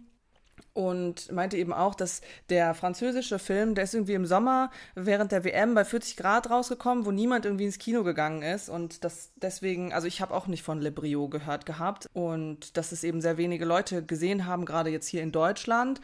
und 0.75 1.31
meinte 1.31 1.55
eben 1.57 1.73
auch, 1.73 1.95
dass 1.95 2.21
der 2.49 2.75
französische 2.75 3.39
Film, 3.39 3.73
der 3.75 3.85
ist 3.85 3.93
irgendwie 3.95 4.13
im 4.13 4.25
Sommer 4.25 4.69
während 4.93 5.31
der 5.31 5.43
WM 5.45 5.73
bei 5.73 5.85
40 5.85 6.17
Grad 6.17 6.49
rausgekommen, 6.49 7.05
wo 7.05 7.11
niemand 7.11 7.45
irgendwie 7.45 7.63
ins 7.65 7.79
Kino 7.79 8.03
gegangen 8.03 8.43
ist 8.43 8.67
und 8.69 9.03
das 9.05 9.31
deswegen, 9.37 9.93
also 9.93 10.05
ich 10.05 10.19
habe 10.21 10.33
auch 10.33 10.47
nicht 10.47 10.63
von 10.63 10.81
Le 10.81 10.91
Brio 10.91 11.29
gehört 11.29 11.65
gehabt 11.65 12.09
und 12.13 12.75
dass 12.77 12.91
es 12.91 13.03
eben 13.05 13.21
sehr 13.21 13.37
wenige 13.37 13.63
Leute 13.65 14.05
gesehen 14.05 14.45
haben, 14.45 14.65
gerade 14.65 14.89
jetzt 14.89 15.07
hier 15.07 15.23
in 15.23 15.31
Deutschland 15.31 16.01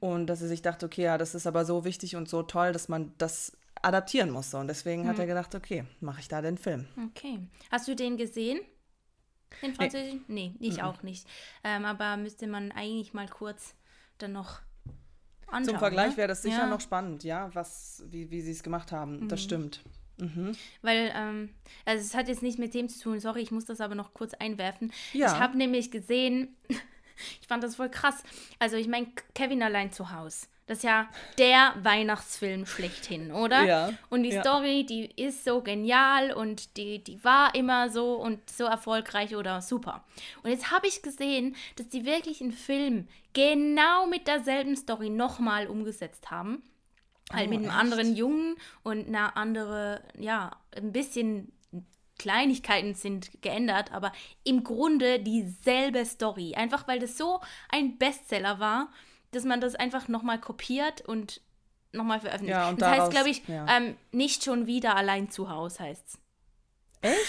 und 0.00 0.28
dass 0.28 0.40
er 0.40 0.48
sich 0.48 0.62
dachte, 0.62 0.86
okay, 0.86 1.02
ja, 1.02 1.18
das 1.18 1.34
ist 1.34 1.46
aber 1.48 1.64
so 1.64 1.84
wichtig 1.84 2.14
und 2.14 2.28
so 2.28 2.44
toll, 2.44 2.72
dass 2.72 2.88
man 2.88 3.12
das 3.18 3.56
adaptieren 3.82 4.30
muss 4.30 4.52
so. 4.52 4.58
und 4.58 4.68
deswegen 4.68 5.08
hat 5.08 5.18
er 5.18 5.26
gedacht, 5.26 5.54
okay, 5.56 5.84
mache 6.00 6.20
ich 6.20 6.28
da 6.28 6.40
den 6.40 6.56
Film. 6.58 6.86
Okay. 7.10 7.40
Hast 7.72 7.88
du 7.88 7.96
den 7.96 8.16
gesehen? 8.16 8.60
Den 9.60 9.74
französischen? 9.74 10.24
Nee, 10.28 10.54
ich 10.60 10.76
Mhm. 10.78 10.82
auch 10.84 11.02
nicht. 11.02 11.26
Ähm, 11.64 11.84
aber 11.84 12.16
müsste 12.16 12.46
man 12.46 12.70
eigentlich 12.72 13.12
mal 13.12 13.28
kurz 13.28 13.74
dann 14.22 14.32
noch 14.32 14.60
anschauen. 15.46 15.64
Zum 15.64 15.78
Vergleich 15.78 16.12
ne? 16.12 16.16
wäre 16.16 16.28
das 16.28 16.42
sicher 16.42 16.58
Ja. 16.58 16.66
noch 16.66 16.80
spannend, 16.80 17.24
ja, 17.24 17.50
was, 17.54 18.04
wie, 18.06 18.30
wie 18.30 18.40
sie 18.40 18.52
es 18.52 18.62
gemacht 18.62 18.92
haben. 18.92 19.28
Das 19.28 19.42
stimmt. 19.42 19.82
Weil, 20.82 21.12
ähm, 21.16 21.50
also 21.84 22.04
es 22.04 22.14
hat 22.14 22.28
jetzt 22.28 22.42
nicht 22.42 22.58
mit 22.58 22.74
dem 22.74 22.88
zu 22.88 23.00
tun, 23.00 23.18
sorry, 23.18 23.40
ich 23.40 23.50
muss 23.50 23.64
das 23.64 23.80
aber 23.80 23.94
noch 23.96 24.14
kurz 24.14 24.34
einwerfen. 24.34 24.92
Ja. 25.12 25.26
Ich 25.26 25.40
habe 25.40 25.56
nämlich 25.58 25.90
gesehen, 25.90 26.56
ich 27.40 27.46
fand 27.48 27.64
das 27.64 27.76
voll 27.76 27.88
krass. 27.90 28.22
Also 28.60 28.76
ich 28.76 28.86
meine, 28.86 29.08
Kevin 29.34 29.62
allein 29.62 29.90
zu 29.90 30.12
Hause. 30.12 30.46
Das 30.66 30.78
ist 30.78 30.84
ja 30.84 31.08
der 31.38 31.74
Weihnachtsfilm 31.82 32.66
schlechthin, 32.66 33.32
oder? 33.32 33.64
Ja, 33.64 33.92
Und 34.10 34.22
die 34.22 34.30
ja. 34.30 34.40
Story, 34.42 34.86
die 34.86 35.06
ist 35.20 35.44
so 35.44 35.60
genial 35.60 36.32
und 36.32 36.76
die, 36.76 37.02
die 37.02 37.22
war 37.24 37.54
immer 37.54 37.90
so 37.90 38.14
und 38.14 38.48
so 38.48 38.64
erfolgreich 38.64 39.34
oder 39.34 39.60
super. 39.60 40.04
Und 40.42 40.50
jetzt 40.50 40.70
habe 40.70 40.86
ich 40.86 41.02
gesehen, 41.02 41.56
dass 41.76 41.88
die 41.88 42.04
wirklich 42.04 42.40
einen 42.40 42.52
Film 42.52 43.08
genau 43.32 44.06
mit 44.06 44.28
derselben 44.28 44.76
Story 44.76 45.10
nochmal 45.10 45.66
umgesetzt 45.66 46.30
haben. 46.30 46.62
Halt 47.32 47.48
Oh, 47.48 47.50
mit 47.50 47.58
einem 47.58 47.68
echt? 47.68 47.78
anderen 47.78 48.16
Jungen 48.16 48.56
und 48.82 49.08
einer 49.08 49.36
andere, 49.36 50.02
ja, 50.18 50.52
ein 50.76 50.92
bisschen 50.92 51.52
Kleinigkeiten 52.18 52.94
sind 52.94 53.30
geändert, 53.42 53.92
aber 53.92 54.12
im 54.44 54.62
Grunde 54.62 55.18
dieselbe 55.18 56.04
Story. 56.04 56.54
Einfach 56.54 56.86
weil 56.86 57.00
das 57.00 57.18
so 57.18 57.40
ein 57.68 57.98
Bestseller 57.98 58.60
war, 58.60 58.92
dass 59.32 59.44
man 59.44 59.60
das 59.60 59.74
einfach 59.74 60.08
nochmal 60.08 60.40
kopiert 60.40 61.00
und 61.02 61.40
nochmal 61.92 62.20
veröffentlicht. 62.20 62.56
Ja, 62.56 62.68
und 62.70 62.80
das 62.80 62.88
heißt, 62.88 62.98
daraus- 63.00 63.10
glaube 63.10 63.28
ich, 63.30 63.46
ja. 63.48 63.66
ähm, 63.76 63.96
nicht 64.12 64.44
schon 64.44 64.66
wieder 64.66 64.96
allein 64.96 65.30
zu 65.30 65.50
Hause 65.50 65.80
heißt's. 65.80 66.18
Echt? 67.02 67.18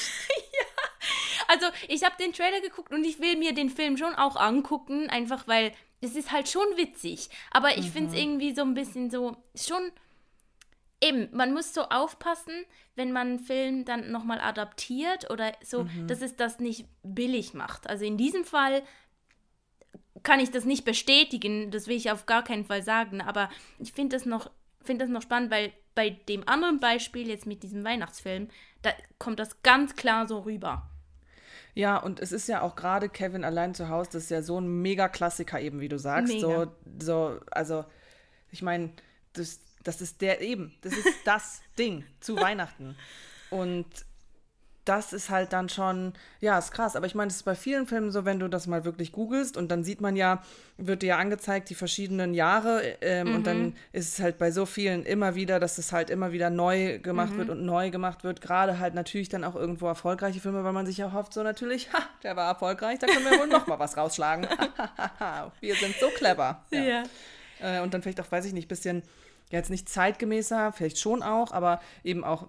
Also, 1.49 1.67
ich 1.87 2.03
habe 2.03 2.15
den 2.17 2.33
Trailer 2.33 2.61
geguckt 2.61 2.91
und 2.93 3.03
ich 3.03 3.19
will 3.19 3.37
mir 3.37 3.53
den 3.53 3.69
Film 3.69 3.97
schon 3.97 4.15
auch 4.15 4.37
angucken, 4.37 5.09
einfach 5.09 5.45
weil 5.47 5.71
es 6.01 6.15
ist 6.15 6.31
halt 6.31 6.49
schon 6.49 6.65
witzig. 6.77 7.29
Aber 7.51 7.77
ich 7.77 7.91
finde 7.91 8.11
es 8.11 8.19
irgendwie 8.19 8.55
so 8.55 8.61
ein 8.61 8.73
bisschen 8.73 9.11
so, 9.11 9.35
schon. 9.53 9.91
Eben, 11.01 11.27
man 11.35 11.53
muss 11.53 11.73
so 11.73 11.83
aufpassen, 11.89 12.63
wenn 12.95 13.11
man 13.11 13.27
einen 13.27 13.39
Film 13.39 13.83
dann 13.83 14.09
nochmal 14.09 14.39
adaptiert 14.39 15.29
oder 15.29 15.51
so, 15.61 15.85
dass 16.07 16.21
es 16.21 16.37
das 16.37 16.59
nicht 16.59 16.87
billig 17.03 17.53
macht. 17.53 17.87
Also 17.87 18.05
in 18.05 18.17
diesem 18.17 18.45
Fall 18.45 18.81
kann 20.21 20.39
ich 20.39 20.51
das 20.51 20.65
nicht 20.65 20.85
bestätigen, 20.85 21.71
das 21.71 21.87
will 21.87 21.97
ich 21.97 22.11
auf 22.11 22.25
gar 22.25 22.43
keinen 22.43 22.65
Fall 22.65 22.83
sagen, 22.83 23.21
aber 23.21 23.49
ich 23.79 23.93
finde 23.93 24.15
das 24.15 24.25
noch 24.25 24.51
finde 24.83 25.05
das 25.05 25.11
noch 25.11 25.21
spannend, 25.21 25.51
weil 25.51 25.71
bei 25.95 26.09
dem 26.09 26.47
anderen 26.47 26.79
Beispiel 26.79 27.27
jetzt 27.27 27.45
mit 27.45 27.63
diesem 27.63 27.83
Weihnachtsfilm, 27.83 28.49
da 28.81 28.91
kommt 29.17 29.39
das 29.39 29.61
ganz 29.63 29.95
klar 29.95 30.27
so 30.27 30.39
rüber. 30.39 30.89
Ja, 31.75 31.97
und 31.97 32.19
es 32.19 32.31
ist 32.31 32.47
ja 32.47 32.61
auch 32.61 32.75
gerade 32.75 33.09
Kevin 33.09 33.43
allein 33.43 33.73
zu 33.73 33.89
Hause, 33.89 34.11
das 34.13 34.23
ist 34.23 34.29
ja 34.29 34.41
so 34.41 34.59
ein 34.59 34.81
Mega-Klassiker 34.81 35.59
eben, 35.59 35.79
wie 35.79 35.89
du 35.89 35.97
sagst. 35.97 36.33
Mega. 36.33 36.41
So, 36.41 36.71
so, 36.99 37.39
also, 37.49 37.85
ich 38.51 38.61
meine, 38.61 38.91
das, 39.33 39.59
das 39.83 40.01
ist 40.01 40.21
der 40.21 40.41
eben, 40.41 40.75
das 40.81 40.93
ist 40.93 41.07
das 41.25 41.61
Ding 41.79 42.05
zu 42.19 42.35
Weihnachten. 42.35 42.95
Und 43.49 43.87
das 44.85 45.13
ist 45.13 45.29
halt 45.29 45.53
dann 45.53 45.69
schon, 45.69 46.13
ja, 46.41 46.57
ist 46.57 46.71
krass. 46.71 46.95
Aber 46.95 47.05
ich 47.05 47.15
meine, 47.15 47.29
das 47.29 47.37
ist 47.37 47.43
bei 47.43 47.55
vielen 47.55 47.87
Filmen 47.87 48.11
so, 48.11 48.25
wenn 48.25 48.39
du 48.39 48.47
das 48.49 48.67
mal 48.67 48.83
wirklich 48.83 49.11
googelst 49.11 49.55
und 49.55 49.69
dann 49.69 49.83
sieht 49.83 50.01
man 50.01 50.15
ja, 50.15 50.43
wird 50.77 51.03
dir 51.03 51.07
ja 51.07 51.17
angezeigt, 51.17 51.69
die 51.69 51.75
verschiedenen 51.75 52.33
Jahre. 52.33 52.81
Ähm, 53.01 53.35
Und 53.35 53.47
dann 53.47 53.75
ist 53.91 54.13
es 54.13 54.19
halt 54.19 54.37
bei 54.37 54.51
so 54.51 54.65
vielen 54.65 55.05
immer 55.05 55.35
wieder, 55.35 55.59
dass 55.59 55.77
es 55.77 55.91
halt 55.93 56.09
immer 56.09 56.31
wieder 56.31 56.49
neu 56.49 56.99
gemacht 56.99 57.37
wird 57.37 57.49
und 57.49 57.65
neu 57.65 57.91
gemacht 57.91 58.23
wird. 58.23 58.41
Gerade 58.41 58.79
halt 58.79 58.93
natürlich 58.93 59.29
dann 59.29 59.43
auch 59.43 59.55
irgendwo 59.55 59.87
erfolgreiche 59.87 60.39
Filme, 60.39 60.63
weil 60.63 60.73
man 60.73 60.85
sich 60.85 60.97
ja 60.97 61.13
hofft, 61.13 61.33
so 61.33 61.43
natürlich, 61.43 61.93
ha, 61.93 61.99
der 62.23 62.35
war 62.35 62.49
erfolgreich, 62.49 62.99
da 62.99 63.07
können 63.07 63.25
wir 63.25 63.39
wohl 63.39 63.47
noch 63.47 63.67
mal 63.67 63.79
was 63.79 63.95
rausschlagen. 63.95 64.47
wir 65.61 65.75
sind 65.75 65.95
so 65.99 66.09
clever. 66.09 66.63
Äh, 67.59 67.81
und 67.81 67.93
dann 67.93 68.01
vielleicht 68.01 68.19
auch, 68.19 68.31
weiß 68.31 68.45
ich 68.45 68.53
nicht, 68.53 68.67
bisschen, 68.67 69.03
ja, 69.51 69.59
jetzt 69.59 69.69
nicht 69.69 69.87
zeitgemäßer, 69.87 70.73
vielleicht 70.73 70.97
schon 70.97 71.23
auch, 71.23 71.51
aber 71.51 71.79
eben 72.03 72.23
auch 72.23 72.47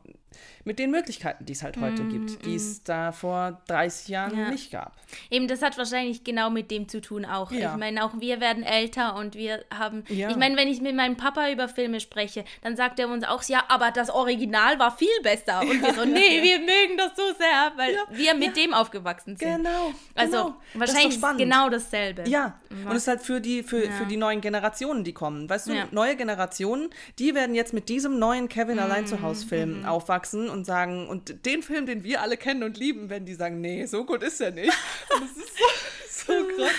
mit 0.65 0.79
den 0.79 0.91
Möglichkeiten, 0.91 1.45
die 1.45 1.53
es 1.53 1.63
halt 1.63 1.77
heute 1.79 2.05
gibt, 2.05 2.45
die 2.47 2.55
es 2.55 2.83
da 2.83 3.13
vor 3.13 3.61
30 3.69 4.09
Jahren 4.09 4.39
Ja. 4.39 4.51
nicht 4.51 4.71
gab. 4.73 4.93
Eben, 5.31 5.47
das 5.49 5.63
hat 5.63 5.77
wahrscheinlich 5.79 6.25
genau 6.25 6.51
mit 6.51 6.71
dem 6.71 6.89
zu 6.89 7.01
tun 7.01 7.25
auch. 7.25 7.53
Ja. 7.53 7.73
Ich 7.73 7.79
meine, 7.79 8.05
auch 8.05 8.13
wir 8.19 8.41
werden 8.41 8.63
älter 8.63 9.15
und 9.17 9.35
wir 9.35 9.65
haben. 9.73 10.05
Ja. 10.09 10.31
Ich 10.31 10.37
meine, 10.37 10.57
wenn 10.57 10.69
ich 10.69 10.81
mit 10.81 10.97
meinem 10.97 11.17
Papa 11.17 11.51
über 11.51 11.69
Filme 11.69 12.01
spreche, 12.01 12.45
dann 12.63 12.77
sagt 12.77 12.99
er 12.99 13.09
uns 13.09 13.25
auch, 13.25 13.43
ja, 13.45 13.65
aber 13.69 13.91
das 13.91 14.11
Original 14.11 14.79
war 14.79 14.97
viel 14.97 15.09
besser. 15.23 15.61
Und 15.61 15.83
wir 15.83 15.95
so, 15.95 16.05
nee, 16.05 16.43
wir 16.43 16.59
mögen 16.61 16.97
das 16.97 17.15
so 17.17 17.23
sehr, 17.39 17.73
weil 17.77 17.95
wir 18.11 18.35
mit 18.35 18.57
dem 18.57 18.73
aufgewachsen 18.75 19.37
sind. 19.37 19.57
Genau. 19.57 19.93
Also 20.15 20.31
genau. 20.33 20.57
Das 20.73 20.81
wahrscheinlich 20.81 21.15
spannend. 21.15 21.39
genau 21.41 21.69
dasselbe. 21.69 22.25
Ja, 22.29 22.59
und 22.71 22.93
es 22.93 23.03
ist 23.03 23.09
halt 23.09 23.21
für 23.21 23.41
die, 23.41 23.63
für, 23.63 23.83
für 23.93 24.07
die 24.07 24.17
neuen 24.17 24.41
Generationen, 24.41 25.05
die 25.05 25.13
kommen. 25.13 25.49
Weißt 25.49 25.69
du, 25.69 25.75
neue 25.91 26.17
Generationen, 26.17 26.91
die 27.19 27.35
werden 27.35 27.55
jetzt 27.55 27.73
mit 27.73 27.89
diesem 27.89 28.19
neuen 28.19 28.49
Kevin 28.49 28.79
allein 28.79 28.95
Mhm, 29.05 29.09
zu 29.09 29.23
Hause 29.23 29.47
Film 29.47 29.85
aufwachsen 29.85 30.15
und 30.33 30.65
sagen, 30.65 31.09
und 31.09 31.45
den 31.47 31.63
Film, 31.63 31.87
den 31.87 32.05
wir 32.05 32.23
alle 32.23 32.37
kennen 32.37 32.63
und 32.63 32.77
lieben, 32.79 33.11
werden 33.11 33.25
die 33.27 33.35
sagen, 33.35 33.61
nee, 33.61 33.87
so 33.87 34.05
gut 34.05 34.23
ist 34.23 34.41
er 34.41 34.51
nicht. 34.53 34.73
Und 35.15 35.23
das 35.23 35.45
ist 35.45 36.27
so, 36.27 36.33
so 36.33 36.45
krass. 36.57 36.71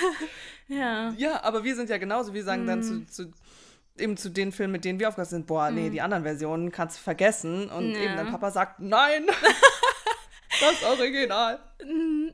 Ja. 0.68 1.14
Ja, 1.18 1.44
aber 1.44 1.64
wir 1.64 1.76
sind 1.76 1.90
ja 1.90 1.98
genauso. 1.98 2.34
Wir 2.34 2.44
sagen 2.44 2.66
dann 2.66 2.80
Mhm. 2.80 3.08
zu, 3.10 3.26
zu 3.26 3.34
eben 3.98 4.18
zu 4.18 4.30
den 4.30 4.52
Filmen, 4.52 4.74
mit 4.74 4.84
denen 4.84 5.00
wir 5.00 5.08
aufgewachsen 5.08 5.36
sind, 5.36 5.48
boah, 5.48 5.70
nee, 5.72 5.90
die 5.90 6.02
anderen 6.02 6.24
Versionen 6.24 6.72
kannst 6.72 6.98
du 6.98 7.04
vergessen. 7.04 7.70
Und 7.70 7.90
Mhm. 7.90 7.94
Ja. 7.96 8.02
eben 8.02 8.16
dein 8.18 8.32
Papa 8.32 8.52
sagt, 8.52 8.80
nein, 8.80 9.26
das 10.60 10.84
Original. 10.84 11.60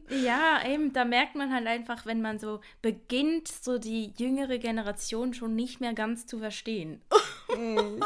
Ja, 0.10 0.66
eben, 0.68 0.94
da 0.94 1.04
merkt 1.06 1.36
man 1.36 1.54
halt 1.54 1.68
einfach, 1.68 2.06
wenn 2.06 2.22
man 2.22 2.40
so 2.40 2.62
beginnt, 2.82 3.48
so 3.48 3.78
die 3.78 4.14
jüngere 4.18 4.58
Generation 4.60 5.34
schon 5.34 5.56
nicht 5.56 5.82
mehr 5.82 5.94
ganz 5.94 6.26
zu 6.26 6.40
verstehen. 6.40 7.02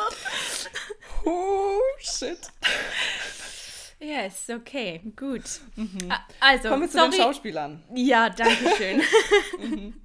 Oh, 1.27 1.79
shit. 1.97 2.37
Yes, 3.99 4.47
okay, 4.49 5.01
gut. 5.15 5.41
A- 6.09 6.19
Also, 6.39 6.67
Mhm. 6.67 6.71
Kommen 6.71 6.81
wir 6.83 6.89
zu 6.89 6.97
sorry. 6.97 7.09
den 7.11 7.21
Schauspielern. 7.21 7.83
Ja, 7.95 8.29
danke 8.29 8.75
schön. 8.77 9.01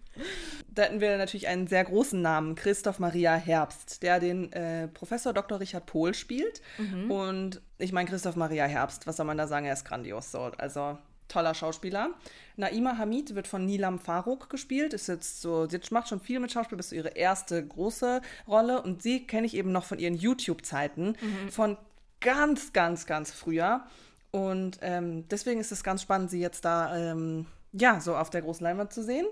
Da 0.72 0.82
hätten 0.82 1.00
wir 1.00 1.18
natürlich 1.18 1.48
einen 1.48 1.66
sehr 1.66 1.84
großen 1.84 2.20
Namen, 2.22 2.54
Christoph 2.54 3.00
Maria 3.00 3.34
Herbst, 3.34 4.02
der 4.02 4.20
den 4.20 4.52
äh, 4.52 4.88
Professor 4.88 5.32
Dr. 5.32 5.60
Richard 5.60 5.86
Pohl 5.86 6.14
spielt. 6.14 6.62
Und 7.10 7.60
ich 7.78 7.92
meine, 7.92 8.08
Christoph 8.08 8.36
Maria 8.36 8.66
Herbst, 8.66 9.06
was 9.06 9.16
soll 9.16 9.26
man 9.26 9.36
da 9.36 9.46
sagen, 9.46 9.66
er 9.66 9.72
ist 9.72 9.84
grandios. 9.84 10.30
So. 10.30 10.50
Also 10.58 10.96
toller 11.30 11.54
Schauspieler. 11.54 12.10
Naima 12.56 12.98
Hamid 12.98 13.34
wird 13.34 13.48
von 13.48 13.64
Nilam 13.64 13.98
Farouk 13.98 14.50
gespielt. 14.50 14.92
Ist 14.92 15.08
jetzt 15.08 15.40
so, 15.40 15.66
sie 15.68 15.80
macht 15.90 16.08
schon 16.08 16.20
viel 16.20 16.40
mit 16.40 16.52
Schauspiel, 16.52 16.80
so 16.82 16.94
ihre 16.94 17.10
erste 17.10 17.66
große 17.66 18.20
Rolle. 18.46 18.82
Und 18.82 19.02
sie 19.02 19.26
kenne 19.26 19.46
ich 19.46 19.54
eben 19.54 19.72
noch 19.72 19.84
von 19.84 19.98
ihren 19.98 20.14
YouTube-Zeiten, 20.14 21.16
von 21.50 21.78
ganz, 22.20 22.72
ganz, 22.72 23.06
ganz 23.06 23.30
früher. 23.30 23.84
Und 24.30 24.78
ähm, 24.82 25.26
deswegen 25.28 25.60
ist 25.60 25.72
es 25.72 25.82
ganz 25.82 26.02
spannend, 26.02 26.30
sie 26.30 26.40
jetzt 26.40 26.64
da 26.64 26.96
ähm, 26.96 27.46
ja 27.72 28.00
so 28.00 28.16
auf 28.16 28.30
der 28.30 28.42
großen 28.42 28.62
Leinwand 28.62 28.92
zu 28.92 29.02
sehen. 29.02 29.26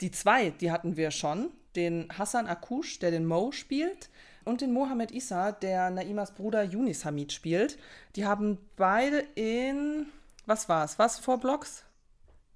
Die 0.00 0.10
zwei, 0.10 0.50
die 0.50 0.70
hatten 0.70 0.96
wir 0.96 1.10
schon. 1.10 1.50
Den 1.76 2.08
Hassan 2.16 2.46
Akush, 2.46 2.98
der 2.98 3.10
den 3.10 3.26
Mo 3.26 3.52
spielt. 3.52 4.08
und 4.44 4.62
den 4.62 4.72
Mohamed 4.72 5.10
Issa, 5.10 5.52
der 5.52 5.90
Naimas 5.90 6.32
Bruder 6.32 6.62
Yunis 6.62 7.04
Hamid 7.04 7.32
spielt. 7.32 7.76
Die 8.16 8.24
haben 8.24 8.58
beide 8.76 9.18
in, 9.34 10.06
was 10.46 10.68
war 10.70 10.84
es, 10.84 10.98
was, 10.98 11.18
vor 11.18 11.38
Blocks? 11.38 11.84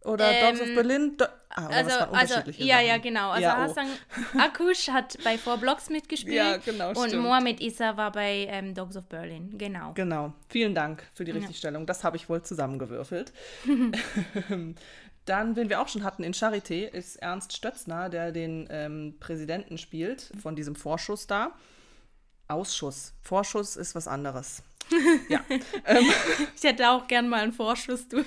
Oder 0.05 0.33
Ähm, 0.33 0.57
Dogs 0.57 0.69
of 0.69 0.75
Berlin? 0.75 1.17
Do 1.17 1.27
ah, 1.51 1.67
Also, 1.67 1.97
also 1.99 2.35
ja, 2.35 2.43
Sachen? 2.43 2.67
ja, 2.67 2.99
genau. 2.99 3.31
Also 3.31 3.43
Ja, 3.43 3.57
oh. 3.57 3.61
Hassan 3.61 3.87
Akush 4.39 4.89
hat 4.89 5.17
bei 5.23 5.39
Four 5.39 5.59
Blocks 5.59 5.91
mitgespielt. 5.91 6.35
Ja, 6.35 6.57
genau, 6.57 6.89
Und 6.89 7.09
stimmt. 7.09 7.23
Mohamed 7.23 7.61
Issa 7.61 7.97
war 7.97 8.11
bei 8.11 8.47
ähm, 8.51 8.75
Dogs 8.75 8.97
of 8.97 9.05
Berlin. 9.05 9.57
Genau. 9.59 9.93
Genau. 9.93 10.33
Vielen 10.49 10.75
Dank 10.75 11.05
für 11.15 11.25
die 11.25 11.31
Richtigstellung. 11.31 11.87
Das 11.87 12.03
habe 12.05 12.17
ich 12.17 12.29
wohl 12.29 12.43
zusammengewürfelt. 12.43 13.33
Dann, 15.25 15.55
wen 15.57 15.69
wir 15.69 15.81
auch 15.81 15.89
schon 15.89 16.03
hatten 16.05 16.25
in 16.25 16.33
Charité, 16.35 16.85
ist 16.89 17.17
Ernst 17.17 17.57
Stötzner, 17.57 18.09
der 18.09 18.33
den 18.33 18.67
ähm, 18.71 19.17
Präsidenten 19.21 19.79
spielt 19.79 20.33
von 20.43 20.57
diesem 20.57 20.75
Vorschuss 20.75 21.27
da. 21.27 21.53
Ausschuss. 22.49 23.15
Vorschuss 23.23 23.77
ist 23.77 23.95
was 23.95 24.09
anderes. 24.09 24.63
Ja, 25.29 25.41
Ich 26.57 26.63
hätte 26.65 26.91
auch 26.91 27.07
gern 27.07 27.29
mal 27.29 27.43
einen 27.43 27.53
Vorschuss. 27.53 28.09
Du. 28.09 28.25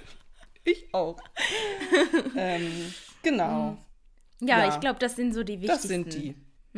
ich 0.64 0.92
auch. 0.92 1.18
ähm, 2.36 2.92
genau. 3.22 3.78
Ja, 4.40 4.58
Ja. 4.66 4.68
ich 4.74 4.78
glaube, 4.80 4.98
das 4.98 5.16
sind 5.16 5.32
so 5.32 5.42
die 5.42 5.56
Das 5.58 5.82
wichtigsten. 5.84 6.10
sind 6.10 6.14
die. 6.14 6.34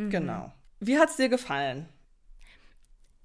Genau. 0.09 0.53
Wie 0.79 0.97
hat 0.97 1.09
es 1.09 1.17
dir 1.17 1.27
gefallen? 1.27 1.89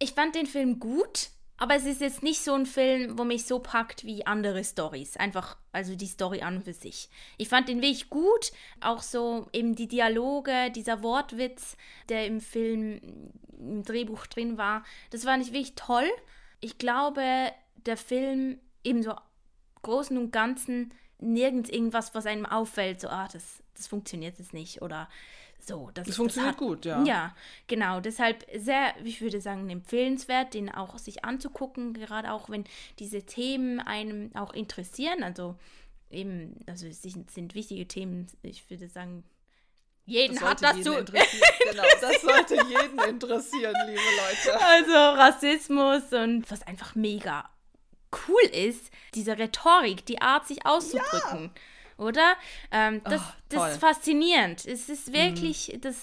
Ich 0.01 0.13
fand 0.13 0.35
den 0.35 0.47
Film 0.47 0.81
gut, 0.81 1.31
aber 1.57 1.77
es 1.77 1.85
ist 1.85 2.01
jetzt 2.01 2.23
nicht 2.23 2.43
so 2.43 2.53
ein 2.55 2.67
Film, 2.67 3.17
wo 3.17 3.25
mich 3.25 3.47
so 3.47 3.61
packt 3.61 4.05
wie 4.05 4.27
andere 4.27 4.65
Stories. 4.65 5.17
Einfach, 5.17 5.57
also 5.73 5.95
die 5.95 6.07
Story 6.07 6.43
an 6.43 6.63
für 6.63 6.73
sich. 6.73 7.09
Ich 7.39 7.49
fand 7.49 7.69
den 7.69 7.81
wirklich 7.81 8.11
gut. 8.11 8.53
Auch 8.81 9.03
so 9.03 9.47
eben 9.53 9.75
die 9.75 9.87
Dialoge, 9.89 10.71
dieser 10.73 11.03
Wortwitz, 11.03 11.77
der 12.09 12.27
im 12.27 12.41
Film, 12.41 13.01
im 13.59 13.85
Drehbuch 13.85 14.27
drin 14.27 14.59
war. 14.59 14.85
Das 15.11 15.25
fand 15.25 15.47
ich 15.47 15.53
wirklich 15.53 15.75
toll. 15.77 16.09
Ich 16.61 16.79
glaube, 16.79 17.23
der 17.87 17.97
Film 17.97 18.59
eben 18.83 19.03
so 19.03 19.15
Großen 19.83 20.19
und 20.19 20.33
Ganzen 20.33 20.93
nirgends 21.19 21.71
irgendwas, 21.71 22.15
was 22.15 22.27
einem 22.27 22.47
auffällt, 22.47 23.01
so, 23.01 23.09
ah, 23.09 23.29
das, 23.33 23.63
das 23.77 23.87
funktioniert 23.87 24.39
jetzt 24.39 24.53
nicht 24.55 24.83
oder 24.83 25.09
so. 25.59 25.91
Das, 25.95 26.07
Das 26.07 26.17
funktioniert 26.17 26.53
hat- 26.53 26.59
gut, 26.59 26.85
ja. 26.85 27.03
Ja, 27.05 27.35
genau. 27.67 28.01
Deshalb 28.01 28.45
sehr, 28.57 28.95
ich 29.05 29.21
würde 29.21 29.41
sagen, 29.41 29.69
empfehlenswert, 29.71 30.55
den 30.55 30.71
auch 30.73 30.99
sich 30.99 31.25
anzugucken, 31.25 31.95
gerade 31.95 32.33
auch 32.33 32.51
wenn 32.51 32.65
diese 32.99 33.23
Themen 33.25 33.81
einem 33.81 34.31
auch 34.35 34.53
interessieren. 34.53 35.23
Also 35.23 35.57
eben, 36.11 36.61
also 36.67 36.87
es 36.87 37.03
sind, 37.03 37.31
sind 37.31 37.55
wichtige 37.55 37.89
Themen. 37.89 38.27
Ich 38.43 38.69
würde 38.69 38.89
sagen, 38.89 39.25
jeden 40.07 40.39
hat 40.43 40.63
das 40.63 40.77
so. 40.85 40.97
interessieren. 40.99 41.41
Genau, 41.71 41.83
das 41.99 42.21
sollte 42.21 42.55
jeden 42.57 42.99
interessieren, 43.09 43.75
liebe 43.87 43.99
Leute. 44.01 44.61
Also 44.63 44.93
Rassismus 44.93 46.13
und 46.13 46.51
was 46.51 46.63
einfach 46.67 46.95
mega 46.95 47.49
cool 48.29 48.43
ist, 48.53 48.91
diese 49.15 49.39
Rhetorik, 49.39 50.05
die 50.05 50.21
Art, 50.21 50.47
sich 50.47 50.65
auszudrücken. 50.67 51.51
Oder? 51.97 52.35
Ähm, 52.71 53.01
das, 53.05 53.21
Ach, 53.23 53.35
das 53.49 53.73
ist 53.73 53.81
faszinierend. 53.81 54.65
Es 54.67 54.89
ist 54.89 55.13
wirklich, 55.13 55.79
das 55.81 55.97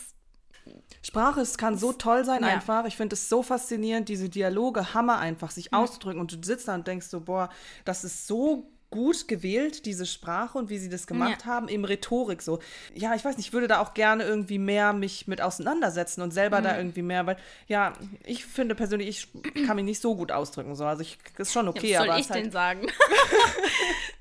Sprache, 1.02 1.42
es 1.42 1.58
kann 1.58 1.78
so 1.78 1.94
toll 1.94 2.24
sein 2.24 2.44
Ja. 2.44 2.50
einfach. 2.50 2.86
Ich 2.86 2.96
finde 2.96 3.16
es 3.16 3.28
so 3.28 3.44
faszinierend, 3.44 4.08
diese 4.10 4.30
Dialoge, 4.30 4.94
Hammer 4.94 5.18
einfach, 5.18 5.52
sich 5.52 5.74
auszudrücken. 5.74 6.22
Und 6.22 6.32
du 6.32 6.38
sitzt 6.46 6.68
da 6.68 6.76
und 6.76 6.88
denkst 6.88 7.08
so, 7.08 7.22
boah, 7.22 7.50
das 7.86 8.04
ist 8.04 8.28
so 8.28 8.70
gut 8.92 9.30
gewählt, 9.30 9.86
diese 9.86 10.06
Sprache 10.06 10.58
und 10.58 10.70
wie 10.70 10.78
sie 10.78 10.90
das 10.90 11.08
gemacht 11.08 11.46
haben, 11.46 11.70
im 11.70 11.86
Rhetorik 11.86 12.42
so. 12.42 12.60
Ja, 12.94 13.16
ich 13.16 13.24
weiß 13.24 13.38
nicht, 13.38 13.48
ich 13.48 13.54
würde 13.54 13.70
da 13.70 13.80
auch 13.80 13.94
gerne 13.94 14.26
irgendwie 14.26 14.60
mehr 14.60 14.92
mich 14.92 15.28
mit 15.28 15.42
auseinandersetzen 15.42 16.22
und 16.22 16.32
selber 16.32 16.62
da 16.62 16.78
irgendwie 16.78 17.02
mehr, 17.02 17.26
weil, 17.26 17.38
ja, 17.68 17.94
ich 18.26 18.46
finde 18.46 18.76
persönlich, 18.76 19.08
ich 19.08 19.66
kann 19.66 19.78
mich 19.78 19.86
nicht 19.86 20.02
so 20.02 20.16
gut 20.18 20.34
ausdrücken. 20.34 20.76
So. 20.76 20.86
Also 20.86 21.04
ich 21.04 21.18
ist 21.38 21.54
schon 21.54 21.70
okay, 21.70 21.94
was 21.94 22.00
soll 22.00 22.10
aber 22.10 22.20
ich 22.20 22.30
halt, 22.30 22.44
denn 22.46 22.52
sagen? 22.52 22.82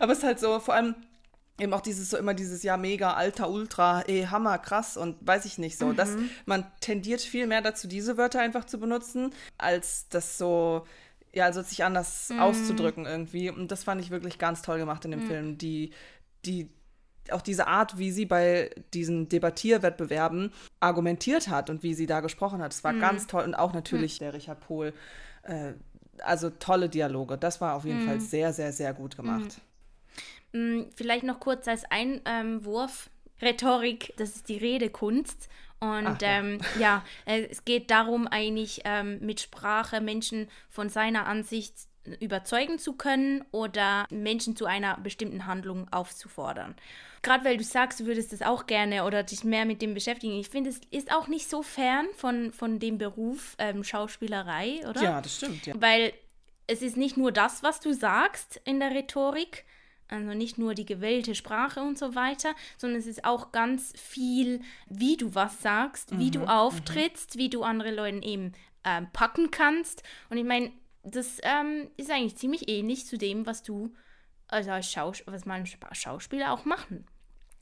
aber 0.00 0.12
es 0.12 0.18
ist 0.18 0.24
halt 0.24 0.40
so, 0.40 0.60
vor 0.60 0.74
allem 0.74 0.94
eben 1.58 1.72
auch 1.74 1.80
dieses 1.80 2.10
so 2.10 2.16
immer 2.16 2.34
dieses 2.34 2.62
ja 2.62 2.76
mega 2.76 3.12
alter 3.12 3.50
Ultra, 3.50 4.02
ey 4.02 4.24
Hammer 4.24 4.58
krass 4.58 4.96
und 4.96 5.16
weiß 5.20 5.44
ich 5.44 5.58
nicht 5.58 5.78
so, 5.78 5.92
dass 5.92 6.16
man 6.46 6.66
tendiert 6.80 7.20
viel 7.20 7.46
mehr 7.46 7.60
dazu 7.60 7.86
diese 7.88 8.16
Wörter 8.16 8.40
einfach 8.40 8.64
zu 8.64 8.78
benutzen, 8.78 9.32
als 9.58 10.08
das 10.08 10.38
so 10.38 10.86
ja, 11.34 11.46
also 11.46 11.62
sich 11.62 11.82
anders 11.82 12.30
auszudrücken 12.38 13.06
irgendwie. 13.06 13.48
Und 13.48 13.72
das 13.72 13.84
fand 13.84 14.02
ich 14.02 14.10
wirklich 14.10 14.38
ganz 14.38 14.60
toll 14.60 14.78
gemacht 14.78 15.04
in 15.04 15.12
dem 15.12 15.22
Film, 15.22 15.58
die 15.58 15.92
die 16.44 16.68
auch 17.30 17.42
diese 17.42 17.68
Art, 17.68 17.98
wie 17.98 18.10
sie 18.10 18.26
bei 18.26 18.70
diesen 18.92 19.28
Debattierwettbewerben 19.28 20.52
argumentiert 20.80 21.48
hat 21.48 21.70
und 21.70 21.84
wie 21.84 21.94
sie 21.94 22.06
da 22.06 22.20
gesprochen 22.20 22.60
hat, 22.60 22.72
das 22.72 22.82
war 22.82 22.94
ganz 22.94 23.28
toll. 23.28 23.44
Und 23.44 23.54
auch 23.54 23.72
natürlich 23.72 24.18
der 24.18 24.34
Richard 24.34 24.60
Pohl 24.60 24.92
äh, 25.44 25.74
also 26.24 26.50
tolle 26.50 26.88
Dialoge. 26.88 27.36
Das 27.38 27.60
war 27.60 27.74
auf 27.74 27.84
jeden 27.84 28.06
Fall 28.06 28.20
sehr, 28.20 28.52
sehr, 28.52 28.72
sehr 28.72 28.94
gut 28.94 29.16
gemacht. 29.16 29.60
Mm, 30.52 30.82
Vielleicht 30.94 31.24
noch 31.24 31.40
kurz 31.40 31.66
als 31.68 31.84
Einwurf. 31.90 33.10
Rhetorik, 33.40 34.14
das 34.18 34.36
ist 34.36 34.48
die 34.48 34.58
Redekunst. 34.58 35.48
Und 35.80 36.06
Ach, 36.06 36.22
ja. 36.22 36.28
ähm, 36.28 36.60
ja, 36.78 37.04
äh, 37.24 37.48
es 37.50 37.64
geht 37.64 37.90
darum, 37.90 38.28
eigentlich 38.28 38.82
ähm, 38.84 39.18
mit 39.20 39.40
Sprache 39.40 40.00
Menschen 40.00 40.48
von 40.68 40.88
seiner 40.88 41.26
Ansicht 41.26 41.74
überzeugen 42.20 42.78
zu 42.78 42.94
können 42.94 43.44
oder 43.50 44.06
Menschen 44.10 44.56
zu 44.56 44.66
einer 44.66 44.96
bestimmten 44.98 45.46
Handlung 45.46 45.86
aufzufordern. 45.92 46.74
Gerade 47.22 47.44
weil 47.44 47.56
du 47.56 47.62
sagst, 47.62 48.00
du 48.00 48.06
würdest 48.06 48.32
das 48.32 48.42
auch 48.42 48.66
gerne 48.66 49.04
oder 49.04 49.22
dich 49.22 49.44
mehr 49.44 49.64
mit 49.64 49.80
dem 49.80 49.94
beschäftigen. 49.94 50.34
Ich 50.34 50.48
finde, 50.48 50.70
es 50.70 50.80
ist 50.90 51.12
auch 51.12 51.28
nicht 51.28 51.48
so 51.48 51.62
fern 51.62 52.06
von, 52.16 52.52
von 52.52 52.80
dem 52.80 52.98
Beruf 52.98 53.54
ähm, 53.58 53.84
Schauspielerei, 53.84 54.80
oder? 54.88 55.02
Ja, 55.02 55.20
das 55.20 55.36
stimmt, 55.36 55.66
ja. 55.66 55.74
Weil 55.80 56.12
es 56.66 56.82
ist 56.82 56.96
nicht 56.96 57.16
nur 57.16 57.30
das, 57.30 57.62
was 57.62 57.78
du 57.78 57.92
sagst 57.92 58.60
in 58.64 58.80
der 58.80 58.90
Rhetorik, 58.90 59.64
also 60.08 60.34
nicht 60.34 60.58
nur 60.58 60.74
die 60.74 60.84
gewählte 60.84 61.34
Sprache 61.34 61.80
und 61.80 61.98
so 61.98 62.14
weiter, 62.14 62.54
sondern 62.76 62.98
es 62.98 63.06
ist 63.06 63.24
auch 63.24 63.52
ganz 63.52 63.92
viel, 63.96 64.60
wie 64.88 65.16
du 65.16 65.34
was 65.34 65.62
sagst, 65.62 66.18
wie 66.18 66.30
du 66.30 66.44
auftrittst, 66.44 67.38
wie 67.38 67.48
du 67.48 67.62
andere 67.62 67.92
Leute 67.92 68.22
eben 68.26 68.52
ähm, 68.84 69.08
packen 69.12 69.50
kannst. 69.50 70.02
Und 70.28 70.36
ich 70.36 70.44
meine, 70.44 70.70
das 71.02 71.38
ähm, 71.42 71.90
ist 71.96 72.10
eigentlich 72.10 72.36
ziemlich 72.36 72.68
ähnlich 72.68 73.06
zu 73.06 73.18
dem, 73.18 73.46
was 73.46 73.62
du 73.62 73.94
also 74.48 74.70
als 74.70 74.90
Schaus 74.90 75.22
was 75.26 75.46
man 75.46 75.66
Schauspieler 75.92 76.52
auch 76.52 76.64
machen 76.64 77.06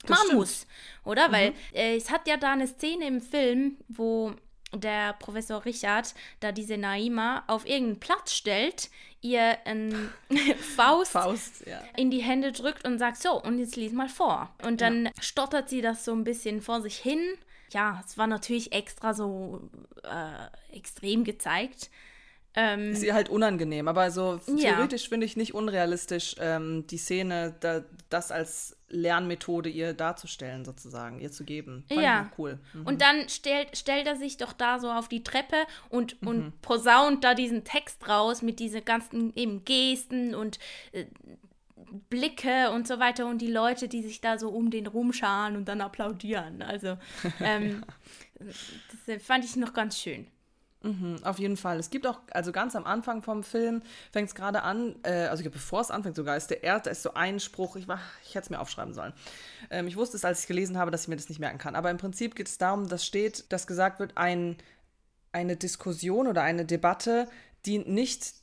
machen 0.07 0.25
stimmt. 0.25 0.39
muss, 0.39 0.67
oder? 1.03 1.31
Weil 1.31 1.53
äh, 1.73 1.95
es 1.95 2.09
hat 2.09 2.27
ja 2.27 2.37
da 2.37 2.53
eine 2.53 2.67
Szene 2.67 3.05
im 3.05 3.21
Film, 3.21 3.77
wo 3.87 4.33
der 4.73 5.13
Professor 5.13 5.65
Richard 5.65 6.13
da 6.39 6.51
diese 6.51 6.77
Naima 6.77 7.43
auf 7.47 7.65
irgendeinen 7.65 7.99
Platz 7.99 8.33
stellt, 8.33 8.89
ihr 9.21 9.57
ein 9.65 10.09
Faust, 10.75 11.11
Faust, 11.11 11.67
ja. 11.67 11.81
in 11.97 12.09
die 12.09 12.21
Hände 12.21 12.51
drückt 12.51 12.87
und 12.87 12.97
sagt, 12.97 13.17
so, 13.17 13.41
und 13.41 13.59
jetzt 13.59 13.75
lies 13.75 13.91
mal 13.91 14.09
vor. 14.09 14.49
Und 14.63 14.81
dann 14.81 15.09
stottert 15.19 15.69
sie 15.69 15.81
das 15.81 16.05
so 16.05 16.13
ein 16.13 16.23
bisschen 16.23 16.61
vor 16.61 16.81
sich 16.81 16.97
hin. 16.97 17.21
Ja, 17.71 18.01
es 18.05 18.17
war 18.17 18.27
natürlich 18.27 18.71
extra 18.73 19.13
so 19.13 19.69
äh, 20.03 20.75
extrem 20.75 21.23
gezeigt. 21.23 21.89
Ähm, 22.53 22.91
Ist 22.91 23.03
ihr 23.03 23.13
halt 23.13 23.29
unangenehm, 23.29 23.87
aber 23.87 24.11
so 24.11 24.39
Ja. 24.47 24.73
theoretisch 24.73 25.07
finde 25.07 25.25
ich 25.25 25.37
nicht 25.37 25.53
unrealistisch, 25.53 26.35
ähm, 26.39 26.85
die 26.87 26.97
Szene, 26.97 27.55
da, 27.61 27.83
das 28.09 28.31
als 28.31 28.75
Lernmethode 28.89 29.69
ihr 29.69 29.93
darzustellen, 29.93 30.65
sozusagen, 30.65 31.19
ihr 31.21 31.31
zu 31.31 31.45
geben. 31.45 31.85
Fand 31.87 32.01
Ja. 32.01 32.21
ich 32.21 32.33
auch 32.33 32.37
cool. 32.39 32.59
Mhm. 32.73 32.85
Und 32.87 33.01
dann 33.01 33.29
stellt, 33.29 33.77
stellt 33.77 34.05
er 34.05 34.17
sich 34.17 34.35
doch 34.35 34.51
da 34.51 34.79
so 34.79 34.91
auf 34.91 35.07
die 35.07 35.23
Treppe 35.23 35.55
und, 35.87 36.21
und 36.23 36.61
posaunt 36.61 37.23
da 37.23 37.35
diesen 37.35 37.63
Text 37.63 38.09
raus 38.09 38.41
mit 38.41 38.59
diesen 38.59 38.83
ganzen 38.83 39.33
eben 39.37 39.63
Gesten 39.63 40.35
und 40.35 40.59
äh, 40.91 41.05
Blicke 42.09 42.71
und 42.71 42.87
so 42.87 42.99
weiter 42.99 43.27
und 43.27 43.39
die 43.41 43.51
Leute, 43.51 43.87
die 43.87 44.01
sich 44.01 44.21
da 44.21 44.37
so 44.37 44.49
um 44.49 44.71
den 44.71 44.87
rumscharen 44.87 45.55
und 45.55 45.65
dann 45.69 45.79
applaudieren. 45.81 46.61
Also 46.61 46.97
ähm, 47.41 47.83
das 48.39 49.07
äh, 49.07 49.19
fand 49.19 49.45
ich 49.45 49.55
noch 49.55 49.73
ganz 49.73 49.97
schön. 49.99 50.27
Mhm, 50.83 51.17
auf 51.23 51.37
jeden 51.37 51.57
Fall. 51.57 51.79
Es 51.79 51.91
gibt 51.91 52.07
auch, 52.07 52.19
also 52.31 52.51
ganz 52.51 52.75
am 52.75 52.85
Anfang 52.85 53.21
vom 53.21 53.43
Film 53.43 53.83
fängt 54.11 54.29
es 54.29 54.35
gerade 54.35 54.63
an, 54.63 54.95
äh, 55.03 55.27
also 55.27 55.47
bevor 55.49 55.81
es 55.81 55.91
anfängt 55.91 56.15
sogar, 56.15 56.35
ist 56.35 56.49
der 56.49 56.63
erste, 56.63 56.89
ist 56.89 57.03
so 57.03 57.13
ein 57.13 57.39
Spruch, 57.39 57.75
ich, 57.75 57.87
war, 57.87 57.99
ich 58.23 58.29
hätte 58.29 58.45
es 58.45 58.49
mir 58.49 58.59
aufschreiben 58.59 58.93
sollen. 58.93 59.13
Ähm, 59.69 59.87
ich 59.87 59.95
wusste 59.95 60.17
es, 60.17 60.25
als 60.25 60.41
ich 60.41 60.47
gelesen 60.47 60.77
habe, 60.77 60.89
dass 60.89 61.03
ich 61.03 61.07
mir 61.07 61.17
das 61.17 61.29
nicht 61.29 61.39
merken 61.39 61.59
kann. 61.59 61.75
Aber 61.75 61.91
im 61.91 61.97
Prinzip 61.97 62.35
geht 62.35 62.47
es 62.47 62.57
darum, 62.57 62.87
dass 62.87 63.05
steht, 63.05 63.51
dass 63.51 63.67
gesagt 63.67 63.99
wird, 63.99 64.17
ein, 64.17 64.57
eine 65.31 65.55
Diskussion 65.55 66.27
oder 66.27 66.41
eine 66.41 66.65
Debatte 66.65 67.27
dient 67.65 67.87
nicht 67.87 68.33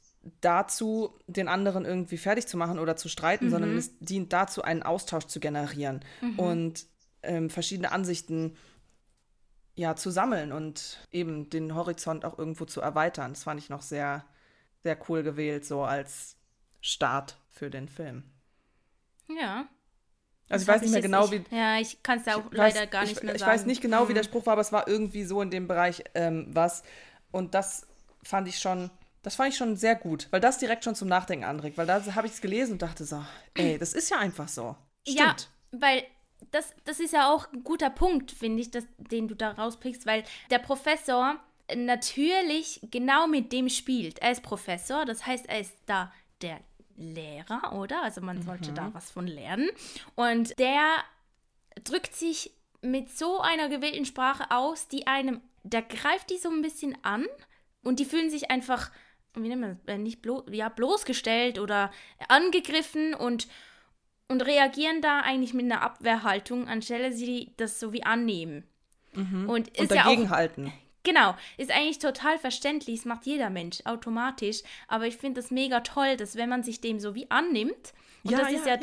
dazu, 0.41 1.14
den 1.26 1.49
anderen 1.49 1.84
irgendwie 1.84 2.18
fertig 2.18 2.47
zu 2.47 2.57
machen 2.57 2.78
oder 2.78 2.97
zu 2.97 3.09
streiten, 3.09 3.51
sondern 3.51 3.76
es 3.76 3.99
dient 3.99 4.32
dazu, 4.32 4.62
einen 4.62 4.82
Austausch 4.82 5.26
zu 5.26 5.41
generieren 5.41 6.01
und 6.36 6.86
ähm, 7.22 7.51
verschiedene 7.51 7.93
Ansichten 7.93 8.57
ja, 9.79 9.95
zu 9.95 10.11
sammeln 10.11 10.51
und 10.51 10.99
eben 11.12 11.51
den 11.51 11.72
Horizont 11.76 12.24
auch 12.24 12.37
irgendwo 12.37 12.64
zu 12.64 12.81
erweitern. 12.81 13.33
Das 13.33 13.45
fand 13.45 13.61
ich 13.61 13.70
noch 13.70 13.83
sehr, 13.83 14.24
sehr 14.83 14.99
cool 15.09 15.22
gewählt, 15.22 15.64
so 15.64 15.85
als 15.85 16.37
Start 16.81 17.37
für 17.49 17.70
den 17.70 17.89
Film. 17.89 18.24
Ja. 19.29 19.68
Also 20.49 20.62
ich 20.62 20.68
weiß 20.68 20.83
nicht 20.83 20.91
mehr 20.91 21.01
genau, 21.01 21.31
wie. 21.31 21.45
Ja, 21.51 21.79
ich 21.79 22.03
kann 22.03 22.18
es 22.18 22.26
ja 22.26 22.37
auch 22.37 22.51
leider 22.51 22.81
weiß, 22.81 22.91
gar 22.91 23.03
nicht 23.03 23.18
ich, 23.18 23.22
mehr 23.22 23.35
ich 23.37 23.41
sagen. 23.41 23.53
Ich 23.53 23.59
weiß 23.61 23.66
nicht 23.66 23.81
genau, 23.81 24.05
Mhm. 24.05 24.09
wie 24.09 24.14
der 24.14 24.24
Spruch 24.24 24.47
war, 24.47 24.55
aber 24.55 24.62
es 24.62 24.72
war 24.72 24.89
irgendwie 24.89 25.22
so 25.24 25.41
in 25.43 25.51
dem 25.51 25.68
Bereich 25.68 26.03
ähm, 26.14 26.49
was. 26.51 26.83
Und 27.31 27.55
das 27.55 27.87
fand 28.24 28.49
ich 28.49 28.59
schon, 28.59 28.91
das 29.22 29.37
fand 29.37 29.51
ich 29.51 29.57
schon 29.57 29.76
sehr 29.76 29.95
gut, 29.95 30.26
weil 30.31 30.41
das 30.41 30.59
direkt 30.59 30.83
schon 30.83 30.97
zum 30.97 31.07
Nachdenken 31.07 31.45
anregt. 31.45 31.79
Weil 31.79 31.87
da 31.87 32.03
habe 32.16 32.26
ich 32.26 32.33
es 32.33 32.41
gelesen 32.41 32.72
und 32.72 32.83
dachte 32.83 33.05
so, 33.05 33.24
ey, 33.55 33.79
das 33.79 33.93
ist 33.93 34.11
ja 34.11 34.18
einfach 34.18 34.49
so. 34.49 34.74
Stimmt. 35.07 35.18
Ja, 35.72 35.79
weil 35.79 36.03
das, 36.51 36.74
das 36.84 37.01
ist 37.01 37.12
ja 37.12 37.32
auch 37.32 37.53
ein 37.53 37.64
guter 37.64 37.91
Punkt, 37.91 38.30
finde 38.30 38.62
ich, 38.62 38.70
das, 38.70 38.84
den 38.97 39.28
du 39.28 39.34
da 39.34 39.51
rauspickst, 39.53 40.07
weil 40.07 40.24
der 40.51 40.59
Professor 40.59 41.36
natürlich 41.74 42.80
genau 42.91 43.26
mit 43.26 43.53
dem 43.53 43.68
spielt. 43.68 44.18
Er 44.20 44.32
ist 44.32 44.43
Professor, 44.43 45.05
das 45.05 45.26
heißt, 45.26 45.49
er 45.49 45.61
ist 45.61 45.74
da 45.86 46.12
der 46.41 46.61
Lehrer, 46.97 47.72
oder? 47.74 48.03
Also 48.03 48.20
man 48.20 48.43
sollte 48.43 48.72
da 48.72 48.93
was 48.93 49.11
von 49.11 49.26
lernen. 49.26 49.68
Und 50.14 50.59
der 50.59 50.97
drückt 51.84 52.14
sich 52.14 52.53
mit 52.80 53.11
so 53.16 53.41
einer 53.41 53.68
gewählten 53.68 54.05
Sprache 54.05 54.51
aus, 54.51 54.89
die 54.89 55.07
einem, 55.07 55.41
der 55.62 55.82
greift 55.82 56.30
die 56.30 56.39
so 56.39 56.51
ein 56.51 56.62
bisschen 56.62 56.97
an 57.03 57.26
und 57.82 58.01
die 58.01 58.05
fühlen 58.05 58.30
sich 58.30 58.51
einfach, 58.51 58.91
wie 59.34 59.49
nennt 59.49 59.61
man 59.61 59.80
das, 59.84 59.95
äh, 59.95 59.99
nicht 59.99 60.22
blo 60.22 60.45
ja, 60.51 60.68
bloßgestellt 60.68 61.59
oder 61.59 61.91
angegriffen 62.28 63.14
und, 63.14 63.49
und 64.29 64.43
reagieren 64.43 65.01
da 65.03 65.20
eigentlich 65.20 65.55
mit 65.55 65.64
einer 65.64 65.83
Abwehrhaltung, 65.83 66.68
anstelle 66.68 67.12
sie 67.12 67.53
das 67.57 67.81
so 67.81 67.93
wie 67.93 68.05
annehmen. 68.05 68.64
Und 69.49 69.68
ist 69.68 69.81
Und 69.81 69.91
ja 69.91 70.03
auch 70.03 70.05
dagegenhalten. 70.05 70.72
Genau, 71.03 71.35
ist 71.57 71.70
eigentlich 71.70 71.99
total 71.99 72.39
verständlich, 72.39 73.01
das 73.01 73.07
macht 73.07 73.24
jeder 73.24 73.51
Mensch 73.51 73.79
automatisch, 73.85 74.62
aber 74.89 75.07
ich 75.07 75.16
finde 75.16 75.41
das 75.41 75.51
mega 75.51 75.81
toll, 75.81 76.16
dass 76.16 76.37
wenn 76.37 76.49
man 76.51 76.62
sich 76.62 76.81
dem 76.81 77.01
so 77.01 77.14
wie 77.14 77.31
annimmt, 77.31 77.95
und 78.24 78.33
das 78.33 78.53
ist 78.53 78.66
ja, 78.66 78.76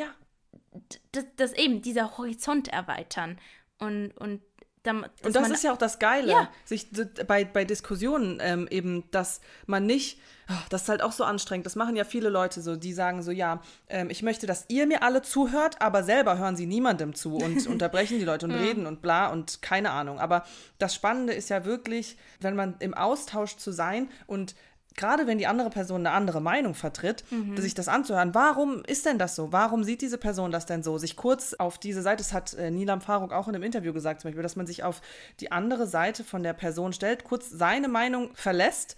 Das, 1.11 1.25
das 1.35 1.53
eben, 1.53 1.81
dieser 1.81 2.17
Horizont 2.17 2.67
erweitern. 2.69 3.37
Und, 3.77 4.11
und, 4.17 4.41
dann, 4.85 5.05
Und 5.23 5.35
das 5.35 5.49
ist 5.49 5.63
ja 5.63 5.73
auch 5.73 5.77
das 5.77 5.99
Geile, 5.99 6.31
Ja. 6.31 6.49
sich 6.63 6.87
bei, 7.27 7.43
bei 7.45 7.65
Diskussionen 7.65 8.39
ähm, 8.41 8.67
eben, 8.69 9.03
dass 9.11 9.41
man 9.65 9.85
nicht, 9.85 10.19
ah, 10.47 10.53
das 10.69 10.83
ist 10.83 10.89
halt 10.89 11.01
auch 11.01 11.11
so 11.11 11.23
anstrengend, 11.23 11.65
das 11.65 11.75
machen 11.75 11.95
ja 11.95 12.03
viele 12.03 12.29
Leute 12.29 12.61
so, 12.61 12.75
die 12.75 12.93
sagen 12.93 13.21
so, 13.23 13.31
ja, 13.31 13.61
ähm, 13.89 14.09
ich 14.09 14.23
möchte, 14.23 14.47
dass 14.47 14.65
ihr 14.67 14.85
mir 14.87 15.03
alle 15.03 15.21
zuhört, 15.21 15.81
aber 15.81 16.03
selber 16.03 16.37
hören 16.37 16.55
sie 16.55 16.65
niemandem 16.65 17.13
zu 17.15 17.35
und 17.35 17.65
unterbrechen 17.67 18.19
die 18.19 18.25
Leute 18.25 18.45
und 18.45 18.53
reden 18.53 18.85
und 18.85 19.01
bla 19.01 19.27
und 19.31 19.61
keine 19.61 19.91
Ahnung. 19.91 20.19
Aber 20.19 20.45
das 20.77 20.93
Spannende 20.95 21.33
ist 21.33 21.49
ja 21.49 21.65
wirklich, 21.65 22.17
wenn 22.39 22.55
man 22.55 22.75
im 22.79 22.93
Austausch 22.93 23.57
zu 23.57 23.71
sein 23.71 24.09
und 24.27 24.55
gerade 24.95 25.27
wenn 25.27 25.37
die 25.37 25.47
andere 25.47 25.69
Person 25.69 26.05
eine 26.05 26.15
andere 26.15 26.41
Meinung 26.41 26.73
vertritt, 26.73 27.23
sich 27.61 27.73
das 27.73 27.87
anzuhören. 27.87 28.33
Warum 28.33 28.83
ist 28.85 29.05
denn 29.05 29.19
das 29.19 29.35
so? 29.35 29.51
Warum 29.51 29.83
sieht 29.83 30.01
diese 30.01 30.17
Person 30.17 30.51
das 30.51 30.65
denn 30.65 30.83
so? 30.83 30.97
Sich 30.97 31.15
kurz 31.15 31.53
auf 31.53 31.77
diese 31.77 32.01
Seite, 32.01 32.17
das 32.17 32.33
hat 32.33 32.53
äh, 32.53 32.71
Nilam 32.71 33.01
Faruk 33.01 33.33
auch 33.33 33.47
in 33.47 33.55
einem 33.55 33.63
Interview 33.63 33.93
gesagt, 33.93 34.21
zum 34.21 34.29
Beispiel, 34.29 34.43
dass 34.43 34.55
man 34.55 34.67
sich 34.67 34.83
auf 34.83 35.01
die 35.39 35.51
andere 35.51 35.87
Seite 35.87 36.23
von 36.23 36.43
der 36.43 36.53
Person 36.53 36.93
stellt, 36.93 37.23
kurz 37.23 37.49
seine 37.49 37.87
Meinung 37.87 38.31
verlässt, 38.35 38.95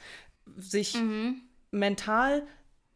sich 0.58 0.98
mental 1.72 2.44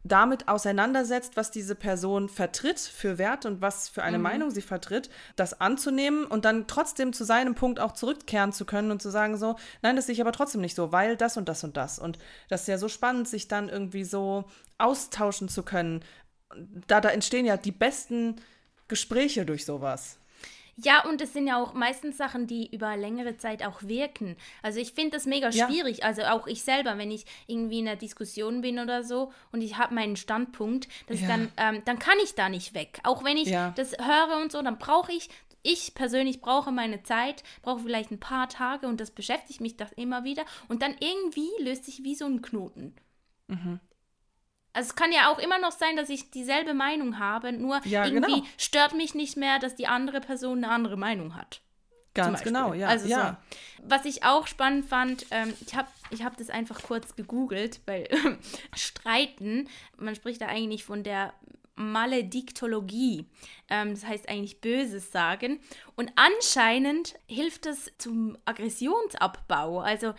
damit 0.04 0.48
auseinandersetzt, 0.48 1.36
was 1.36 1.50
diese 1.50 1.74
Person 1.74 2.28
vertritt 2.28 2.80
für 2.80 3.18
Wert 3.18 3.46
und 3.46 3.60
was 3.60 3.88
für 3.88 4.02
eine 4.02 4.18
Meinung 4.18 4.50
sie 4.50 4.62
vertritt, 4.62 5.10
das 5.36 5.60
anzunehmen 5.60 6.24
und 6.24 6.44
dann 6.44 6.66
trotzdem 6.66 7.12
zu 7.12 7.24
seinem 7.24 7.54
Punkt 7.54 7.78
auch 7.78 7.92
zurückkehren 7.92 8.52
zu 8.52 8.64
können 8.64 8.90
und 8.90 9.00
zu 9.00 9.10
sagen 9.10 9.36
so, 9.36 9.56
nein, 9.80 9.94
das 9.94 10.06
sehe 10.06 10.14
ich 10.14 10.20
aber 10.20 10.32
trotzdem 10.32 10.60
nicht 10.60 10.74
so, 10.74 10.90
weil 10.90 11.16
das 11.16 11.36
und 11.36 11.48
das 11.48 11.62
und 11.62 11.76
das. 11.76 11.98
Und 11.98 12.18
das 12.48 12.62
ist 12.62 12.68
ja 12.68 12.78
so 12.78 12.88
spannend, 12.88 13.28
sich 13.28 13.46
dann 13.46 13.68
irgendwie 13.68 14.04
so 14.04 14.44
austauschen 14.78 15.48
zu 15.48 15.62
können. 15.62 16.04
Da, 16.88 17.00
da 17.00 17.10
entstehen 17.10 17.46
ja 17.46 17.56
die 17.56 17.72
besten 17.72 18.36
Gespräche 18.88 19.46
durch 19.46 19.64
sowas. 19.64 20.18
Ja, 20.76 21.04
und 21.04 21.20
es 21.20 21.32
sind 21.34 21.46
ja 21.46 21.62
auch 21.62 21.74
meistens 21.74 22.16
Sachen, 22.16 22.46
die 22.46 22.74
über 22.74 22.96
längere 22.96 23.36
Zeit 23.36 23.62
auch 23.64 23.82
wirken. 23.82 24.36
Also 24.62 24.80
ich 24.80 24.92
finde 24.92 25.10
das 25.16 25.26
mega 25.26 25.50
Ja. 25.50 25.66
schwierig. 25.66 26.04
Also 26.04 26.22
auch 26.22 26.46
ich 26.46 26.62
selber, 26.62 26.96
wenn 26.96 27.10
ich 27.10 27.26
irgendwie 27.46 27.80
in 27.80 27.88
einer 27.88 27.96
Diskussion 27.96 28.62
bin 28.62 28.78
oder 28.78 29.04
so 29.04 29.32
und 29.52 29.60
ich 29.60 29.76
habe 29.76 29.94
meinen 29.94 30.16
Standpunkt, 30.16 30.88
das 31.08 31.20
Ja. 31.20 31.28
dann, 31.28 31.52
ähm, 31.58 31.82
dann 31.84 31.98
kann 31.98 32.16
ich 32.24 32.34
da 32.34 32.48
nicht 32.48 32.74
weg. 32.74 33.00
Auch 33.04 33.22
wenn 33.22 33.36
ich 33.36 33.48
Ja. 33.48 33.72
das 33.76 33.92
höre 33.92 34.40
und 34.40 34.50
so, 34.50 34.62
dann 34.62 34.78
brauche 34.78 35.12
ich, 35.12 35.28
ich 35.62 35.94
persönlich 35.94 36.40
brauche 36.40 36.72
meine 36.72 37.02
Zeit, 37.02 37.44
brauche 37.60 37.80
vielleicht 37.80 38.10
ein 38.10 38.18
paar 38.18 38.48
Tage 38.48 38.86
und 38.88 38.98
das 39.00 39.10
beschäftigt 39.10 39.60
mich 39.60 39.76
das 39.76 39.92
immer 39.92 40.24
wieder. 40.24 40.44
Und 40.68 40.82
dann 40.82 40.96
irgendwie 41.00 41.50
löst 41.60 41.84
sich 41.84 42.02
wie 42.02 42.14
so 42.14 42.24
ein 42.24 42.40
Knoten. 42.42 42.94
Mhm. 43.48 43.78
Also 44.72 44.88
es 44.88 44.94
kann 44.94 45.12
ja 45.12 45.30
auch 45.30 45.38
immer 45.38 45.58
noch 45.58 45.72
sein, 45.72 45.96
dass 45.96 46.08
ich 46.08 46.30
dieselbe 46.30 46.74
Meinung 46.74 47.18
habe, 47.18 47.52
nur 47.52 47.80
Ja, 47.84 48.06
irgendwie 48.06 48.40
genau. 48.40 48.46
stört 48.56 48.94
mich 48.94 49.14
nicht 49.14 49.36
mehr, 49.36 49.58
dass 49.58 49.74
die 49.74 49.86
andere 49.86 50.20
Person 50.20 50.64
eine 50.64 50.72
andere 50.72 50.96
Meinung 50.96 51.36
hat. 51.36 51.60
Ganz 52.14 52.42
genau, 52.42 52.74
ja. 52.74 52.88
Also 52.88 53.08
ja. 53.08 53.40
so. 53.50 53.56
Was 53.88 54.04
ich 54.04 54.22
auch 54.24 54.46
spannend 54.46 54.86
fand, 54.86 55.26
ähm, 55.30 55.52
ich 55.66 55.74
habe 55.74 55.88
ich 56.10 56.22
hab 56.22 56.36
das 56.36 56.50
einfach 56.50 56.82
kurz 56.82 57.16
gegoogelt, 57.16 57.80
weil 57.86 58.06
Streiten, 58.76 59.68
man 59.96 60.14
spricht 60.14 60.42
da 60.42 60.46
eigentlich 60.46 60.84
von 60.84 61.02
der 61.02 61.32
Malediktologie. 61.74 63.26
Ähm, 63.70 63.94
das 63.94 64.04
heißt 64.04 64.28
eigentlich 64.28 64.60
Böses 64.60 65.10
sagen. 65.10 65.60
Und 65.96 66.12
anscheinend 66.16 67.14
hilft 67.26 67.64
es 67.66 67.90
zum 67.96 68.36
Aggressionsabbau. 68.44 69.80
Also 69.80 70.14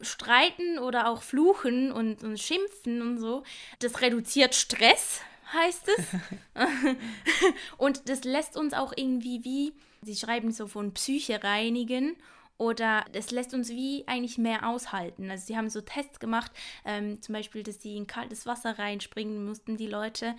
Streiten 0.00 0.78
oder 0.78 1.08
auch 1.08 1.22
Fluchen 1.22 1.92
und, 1.92 2.22
und 2.22 2.38
Schimpfen 2.38 3.02
und 3.02 3.18
so, 3.18 3.42
das 3.78 4.00
reduziert 4.00 4.54
Stress, 4.54 5.20
heißt 5.52 5.88
es. 5.88 6.06
und 7.78 8.08
das 8.08 8.24
lässt 8.24 8.56
uns 8.56 8.74
auch 8.74 8.92
irgendwie 8.96 9.44
wie, 9.44 9.72
sie 10.02 10.16
schreiben 10.16 10.52
so 10.52 10.66
von 10.66 10.94
Psyche 10.94 11.42
reinigen 11.42 12.16
oder 12.56 13.04
das 13.12 13.30
lässt 13.30 13.52
uns 13.52 13.70
wie 13.70 14.04
eigentlich 14.06 14.38
mehr 14.38 14.68
aushalten. 14.68 15.30
Also 15.30 15.46
sie 15.46 15.56
haben 15.56 15.70
so 15.70 15.80
Tests 15.80 16.20
gemacht, 16.20 16.52
ähm, 16.84 17.20
zum 17.20 17.32
Beispiel, 17.34 17.62
dass 17.62 17.82
sie 17.82 17.96
in 17.96 18.06
kaltes 18.06 18.46
Wasser 18.46 18.78
reinspringen 18.78 19.44
mussten, 19.44 19.76
die 19.76 19.88
Leute. 19.88 20.34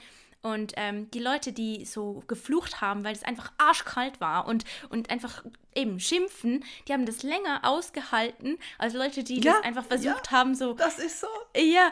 Und 0.46 0.74
ähm, 0.76 1.10
die 1.12 1.20
Leute, 1.20 1.52
die 1.54 1.86
so 1.86 2.24
geflucht 2.28 2.80
haben, 2.82 3.04
weil 3.04 3.14
es 3.14 3.24
einfach 3.24 3.52
arschkalt 3.58 4.22
war 4.22 4.48
und, 4.48 4.64
und 4.90 5.10
einfach 5.10 5.44
eben 5.74 6.00
schimpfen, 6.00 6.64
die 6.88 6.94
haben 6.94 7.06
das 7.08 7.24
länger 7.24 7.62
ausgehalten 7.64 8.60
als 8.78 8.94
Leute, 8.94 9.24
die 9.24 9.40
Ja, 9.42 9.54
das 9.54 9.64
einfach 9.64 9.86
versucht 9.86 10.30
haben, 10.32 10.54
so 10.54 10.74
Das 10.74 11.00
ist 11.00 11.20
so. 11.20 11.28
ja, 11.58 11.92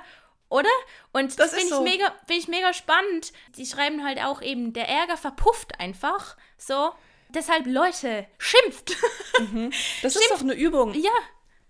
oder? 0.50 0.70
Und 1.14 1.40
Das 1.40 1.50
das, 1.52 1.60
finde 1.60 1.64
ich, 1.64 1.70
so. 1.70 1.82
mega, 1.82 2.06
find 2.28 2.40
ich 2.42 2.48
mega 2.48 2.74
spannend. 2.74 3.34
Die 3.58 3.66
schreiben 3.66 4.04
halt 4.06 4.20
auch 4.24 4.42
eben, 4.44 4.72
der 4.72 4.88
Ärger 4.88 5.18
verpufft 5.18 5.80
einfach. 5.80 6.38
So. 6.58 6.92
Deshalb, 7.30 7.66
Leute, 7.66 8.28
schimpft. 8.38 8.96
Das 10.04 10.16
ist 10.16 10.30
doch 10.30 10.42
eine 10.42 10.54
Übung. 10.54 10.94
ja, 10.94 11.10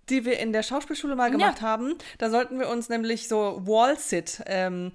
die 0.09 0.25
wir 0.25 0.39
in 0.39 0.51
der 0.51 0.63
Schauspielschule 0.63 1.15
mal 1.15 1.31
gemacht 1.31 1.61
haben. 1.61 1.95
Da 2.17 2.29
sollten 2.29 2.59
wir 2.59 2.67
uns 2.69 2.89
nämlich 2.89 3.27
so 3.27 3.61
Wall-Sit 3.65 4.43
ähm, 4.47 4.91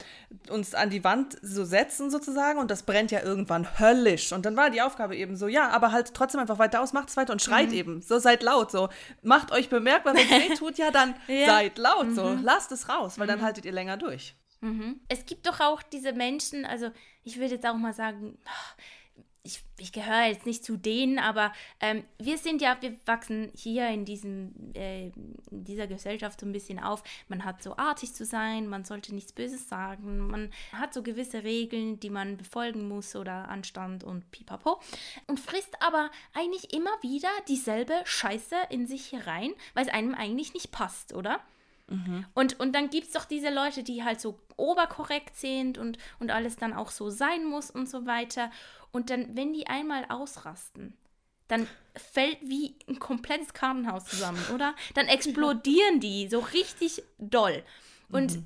uns 0.51 0.75
an 0.75 0.91
die 0.91 1.03
Wand 1.05 1.37
so 1.43 1.65
setzen 1.65 2.11
sozusagen 2.11 2.59
und 2.59 2.71
das 2.71 2.83
brennt 2.83 3.11
ja 3.11 3.23
irgendwann 3.23 3.79
höllisch. 3.79 4.33
Und 4.33 4.45
dann 4.45 4.57
war 4.57 4.71
die 4.71 4.83
Aufgabe 4.83 5.17
eben 5.17 5.37
so, 5.37 5.49
ja, 5.49 5.71
aber 5.71 5.93
halt 5.93 6.13
trotzdem 6.15 6.41
einfach 6.41 6.59
weiter 6.59 6.83
aus, 6.83 6.93
macht 6.93 7.09
es 7.09 7.17
weiter 7.17 7.33
und 7.33 7.41
schreit 7.43 7.73
eben. 7.73 8.03
So, 8.03 8.19
seid 8.19 8.43
laut, 8.43 8.71
so. 8.71 8.89
Macht 9.23 9.51
euch 9.53 9.69
bemerkbar, 9.71 10.15
wenn 10.15 10.23
es 10.27 10.31
weh 10.51 10.55
tut, 10.55 10.79
ja, 10.79 10.91
dann 10.91 11.15
Ja. 11.27 11.47
seid 11.47 11.79
laut, 11.79 12.15
so. 12.15 12.37
Lasst 12.43 12.71
es 12.73 12.89
raus, 12.89 13.19
weil 13.19 13.27
dann 13.27 13.43
haltet 13.43 13.65
ihr 13.65 13.73
länger 13.73 13.97
durch. 13.97 14.35
es 15.09 15.25
gibt 15.25 15.47
doch 15.47 15.61
auch 15.61 15.83
diese 15.83 16.13
Menschen, 16.13 16.65
also 16.65 16.91
ich 17.23 17.37
würde 17.39 17.55
jetzt 17.55 17.67
auch 17.67 17.77
mal 17.77 17.95
sagen, 17.95 18.39
ich, 19.49 19.64
ich 19.78 19.92
gehöre 19.92 20.26
jetzt 20.26 20.44
nicht 20.44 20.62
zu 20.62 20.76
denen, 20.76 21.18
aber 21.18 21.55
ähm, 21.80 22.05
wir 22.18 22.36
sind 22.36 22.61
ja, 22.61 22.76
wir 22.80 22.94
wachsen 23.07 23.51
hier 23.55 23.88
in, 23.88 24.05
diesem, 24.05 24.53
äh, 24.74 25.07
in 25.07 25.64
dieser 25.64 25.86
Gesellschaft 25.86 26.40
so 26.40 26.46
ein 26.46 26.53
bisschen 26.53 26.78
auf. 26.78 27.03
Man 27.28 27.46
hat 27.46 27.62
so 27.62 27.74
artig 27.78 28.12
zu 28.12 28.26
sein, 28.26 28.68
man 28.68 28.84
sollte 28.84 29.14
nichts 29.14 29.32
Böses 29.32 29.66
sagen, 29.66 30.18
man 30.28 30.51
hat 30.72 30.92
so 30.92 31.03
gewisse 31.03 31.44
Regeln, 31.44 31.99
die 31.99 32.11
man 32.11 32.36
befolgen 32.36 32.88
muss 32.88 33.16
oder 33.16 33.49
Anstand 33.49 34.05
und 34.05 34.30
pipapo. 34.30 34.80
Und 35.26 35.40
frisst 35.40 35.80
aber 35.80 36.11
eigentlich 36.34 36.74
immer 36.74 36.92
wieder 37.01 37.30
dieselbe 37.49 37.94
Scheiße 38.05 38.55
in 38.68 38.86
sich 38.86 39.07
hier 39.07 39.26
rein, 39.26 39.53
weil 39.72 39.86
es 39.86 39.92
einem 39.92 40.14
eigentlich 40.14 40.53
nicht 40.53 40.72
passt, 40.72 41.14
oder? 41.14 41.40
Und, 42.34 42.61
und 42.61 42.74
dann 42.74 42.90
gibt 42.90 43.07
es 43.07 43.12
doch 43.14 43.24
diese 43.24 43.49
Leute, 43.49 43.82
die 43.82 44.05
halt 44.05 44.20
so 44.20 44.38
oberkorrekt 44.57 45.36
sind 45.36 45.78
und, 45.78 45.96
und 46.18 46.30
alles 46.30 46.57
dann 46.57 46.74
auch 46.74 46.90
so 46.90 47.09
sein 47.09 47.46
muss 47.46 47.70
und 47.70 47.88
so 47.88 48.05
weiter. 48.05 48.51
Und 48.93 49.11
dann, 49.11 49.36
wenn 49.36 49.53
die 49.53 49.66
einmal 49.66 50.05
ausrasten, 50.09 50.97
dann 51.49 51.66
fällt 51.95 52.39
wie 52.43 52.76
ein 52.89 52.99
komplettes 52.99 53.55
Kartenhaus 53.55 54.05
zusammen, 54.05 54.43
oder? 54.55 54.74
Dann 54.95 55.07
explodieren 55.07 56.01
die 56.01 56.28
so 56.28 56.41
richtig 56.41 57.03
doll. 57.18 57.62
Und 58.11 58.39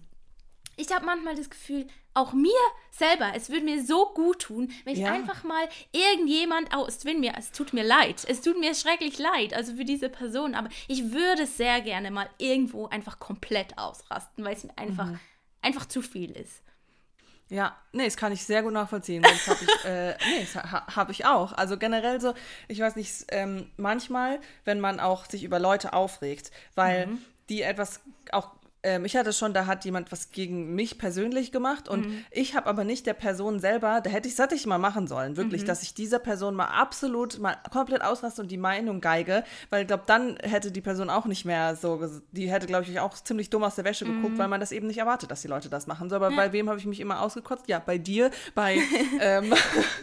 ich 0.76 0.92
habe 0.92 1.04
manchmal 1.04 1.34
das 1.34 1.50
Gefühl, 1.50 1.86
auch 2.14 2.32
mir 2.32 2.50
selber, 2.90 3.32
es 3.34 3.48
würde 3.50 3.64
mir 3.64 3.82
so 3.84 4.06
gut 4.14 4.40
tun, 4.40 4.70
wenn 4.84 4.92
ich 4.94 5.00
Ja. 5.00 5.12
einfach 5.12 5.44
mal 5.44 5.68
irgendjemand, 5.92 6.74
oh, 6.76 6.84
es, 6.86 7.04
will 7.04 7.18
mir, 7.18 7.34
es 7.38 7.52
tut 7.52 7.72
mir 7.72 7.84
leid, 7.84 8.24
es 8.28 8.42
tut 8.42 8.58
mir 8.58 8.74
schrecklich 8.74 9.18
leid, 9.18 9.54
also 9.54 9.74
für 9.76 9.84
diese 9.84 10.08
Person, 10.08 10.54
aber 10.54 10.68
ich 10.88 11.12
würde 11.12 11.46
sehr 11.46 11.80
gerne 11.80 12.10
mal 12.10 12.28
irgendwo 12.38 12.86
einfach 12.86 13.18
komplett 13.18 13.78
ausrasten, 13.78 14.44
weil 14.44 14.54
es 14.54 14.64
mir 14.64 14.76
einfach, 14.76 15.08
einfach 15.62 15.86
zu 15.86 16.02
viel 16.02 16.32
ist. 16.32 16.62
Ja, 17.52 17.76
nee, 17.92 18.06
das 18.06 18.16
kann 18.16 18.32
ich 18.32 18.44
sehr 18.44 18.62
gut 18.62 18.72
nachvollziehen. 18.72 19.22
Das 19.22 19.46
habe 19.46 19.58
ich, 19.62 19.84
äh, 19.84 20.16
nee, 20.26 20.40
das 20.40 20.54
ha, 20.54 20.96
habe 20.96 21.12
ich 21.12 21.26
auch. 21.26 21.52
Also 21.52 21.76
generell 21.76 22.18
so, 22.18 22.32
ich 22.66 22.80
weiß 22.80 22.96
nicht, 22.96 23.26
ähm, 23.28 23.70
manchmal, 23.76 24.40
wenn 24.64 24.80
man 24.80 25.00
auch 25.00 25.26
sich 25.26 25.44
über 25.44 25.58
Leute 25.58 25.92
aufregt, 25.92 26.50
weil 26.76 27.08
mhm. 27.08 27.18
die 27.50 27.60
etwas 27.60 28.00
auch 28.30 28.52
ähm, 28.82 29.04
ich 29.04 29.16
hatte 29.16 29.32
schon, 29.32 29.54
da 29.54 29.66
hat 29.66 29.84
jemand 29.84 30.10
was 30.10 30.30
gegen 30.30 30.74
mich 30.74 30.98
persönlich 30.98 31.52
gemacht 31.52 31.88
und 31.88 32.06
mhm. 32.06 32.24
ich 32.30 32.56
habe 32.56 32.66
aber 32.66 32.84
nicht 32.84 33.06
der 33.06 33.14
Person 33.14 33.60
selber, 33.60 34.00
da 34.00 34.10
hätte 34.10 34.28
ich, 34.28 34.34
das 34.34 34.44
hätte 34.44 34.54
ich 34.56 34.66
mal 34.66 34.78
machen 34.78 35.06
sollen, 35.06 35.36
wirklich, 35.36 35.62
mhm. 35.62 35.66
dass 35.66 35.82
ich 35.82 35.94
dieser 35.94 36.18
Person 36.18 36.54
mal 36.54 36.66
absolut, 36.66 37.38
mal 37.38 37.56
komplett 37.70 38.02
ausraste 38.02 38.42
und 38.42 38.50
die 38.50 38.58
Meinung 38.58 39.00
geige, 39.00 39.44
weil 39.70 39.82
ich 39.82 39.86
glaube, 39.86 40.04
dann 40.06 40.36
hätte 40.42 40.72
die 40.72 40.80
Person 40.80 41.10
auch 41.10 41.26
nicht 41.26 41.44
mehr 41.44 41.76
so, 41.76 42.00
die 42.32 42.50
hätte, 42.50 42.66
glaube 42.66 42.84
ich, 42.84 42.98
auch 42.98 43.14
ziemlich 43.14 43.50
dumm 43.50 43.62
aus 43.62 43.76
der 43.76 43.84
Wäsche 43.84 44.04
mhm. 44.04 44.16
geguckt, 44.16 44.38
weil 44.38 44.48
man 44.48 44.60
das 44.60 44.72
eben 44.72 44.88
nicht 44.88 44.98
erwartet, 44.98 45.30
dass 45.30 45.42
die 45.42 45.48
Leute 45.48 45.68
das 45.68 45.86
machen. 45.86 46.10
So, 46.10 46.16
aber 46.16 46.30
ja. 46.30 46.36
bei 46.36 46.52
wem 46.52 46.68
habe 46.68 46.78
ich 46.78 46.86
mich 46.86 47.00
immer 47.00 47.20
ausgekotzt? 47.20 47.68
Ja, 47.68 47.78
bei 47.78 47.98
dir, 47.98 48.30
bei, 48.54 48.78
ähm, 49.20 49.54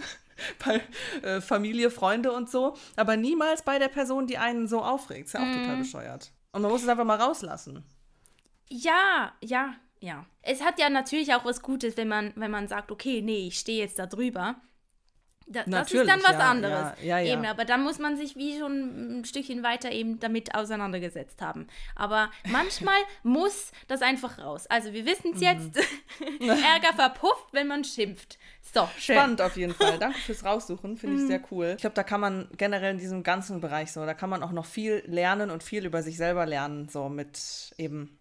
bei 0.65 0.81
äh, 1.21 1.41
Familie, 1.41 1.91
Freunde 1.91 2.31
und 2.31 2.49
so, 2.49 2.75
aber 2.95 3.17
niemals 3.17 3.61
bei 3.61 3.77
der 3.77 3.89
Person, 3.89 4.25
die 4.25 4.37
einen 4.37 4.67
so 4.67 4.81
aufregt. 4.81 5.27
Ist 5.27 5.33
ja 5.33 5.41
auch 5.41 5.53
total 5.53 5.75
mhm. 5.75 5.79
bescheuert. 5.79 6.31
Und 6.51 6.61
man 6.61 6.71
muss 6.71 6.83
es 6.83 6.87
einfach 6.87 7.05
mal 7.05 7.19
rauslassen. 7.19 7.83
Ja, 8.69 9.33
ja, 9.41 9.73
ja. 9.99 10.25
Es 10.41 10.63
hat 10.63 10.79
ja 10.79 10.89
natürlich 10.89 11.33
auch 11.33 11.45
was 11.45 11.61
Gutes, 11.61 11.97
wenn 11.97 12.07
man, 12.07 12.33
wenn 12.35 12.51
man 12.51 12.67
sagt, 12.67 12.91
okay, 12.91 13.21
nee, 13.21 13.47
ich 13.47 13.59
stehe 13.59 13.79
jetzt 13.79 13.99
da 13.99 14.05
drüber. 14.05 14.55
Da, 15.51 15.63
das 15.65 15.91
ist 15.91 16.07
dann 16.07 16.21
was 16.21 16.33
ja, 16.33 16.51
anderes. 16.51 16.93
Ja, 17.01 17.17
ja, 17.17 17.33
eben, 17.33 17.43
aber 17.43 17.65
dann 17.65 17.83
muss 17.83 17.97
man 17.97 18.15
sich 18.15 18.35
wie 18.35 18.59
schon 18.59 19.21
ein 19.21 19.25
Stückchen 19.25 19.63
weiter 19.63 19.91
eben 19.91 20.19
damit 20.19 20.53
auseinandergesetzt 20.53 21.41
haben. 21.41 21.65
Aber 21.95 22.29
manchmal 22.51 22.99
muss 23.23 23.71
das 23.87 24.03
einfach 24.03 24.37
raus. 24.37 24.67
Also 24.67 24.93
wir 24.93 25.07
wissen 25.07 25.31
es 25.33 25.39
mhm. 25.39 25.43
jetzt. 25.43 25.79
Ärger 26.39 26.93
verpufft, 26.95 27.47
wenn 27.51 27.65
man 27.65 27.83
schimpft. 27.83 28.37
So, 28.61 28.87
schön. 28.99 29.15
Spannend 29.15 29.41
auf 29.41 29.57
jeden 29.57 29.73
Fall. 29.73 29.97
Danke 29.97 30.19
fürs 30.19 30.45
Raussuchen. 30.45 30.97
Finde 30.97 31.15
ich 31.15 31.23
mhm. 31.23 31.27
sehr 31.27 31.41
cool. 31.49 31.73
Ich 31.75 31.81
glaube, 31.81 31.95
da 31.95 32.03
kann 32.03 32.21
man 32.21 32.47
generell 32.55 32.91
in 32.91 32.99
diesem 32.99 33.23
ganzen 33.23 33.59
Bereich 33.59 33.91
so, 33.91 34.05
da 34.05 34.13
kann 34.13 34.29
man 34.29 34.43
auch 34.43 34.51
noch 34.51 34.67
viel 34.67 35.01
lernen 35.07 35.49
und 35.49 35.63
viel 35.63 35.83
über 35.83 36.03
sich 36.03 36.17
selber 36.17 36.45
lernen, 36.45 36.89
so 36.89 37.09
mit 37.09 37.73
eben 37.79 38.18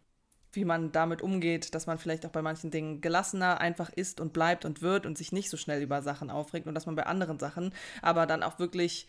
wie 0.53 0.65
man 0.65 0.93
damit 0.93 1.23
umgeht, 1.23 1.75
dass 1.75 1.87
man 1.87 1.99
vielleicht 1.99 2.25
auch 2.25 2.31
bei 2.31 2.43
manchen 2.43 2.71
Dingen 2.71 3.01
gelassener 3.01 3.61
einfach 3.61 3.91
ist 3.91 4.21
und 4.21 4.33
bleibt 4.33 4.65
und 4.65 4.83
wird 4.83 5.07
und 5.07 5.19
sich 5.19 5.33
nicht 5.33 5.51
so 5.51 5.57
schnell 5.57 5.83
über 5.83 6.03
Sachen 6.03 6.31
aufregt 6.31 6.67
und 6.67 6.75
dass 6.75 6.87
man 6.87 6.97
bei 6.97 7.07
anderen 7.07 7.39
Sachen 7.39 7.75
aber 8.03 8.27
dann 8.27 8.43
auch 8.43 8.59
wirklich 8.59 9.07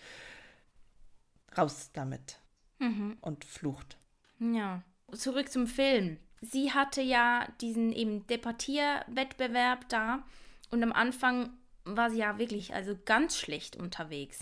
raus 1.57 1.89
damit 1.93 2.39
mhm. 2.79 3.17
und 3.21 3.45
flucht. 3.45 3.97
Ja, 4.39 4.83
zurück 5.13 5.51
zum 5.51 5.67
Film. 5.67 6.17
Sie 6.41 6.71
hatte 6.71 7.01
ja 7.01 7.47
diesen 7.61 7.91
eben 7.91 8.25
Departierwettbewerb 8.27 9.87
da 9.89 10.23
und 10.71 10.83
am 10.83 10.93
Anfang 10.93 11.51
war 11.83 12.09
sie 12.09 12.19
ja 12.19 12.37
wirklich 12.37 12.73
also 12.73 12.97
ganz 13.05 13.37
schlecht 13.37 13.75
unterwegs. 13.75 14.39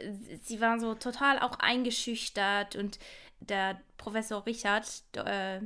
sie 0.42 0.60
war 0.60 0.78
so 0.78 0.94
total 0.94 1.38
auch 1.38 1.58
eingeschüchtert 1.58 2.76
und 2.76 2.98
der 3.40 3.80
Professor 3.96 4.44
Richard, 4.46 4.86
äh, 5.14 5.60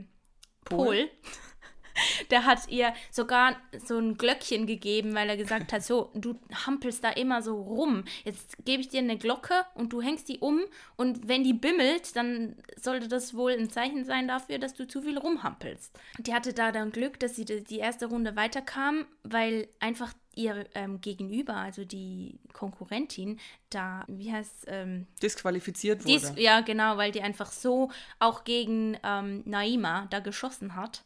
Pol. 0.64 1.08
Der 2.30 2.44
hat 2.44 2.68
ihr 2.68 2.92
sogar 3.10 3.56
so 3.84 3.98
ein 3.98 4.18
Glöckchen 4.18 4.66
gegeben, 4.66 5.14
weil 5.14 5.28
er 5.28 5.36
gesagt 5.36 5.72
hat, 5.72 5.84
so, 5.84 6.10
du 6.14 6.34
hampelst 6.66 7.04
da 7.04 7.10
immer 7.10 7.40
so 7.40 7.60
rum. 7.60 8.04
Jetzt 8.24 8.56
gebe 8.64 8.80
ich 8.80 8.88
dir 8.88 8.98
eine 8.98 9.16
Glocke 9.16 9.64
und 9.74 9.92
du 9.92 10.02
hängst 10.02 10.28
die 10.28 10.38
um 10.38 10.60
und 10.96 11.28
wenn 11.28 11.44
die 11.44 11.52
bimmelt, 11.52 12.16
dann 12.16 12.56
sollte 12.76 13.06
das 13.06 13.34
wohl 13.34 13.52
ein 13.52 13.70
Zeichen 13.70 14.04
sein 14.04 14.26
dafür, 14.26 14.58
dass 14.58 14.74
du 14.74 14.88
zu 14.88 15.02
viel 15.02 15.18
rumhampelst. 15.18 15.96
Die 16.18 16.34
hatte 16.34 16.52
da 16.52 16.72
dann 16.72 16.90
Glück, 16.90 17.20
dass 17.20 17.36
sie 17.36 17.44
die 17.44 17.78
erste 17.78 18.06
Runde 18.06 18.34
weiterkam, 18.34 19.06
weil 19.22 19.68
einfach 19.78 20.12
ihr 20.36 20.66
ähm, 20.74 21.00
Gegenüber, 21.00 21.56
also 21.56 21.84
die 21.84 22.38
Konkurrentin, 22.52 23.38
da, 23.70 24.04
wie 24.08 24.32
heißt 24.32 24.66
ähm, 24.68 25.06
Disqualifiziert 25.22 26.04
wurde. 26.04 26.12
Dis 26.12 26.32
ja, 26.36 26.60
genau, 26.60 26.96
weil 26.96 27.12
die 27.12 27.22
einfach 27.22 27.50
so 27.50 27.90
auch 28.18 28.44
gegen 28.44 28.96
ähm, 29.02 29.42
Naima 29.44 30.06
da 30.10 30.20
geschossen 30.20 30.76
hat. 30.76 31.04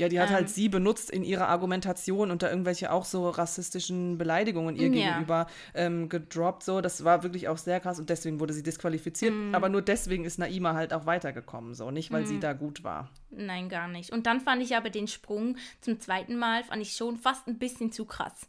Ja, 0.00 0.08
die 0.08 0.18
hat 0.18 0.30
halt 0.30 0.40
ähm, 0.40 0.46
halt 0.46 0.50
sie 0.50 0.68
benutzt 0.68 1.10
in 1.10 1.22
ihrer 1.22 1.48
Argumentation 1.48 2.30
und 2.30 2.42
da 2.42 2.48
irgendwelche 2.48 2.90
auch 2.90 3.04
so 3.04 3.28
rassistischen 3.28 4.16
Beleidigungen 4.16 4.76
ihr 4.76 4.88
ja. 4.88 5.10
gegenüber 5.10 5.46
ähm, 5.74 6.08
gedroppt. 6.08 6.62
So, 6.62 6.80
das 6.80 7.04
war 7.04 7.22
wirklich 7.22 7.48
auch 7.48 7.58
sehr 7.58 7.80
krass 7.80 7.98
und 7.98 8.08
deswegen 8.08 8.40
wurde 8.40 8.54
sie 8.54 8.62
disqualifiziert. 8.62 9.34
Mm. 9.34 9.54
Aber 9.54 9.68
nur 9.68 9.82
deswegen 9.82 10.24
ist 10.24 10.38
Naima 10.38 10.74
halt 10.74 10.94
auch 10.94 11.04
weitergekommen, 11.04 11.74
so 11.74 11.90
nicht, 11.90 12.10
weil 12.12 12.22
mm. 12.22 12.26
sie 12.26 12.40
da 12.40 12.54
gut 12.54 12.82
war. 12.82 13.10
Nein, 13.30 13.68
gar 13.68 13.88
nicht. 13.88 14.10
Und 14.10 14.26
dann 14.26 14.40
fand 14.40 14.62
ich 14.62 14.74
aber 14.74 14.88
den 14.88 15.06
Sprung 15.06 15.56
zum 15.82 16.00
zweiten 16.00 16.38
Mal 16.38 16.64
fand 16.64 16.80
ich 16.80 16.92
schon 16.92 17.18
fast 17.18 17.46
ein 17.46 17.58
bisschen 17.58 17.92
zu 17.92 18.06
krass. 18.06 18.48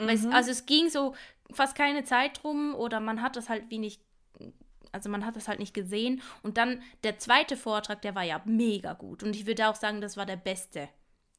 Mhm. 0.00 0.32
also 0.32 0.50
es 0.50 0.66
ging 0.66 0.88
so 0.88 1.14
fast 1.52 1.76
keine 1.76 2.04
Zeit 2.04 2.42
drum 2.42 2.74
oder 2.74 3.00
man 3.00 3.22
hat 3.22 3.36
das 3.36 3.48
halt 3.48 3.70
wie 3.70 3.78
nicht, 3.78 4.00
also 4.90 5.08
man 5.08 5.24
hat 5.24 5.36
das 5.36 5.48
halt 5.48 5.58
nicht 5.58 5.74
gesehen. 5.74 6.22
Und 6.42 6.56
dann 6.56 6.82
der 7.04 7.18
zweite 7.18 7.56
Vortrag, 7.56 8.02
der 8.02 8.14
war 8.14 8.24
ja 8.24 8.40
mega 8.44 8.94
gut. 8.94 9.22
Und 9.22 9.36
ich 9.36 9.46
würde 9.46 9.68
auch 9.68 9.76
sagen, 9.76 10.00
das 10.00 10.16
war 10.16 10.26
der 10.26 10.36
beste. 10.36 10.88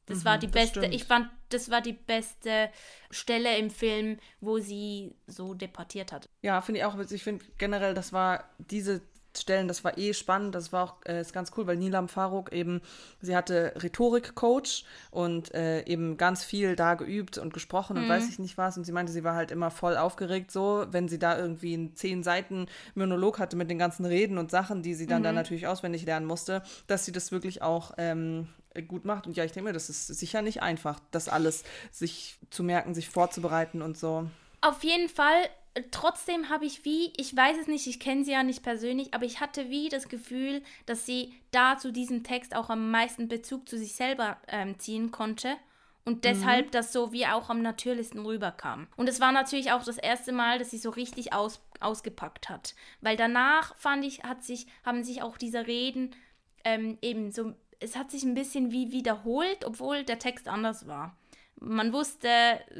Das 0.06 0.20
mhm, 0.20 0.24
war 0.24 0.38
die 0.38 0.48
beste, 0.48 0.80
stimmt. 0.80 0.94
ich 0.94 1.04
fand, 1.04 1.30
das 1.48 1.70
war 1.70 1.80
die 1.80 1.94
beste 1.94 2.70
Stelle 3.10 3.56
im 3.56 3.70
Film, 3.70 4.18
wo 4.40 4.58
sie 4.58 5.14
so 5.26 5.54
deportiert 5.54 6.12
hat. 6.12 6.28
Ja, 6.42 6.60
finde 6.60 6.80
ich 6.80 6.84
auch. 6.84 6.98
Ich 6.98 7.22
finde 7.22 7.44
generell, 7.58 7.94
das 7.94 8.12
war 8.12 8.50
diese 8.58 9.00
stellen. 9.38 9.68
Das 9.68 9.84
war 9.84 9.98
eh 9.98 10.14
spannend. 10.14 10.54
Das 10.54 10.72
war 10.72 10.84
auch 10.84 10.94
äh, 11.06 11.20
ist 11.20 11.32
ganz 11.32 11.52
cool, 11.56 11.66
weil 11.66 11.76
Nilam 11.76 12.08
Faruk 12.08 12.52
eben, 12.52 12.80
sie 13.20 13.36
hatte 13.36 13.72
Rhetorik-Coach 13.82 14.84
und 15.10 15.54
äh, 15.54 15.84
eben 15.84 16.16
ganz 16.16 16.44
viel 16.44 16.76
da 16.76 16.94
geübt 16.94 17.38
und 17.38 17.52
gesprochen 17.54 17.96
und 17.96 18.04
mhm. 18.04 18.08
weiß 18.10 18.28
ich 18.28 18.38
nicht 18.38 18.58
was. 18.58 18.76
Und 18.76 18.84
sie 18.84 18.92
meinte, 18.92 19.12
sie 19.12 19.24
war 19.24 19.34
halt 19.34 19.50
immer 19.50 19.70
voll 19.70 19.96
aufgeregt, 19.96 20.50
so, 20.50 20.86
wenn 20.90 21.08
sie 21.08 21.18
da 21.18 21.38
irgendwie 21.38 21.74
einen 21.74 21.96
zehn 21.96 22.22
Seiten 22.22 22.66
Monolog 22.94 23.38
hatte 23.38 23.56
mit 23.56 23.70
den 23.70 23.78
ganzen 23.78 24.04
Reden 24.04 24.38
und 24.38 24.50
Sachen, 24.50 24.82
die 24.82 24.94
sie 24.94 25.06
dann 25.06 25.20
mhm. 25.20 25.24
da 25.24 25.32
natürlich 25.32 25.66
auswendig 25.66 26.04
lernen 26.06 26.26
musste, 26.26 26.62
dass 26.86 27.04
sie 27.04 27.12
das 27.12 27.32
wirklich 27.32 27.62
auch 27.62 27.92
ähm, 27.98 28.48
gut 28.82 29.04
macht. 29.04 29.26
Und 29.26 29.36
ja, 29.36 29.44
ich 29.44 29.52
denke 29.52 29.68
mir, 29.68 29.74
das 29.74 29.88
ist 29.88 30.06
sicher 30.06 30.42
nicht 30.42 30.62
einfach, 30.62 31.00
das 31.10 31.28
alles 31.28 31.64
sich 31.90 32.38
zu 32.50 32.62
merken, 32.62 32.94
sich 32.94 33.08
vorzubereiten 33.08 33.82
und 33.82 33.96
so. 33.96 34.28
Auf 34.60 34.82
jeden 34.82 35.08
Fall 35.08 35.48
trotzdem 35.90 36.48
habe 36.48 36.66
ich 36.66 36.84
wie, 36.84 37.12
ich 37.16 37.36
weiß 37.36 37.56
es 37.58 37.66
nicht, 37.66 37.86
ich 37.86 38.00
kenne 38.00 38.24
sie 38.24 38.32
ja 38.32 38.42
nicht 38.42 38.62
persönlich, 38.62 39.12
aber 39.12 39.24
ich 39.24 39.40
hatte 39.40 39.70
wie 39.70 39.88
das 39.88 40.08
Gefühl, 40.08 40.62
dass 40.86 41.06
sie 41.06 41.34
da 41.50 41.76
zu 41.78 41.92
diesem 41.92 42.22
Text 42.22 42.54
auch 42.54 42.70
am 42.70 42.90
meisten 42.90 43.28
Bezug 43.28 43.68
zu 43.68 43.76
sich 43.78 43.94
selber 43.94 44.38
ähm, 44.48 44.78
ziehen 44.78 45.10
konnte 45.10 45.56
und 46.04 46.24
deshalb 46.24 46.66
mhm. 46.66 46.70
das 46.70 46.92
so 46.92 47.12
wie 47.12 47.26
auch 47.26 47.50
am 47.50 47.62
natürlichsten 47.62 48.24
rüberkam. 48.24 48.86
Und 48.96 49.08
es 49.08 49.20
war 49.20 49.32
natürlich 49.32 49.72
auch 49.72 49.84
das 49.84 49.98
erste 49.98 50.32
Mal, 50.32 50.58
dass 50.58 50.70
sie 50.70 50.78
so 50.78 50.90
richtig 50.90 51.32
aus, 51.32 51.60
ausgepackt 51.80 52.48
hat, 52.48 52.74
weil 53.00 53.16
danach 53.16 53.74
fand 53.76 54.04
ich, 54.04 54.22
hat 54.22 54.44
sich, 54.44 54.66
haben 54.84 55.02
sich 55.02 55.22
auch 55.22 55.36
diese 55.36 55.66
Reden 55.66 56.14
ähm, 56.64 56.98
eben 57.02 57.32
so, 57.32 57.54
es 57.80 57.96
hat 57.96 58.10
sich 58.10 58.22
ein 58.22 58.34
bisschen 58.34 58.70
wie 58.70 58.92
wiederholt, 58.92 59.64
obwohl 59.64 60.04
der 60.04 60.18
Text 60.20 60.46
anders 60.46 60.86
war. 60.86 61.16
Man 61.56 61.92
wusste 61.92 62.28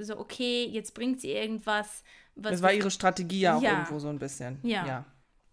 so, 0.00 0.18
okay, 0.18 0.64
jetzt 0.64 0.94
bringt 0.94 1.20
sie 1.20 1.30
irgendwas 1.30 1.64
was 1.86 2.04
das 2.36 2.62
war 2.62 2.72
ihre 2.72 2.90
Strategie 2.90 3.40
ja 3.40 3.56
auch 3.56 3.62
ja. 3.62 3.72
irgendwo 3.72 3.98
so 3.98 4.08
ein 4.08 4.18
bisschen. 4.18 4.58
Ja. 4.62 4.86
ja. 4.86 5.04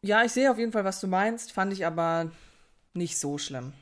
Ja, 0.04 0.24
ich 0.24 0.32
sehe 0.32 0.50
auf 0.50 0.58
jeden 0.58 0.72
Fall, 0.72 0.84
was 0.84 1.00
du 1.00 1.08
meinst, 1.08 1.52
fand 1.52 1.74
ich 1.74 1.86
aber 1.86 2.32
nicht 2.94 3.20
so 3.20 3.38
schlimm. 3.38 3.74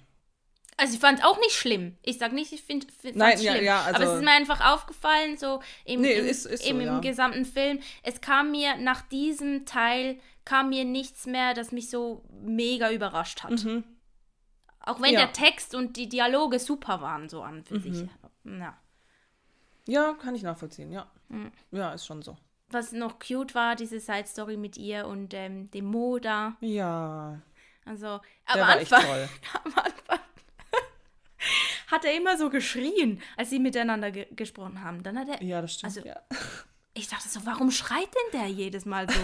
Also 0.75 0.93
ich 0.93 0.99
fand 0.99 1.19
es 1.19 1.25
auch 1.25 1.37
nicht 1.39 1.55
schlimm. 1.55 1.97
Ich 2.03 2.17
sag 2.17 2.31
nicht, 2.31 2.51
ich 2.53 2.63
finde 2.63 2.87
es 2.87 3.01
schlimm. 3.01 3.17
Ja, 3.17 3.55
ja, 3.55 3.81
also, 3.81 3.95
aber 3.95 4.11
es 4.11 4.19
ist 4.19 4.23
mir 4.23 4.31
einfach 4.31 4.73
aufgefallen, 4.73 5.37
so 5.37 5.61
im, 5.85 6.01
nee, 6.01 6.13
im, 6.13 6.25
ist, 6.25 6.45
ist 6.45 6.63
so, 6.63 6.69
im, 6.69 6.81
ja. 6.81 6.99
gesamten 6.99 7.45
Film. 7.45 7.79
Es 8.03 8.21
kam 8.21 8.51
mir 8.51 8.77
nach 8.77 9.01
diesem 9.01 9.65
Teil, 9.65 10.19
kam 10.45 10.69
mir 10.69 10.85
nichts 10.85 11.25
mehr, 11.25 11.53
das 11.53 11.71
mich 11.71 11.89
so 11.89 12.23
mega 12.41 12.91
überrascht 12.91 13.43
hat. 13.43 13.63
Mhm. 13.63 13.83
Auch 14.81 15.01
wenn 15.01 15.13
der 15.13 15.33
Text 15.33 15.75
und 15.75 15.97
die 15.97 16.07
Dialoge 16.07 16.59
super 16.59 17.01
waren, 17.01 17.29
so 17.29 17.43
an 17.43 17.63
für 17.63 17.75
mhm. 17.75 17.81
sich. 17.81 18.09
Ja. 18.45 18.77
ja, 19.85 20.13
kann 20.13 20.35
ich 20.35 20.43
nachvollziehen, 20.43 20.91
ja. 20.91 21.09
Mhm. 21.27 21.51
Ja, 21.71 21.93
ist 21.93 22.05
schon 22.05 22.21
so 22.21 22.37
was 22.71 22.91
noch 22.91 23.19
cute 23.19 23.55
war, 23.55 23.75
diese 23.75 23.99
Side-Story 23.99 24.57
mit 24.57 24.77
ihr 24.77 25.07
und 25.07 25.33
ähm, 25.33 25.69
dem 25.71 25.85
Mo 25.85 26.19
da. 26.19 26.55
Ja. 26.61 27.41
Also, 27.85 28.07
am 28.45 28.61
Anfang, 28.61 29.03
am 29.03 29.73
Anfang 29.75 30.19
hat 31.87 32.05
er 32.05 32.15
immer 32.15 32.37
so 32.37 32.49
geschrien, 32.49 33.21
als 33.37 33.49
sie 33.49 33.59
miteinander 33.59 34.11
ge 34.11 34.27
gesprochen 34.35 34.83
haben. 34.83 35.03
Dann 35.03 35.17
hat 35.17 35.29
er. 35.29 35.43
Ja, 35.43 35.61
das 35.61 35.73
stimmt. 35.73 35.97
Also, 35.97 36.07
ja. 36.07 36.19
Ich 36.95 37.07
dachte 37.07 37.29
so, 37.29 37.45
warum 37.45 37.71
schreit 37.71 38.07
denn 38.07 38.41
der 38.41 38.47
jedes 38.47 38.83
Mal 38.83 39.07
so? 39.09 39.19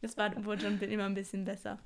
das 0.00 0.16
war, 0.16 0.44
wurde 0.44 0.60
schon 0.60 0.80
immer 0.80 1.06
ein 1.06 1.14
bisschen 1.14 1.44
besser. 1.44 1.80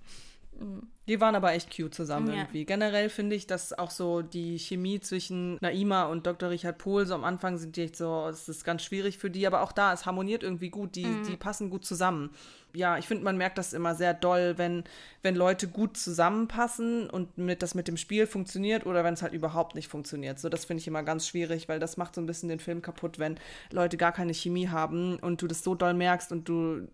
Mhm. 0.59 0.83
Die 1.09 1.21
waren 1.21 1.37
aber 1.37 1.53
echt 1.53 1.75
cute 1.75 1.95
zusammen 1.95 2.29
Ja. 2.29 2.35
irgendwie. 2.35 2.65
Generell 2.65 3.09
finde 3.11 3.37
ich, 3.37 3.47
dass 3.47 3.73
auch 3.73 3.91
so 3.91 4.23
die 4.23 4.59
Chemie 4.59 4.99
zwischen 4.99 5.57
Naima 5.61 6.05
und 6.07 6.27
Dr. 6.27 6.51
Richard 6.51 6.79
Pohl, 6.79 7.07
so 7.07 7.15
am 7.15 7.23
Anfang 7.23 7.59
sind 7.59 7.77
die 7.77 7.83
echt 7.83 7.97
so, 7.97 8.27
es 8.29 8.49
ist 8.49 8.65
ganz 8.65 8.83
schwierig 8.83 9.19
für 9.19 9.31
die, 9.31 9.47
aber 9.47 9.63
auch 9.63 9.71
da, 9.73 9.93
es 9.93 10.05
harmoniert 10.05 10.43
irgendwie 10.43 10.71
gut, 10.71 10.97
die, 10.97 11.07
die 11.29 11.37
passen 11.37 11.71
gut 11.71 11.85
zusammen. 11.85 12.31
Ja, 12.77 12.99
ich 12.99 13.07
finde, 13.07 13.24
man 13.24 13.37
merkt 13.37 13.59
das 13.59 13.72
immer 13.72 13.95
sehr 13.95 14.12
doll, 14.12 14.59
wenn, 14.59 14.85
wenn 15.22 15.35
Leute 15.35 15.66
gut 15.66 15.97
zusammenpassen 15.97 17.09
und 17.09 17.39
mit, 17.39 17.62
das 17.62 17.74
mit 17.74 17.89
dem 17.89 17.97
Spiel 17.97 18.27
funktioniert 18.27 18.85
oder 18.85 19.03
wenn 19.03 19.14
es 19.14 19.22
halt 19.22 19.33
überhaupt 19.33 19.74
nicht 19.74 19.89
funktioniert. 19.89 20.39
So, 20.39 20.49
das 20.49 20.64
finde 20.64 20.83
ich 20.83 20.87
immer 20.87 21.03
ganz 21.03 21.27
schwierig, 21.27 21.68
weil 21.68 21.79
das 21.81 21.97
macht 21.97 22.14
so 22.14 22.20
ein 22.20 22.27
bisschen 22.27 22.49
den 22.49 22.61
Film 22.61 22.83
kaputt, 22.83 23.18
wenn 23.18 23.39
Leute 23.72 23.97
gar 23.97 24.12
keine 24.12 24.35
Chemie 24.35 24.68
haben 24.68 25.18
und 25.18 25.41
du 25.41 25.47
das 25.47 25.64
so 25.64 25.74
doll 25.74 25.95
merkst 25.95 26.33
und 26.33 26.49
du 26.49 26.87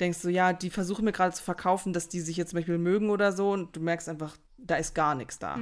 denkst 0.00 0.18
so, 0.18 0.28
ja, 0.28 0.52
die 0.52 0.70
versuchen 0.70 1.04
mir 1.04 1.12
gerade 1.12 1.34
zu 1.34 1.42
verkaufen, 1.42 1.92
dass 1.92 2.08
die 2.08 2.20
sich 2.20 2.36
jetzt 2.36 2.50
zum 2.50 2.58
Beispiel 2.58 2.78
mögen 2.78 3.10
oder 3.10 3.32
so 3.32 3.52
und 3.52 3.76
du 3.76 3.80
merkst 3.80 4.08
einfach, 4.08 4.36
da 4.56 4.76
ist 4.76 4.94
gar 4.94 5.14
nichts 5.14 5.38
da. 5.38 5.56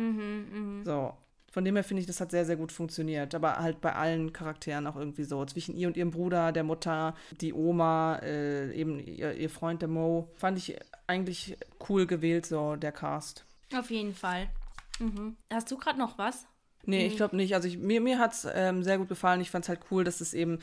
So. 0.85 1.13
Von 1.57 1.65
dem 1.65 1.75
her 1.75 1.85
finde 1.85 2.03
ich, 2.03 2.07
das 2.07 2.21
hat 2.21 2.33
sehr, 2.33 2.45
sehr 2.45 2.57
gut 2.57 2.71
funktioniert. 2.71 3.35
Aber 3.35 3.57
halt 3.57 3.81
bei 3.81 3.95
allen 3.95 4.31
Charakteren 4.35 4.87
auch 4.87 4.95
irgendwie 4.95 5.25
so. 5.25 5.43
Zwischen 5.47 5.75
ihr 5.75 5.89
und 5.89 5.97
ihrem 5.97 6.11
Bruder, 6.11 6.53
der 6.53 6.65
Mutter, 6.65 7.15
die 7.41 7.55
Oma, 7.55 8.17
äh, 8.17 8.75
eben 8.75 9.01
ihr, 9.01 9.33
ihr 9.33 9.49
Freund, 9.49 9.81
der 9.81 9.89
Mo. 9.89 10.29
Fand 10.37 10.59
ich 10.59 10.79
eigentlich 11.07 11.57
cool 11.89 12.07
gewählt, 12.07 12.45
so 12.45 12.77
der 12.77 12.93
Cast. 12.93 13.47
Auf 13.75 13.91
jeden 13.91 14.13
Fall. 14.13 14.51
Mhm. 14.99 15.39
Hast 15.51 15.71
du 15.71 15.79
gerade 15.79 15.99
noch 15.99 16.19
was? 16.19 16.45
Nee, 16.85 17.07
ich 17.07 17.17
glaube 17.17 17.37
nicht. 17.37 17.55
Also 17.55 17.69
ich, 17.69 17.79
mir, 17.79 18.03
mir 18.03 18.19
hat 18.19 18.35
es 18.35 18.47
ähm, 18.53 18.83
sehr 18.83 18.99
gut 18.99 19.09
gefallen. 19.09 19.41
Ich 19.41 19.51
fand 19.51 19.65
es 19.65 19.71
halt 19.71 19.81
cool, 19.91 20.05
dass 20.05 20.21
es 20.21 20.35
eben. 20.35 20.59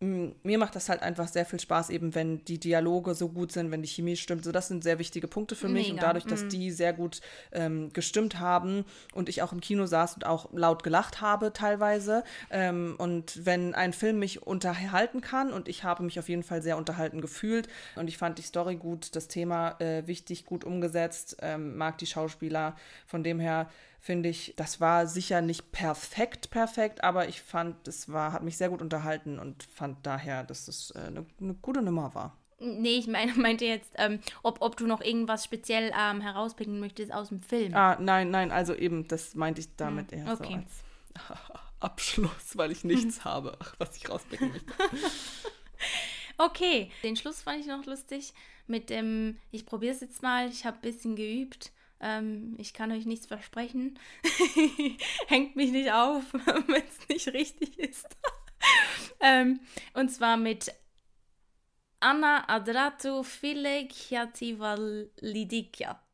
M, 0.00 0.34
Mir 0.42 0.58
macht 0.58 0.76
das 0.76 0.88
halt 0.88 1.02
einfach 1.02 1.28
sehr 1.28 1.46
viel 1.46 1.60
Spaß, 1.60 1.90
eben 1.90 2.14
wenn 2.14 2.44
die 2.44 2.58
Dialoge 2.58 3.14
so 3.14 3.28
gut 3.28 3.52
sind, 3.52 3.70
wenn 3.70 3.82
die 3.82 3.88
Chemie 3.88 4.16
stimmt. 4.16 4.44
So, 4.44 4.52
das 4.52 4.68
sind 4.68 4.84
sehr 4.84 4.98
wichtige 4.98 5.28
Punkte 5.28 5.54
für 5.56 5.68
mich. 5.68 5.90
Und 5.90 5.96
Mega, 5.96 6.06
dadurch, 6.08 6.24
dass 6.24 6.48
die 6.48 6.70
sehr 6.70 6.92
gut 6.92 7.20
ähm, 7.52 7.92
gestimmt 7.92 8.38
haben 8.38 8.84
und 9.14 9.28
ich 9.28 9.42
auch 9.42 9.52
im 9.52 9.60
Kino 9.60 9.86
saß 9.86 10.14
und 10.14 10.26
auch 10.26 10.52
laut 10.52 10.82
gelacht 10.82 11.20
habe 11.20 11.52
teilweise. 11.52 12.24
Ähm, 12.50 12.94
und 12.98 13.44
wenn 13.44 13.74
ein 13.74 13.92
Film 13.92 14.18
mich 14.18 14.42
unterhalten 14.46 15.20
kann 15.20 15.52
und 15.52 15.68
ich 15.68 15.84
habe 15.84 16.02
mich 16.02 16.18
auf 16.18 16.28
jeden 16.28 16.42
Fall 16.42 16.62
sehr 16.62 16.76
unterhalten 16.76 17.20
gefühlt 17.20 17.68
und 17.96 18.08
ich 18.08 18.18
fand 18.18 18.38
die 18.38 18.42
Story 18.42 18.76
gut, 18.76 19.16
das 19.16 19.28
Thema 19.28 19.80
äh, 19.80 20.06
wichtig, 20.06 20.44
gut 20.44 20.64
umgesetzt, 20.64 21.36
ähm, 21.40 21.76
mag 21.76 21.98
die 21.98 22.06
Schauspieler. 22.06 22.76
Von 23.06 23.22
dem 23.22 23.40
her 23.40 23.68
finde 24.06 24.28
ich, 24.28 24.54
das 24.56 24.80
war 24.80 25.08
sicher 25.08 25.42
nicht 25.42 25.72
perfekt, 25.72 26.50
perfekt, 26.50 27.02
aber 27.02 27.28
ich 27.28 27.42
fand, 27.42 27.88
es 27.88 28.10
war, 28.10 28.32
hat 28.32 28.44
mich 28.44 28.56
sehr 28.56 28.68
gut 28.68 28.80
unterhalten 28.80 29.40
und 29.40 29.64
fand 29.64 30.06
daher, 30.06 30.44
dass 30.44 30.68
es 30.68 30.92
äh, 30.92 31.00
eine, 31.00 31.26
eine 31.40 31.54
gute 31.54 31.82
Nummer 31.82 32.14
war. 32.14 32.36
Nee, 32.60 32.98
ich 32.98 33.08
meine, 33.08 33.32
meinte 33.36 33.64
jetzt, 33.64 33.90
ähm, 33.96 34.20
ob, 34.44 34.62
ob 34.62 34.76
du 34.76 34.86
noch 34.86 35.00
irgendwas 35.00 35.44
speziell 35.44 35.92
ähm, 35.98 36.20
herauspicken 36.20 36.78
möchtest 36.78 37.12
aus 37.12 37.30
dem 37.30 37.42
Film. 37.42 37.74
Ah, 37.74 37.98
nein, 38.00 38.30
nein, 38.30 38.52
also 38.52 38.74
eben, 38.74 39.08
das 39.08 39.34
meinte 39.34 39.60
ich 39.60 39.74
damit 39.76 40.12
eher 40.12 40.36
so 40.36 40.44
okay. 40.44 40.54
als 40.54 40.84
Abschluss, 41.80 42.56
weil 42.56 42.70
ich 42.70 42.84
nichts 42.84 43.24
habe, 43.24 43.58
was 43.78 43.96
ich 43.96 44.08
rauspicken 44.08 44.52
möchte. 44.52 44.72
Okay, 46.38 46.92
den 47.02 47.16
Schluss 47.16 47.42
fand 47.42 47.58
ich 47.60 47.66
noch 47.66 47.84
lustig 47.86 48.34
mit 48.68 48.88
dem, 48.88 49.38
ich 49.50 49.66
probiere 49.66 49.94
es 49.94 50.00
jetzt 50.00 50.22
mal, 50.22 50.48
ich 50.48 50.64
habe 50.64 50.76
ein 50.76 50.82
bisschen 50.82 51.16
geübt. 51.16 51.72
Ähm, 52.00 52.54
ich 52.58 52.72
kann 52.74 52.92
euch 52.92 53.06
nichts 53.06 53.26
versprechen. 53.26 53.98
Hängt 55.26 55.56
mich 55.56 55.72
nicht 55.72 55.92
auf, 55.92 56.24
wenn 56.32 56.82
es 56.82 57.08
nicht 57.08 57.28
richtig 57.28 57.78
ist. 57.78 58.06
ähm, 59.20 59.60
und 59.94 60.10
zwar 60.10 60.36
mit 60.36 60.72
Anna 62.00 62.48
Adratu 62.48 63.22
File 63.22 63.88
Lidikia. 65.20 66.05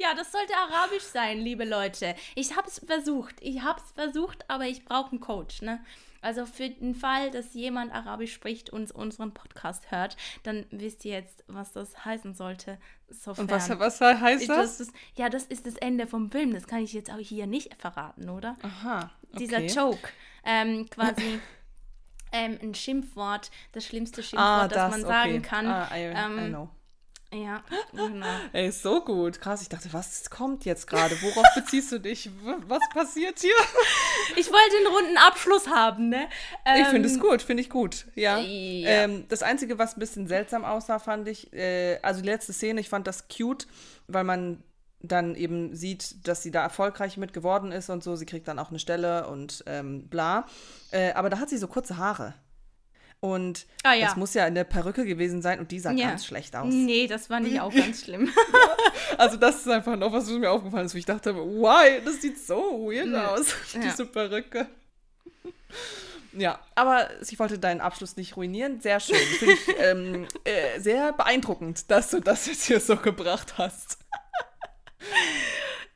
Ja, 0.00 0.14
das 0.14 0.32
sollte 0.32 0.54
arabisch 0.56 1.02
sein, 1.02 1.40
liebe 1.40 1.66
Leute. 1.66 2.14
Ich 2.34 2.56
habe 2.56 2.66
es 2.66 2.78
versucht. 2.78 3.34
Ich 3.42 3.60
habe 3.60 3.82
es 3.84 3.92
versucht, 3.92 4.48
aber 4.48 4.64
ich 4.64 4.86
brauche 4.86 5.10
einen 5.10 5.20
Coach, 5.20 5.60
ne? 5.60 5.78
Also 6.22 6.46
für 6.46 6.70
den 6.70 6.94
Fall, 6.94 7.30
dass 7.30 7.52
jemand 7.52 7.92
Arabisch 7.92 8.32
spricht 8.32 8.70
und 8.70 8.90
unseren 8.92 9.34
Podcast 9.34 9.90
hört, 9.90 10.16
dann 10.42 10.64
wisst 10.70 11.04
ihr 11.04 11.12
jetzt, 11.12 11.44
was 11.48 11.72
das 11.72 12.02
heißen 12.02 12.32
sollte. 12.32 12.78
Sofern. 13.10 13.44
Und 13.44 13.50
was, 13.50 13.68
was 13.68 14.00
heißt 14.00 14.48
das? 14.48 14.78
das 14.78 14.88
ja, 15.16 15.28
das 15.28 15.44
ist 15.44 15.66
das 15.66 15.76
Ende 15.76 16.06
vom 16.06 16.30
Film. 16.30 16.54
Das 16.54 16.66
kann 16.66 16.82
ich 16.82 16.94
jetzt 16.94 17.10
auch 17.10 17.18
hier 17.18 17.46
nicht 17.46 17.74
verraten, 17.74 18.30
oder? 18.30 18.56
Aha. 18.62 19.10
Dieser 19.38 19.58
okay. 19.58 19.66
Joke. 19.66 20.08
Ähm, 20.46 20.88
quasi 20.88 21.40
ähm, 22.32 22.58
ein 22.62 22.74
Schimpfwort, 22.74 23.50
das 23.72 23.84
schlimmste 23.84 24.22
Schimpfwort, 24.22 24.62
Ah, 24.62 24.68
das, 24.68 24.76
das, 24.76 24.90
man 24.92 25.00
okay. 25.04 25.12
sagen 25.12 25.42
kann. 25.42 25.66
Ah, 25.66 25.88
I, 25.94 25.98
I 25.98 26.14
ähm, 26.16 26.48
know. 26.48 26.70
Ja, 27.32 27.62
genau. 27.92 28.26
Ey, 28.52 28.72
so 28.72 29.04
gut. 29.04 29.40
Krass, 29.40 29.62
ich 29.62 29.68
dachte, 29.68 29.92
was 29.92 30.28
kommt 30.30 30.64
jetzt 30.64 30.86
gerade? 30.88 31.14
Worauf 31.22 31.46
beziehst 31.54 31.92
du 31.92 32.00
dich? 32.00 32.28
Was 32.66 32.82
passiert 32.92 33.38
hier? 33.38 33.54
Ich 34.36 34.50
wollte 34.50 34.76
einen 34.76 34.86
runden 34.88 35.16
Abschluss 35.16 35.68
haben, 35.68 36.08
ne? 36.08 36.28
Ich 36.76 36.88
finde 36.88 37.08
es 37.08 37.14
Ähm, 37.14 37.20
gut, 37.20 37.42
finde 37.42 37.62
ich 37.62 37.70
gut. 37.70 38.06
Ja. 38.16 38.38
Ja. 38.38 38.88
Ähm, 39.04 39.26
das 39.28 39.42
Einzige, 39.42 39.78
was 39.78 39.96
ein 39.96 40.00
bisschen 40.00 40.26
seltsam 40.26 40.64
aussah, 40.64 40.98
fand 40.98 41.28
ich, 41.28 41.52
äh, 41.52 42.00
also 42.02 42.20
die 42.20 42.28
letzte 42.28 42.52
Szene, 42.52 42.80
ich 42.80 42.88
fand 42.88 43.06
das 43.06 43.28
cute, 43.28 43.68
weil 44.08 44.24
man 44.24 44.62
dann 45.02 45.34
eben 45.34 45.74
sieht, 45.74 46.26
dass 46.26 46.42
sie 46.42 46.50
da 46.50 46.62
erfolgreich 46.62 47.16
mit 47.16 47.32
geworden 47.32 47.72
ist 47.72 47.90
und 47.90 48.02
so. 48.02 48.16
Sie 48.16 48.26
kriegt 48.26 48.48
dann 48.48 48.58
auch 48.58 48.70
eine 48.70 48.78
Stelle 48.78 49.28
und 49.28 49.62
ähm, 49.66 50.08
bla. 50.08 50.46
Äh, 50.90 51.12
aber 51.12 51.30
da 51.30 51.38
hat 51.38 51.48
sie 51.48 51.58
so 51.58 51.68
kurze 51.68 51.96
Haare. 51.96 52.34
Und 53.20 53.66
Ah, 53.82 53.92
ja. 53.92 54.06
das 54.06 54.16
muss 54.16 54.32
ja 54.32 54.46
in 54.46 54.54
der 54.54 54.64
Perücke 54.64 55.04
gewesen 55.04 55.42
sein 55.42 55.58
und 55.60 55.70
die 55.70 55.78
sah 55.78 55.90
Ja. 55.92 56.08
ganz 56.08 56.24
schlecht 56.24 56.56
aus. 56.56 56.72
Nee, 56.72 57.06
das 57.06 57.26
fand 57.26 57.46
ich 57.46 57.60
auch 57.60 57.72
ganz 57.74 58.04
schlimm. 58.04 58.30
Also 59.18 59.36
das 59.36 59.56
ist 59.56 59.68
einfach 59.68 59.96
noch 59.96 60.12
was, 60.12 60.30
was 60.30 60.38
mir 60.38 60.50
aufgefallen 60.50 60.86
ist, 60.86 60.94
wo 60.94 60.98
ich 60.98 61.04
dachte, 61.04 61.34
why, 61.34 62.00
das 62.04 62.22
sieht 62.22 62.38
so 62.38 62.88
weird 62.88 63.08
Ja. 63.08 63.28
aus, 63.34 63.48
Ja. 63.74 63.80
diese 63.80 64.06
Perücke. 64.06 64.66
Ja, 66.32 66.60
aber 66.76 67.08
ich 67.20 67.38
wollte 67.38 67.58
deinen 67.58 67.80
Abschluss 67.80 68.16
nicht 68.16 68.36
ruinieren. 68.36 68.80
Sehr 68.80 69.00
schön. 69.00 69.16
Finde 69.16 69.54
ich 69.54 69.60
ähm, 69.80 70.28
äh, 70.44 70.78
sehr 70.80 71.12
beeindruckend, 71.12 71.90
dass 71.90 72.10
du 72.10 72.20
das 72.20 72.46
jetzt 72.46 72.64
hier 72.66 72.80
so 72.80 72.96
gebracht 72.96 73.58
hast. 73.58 73.98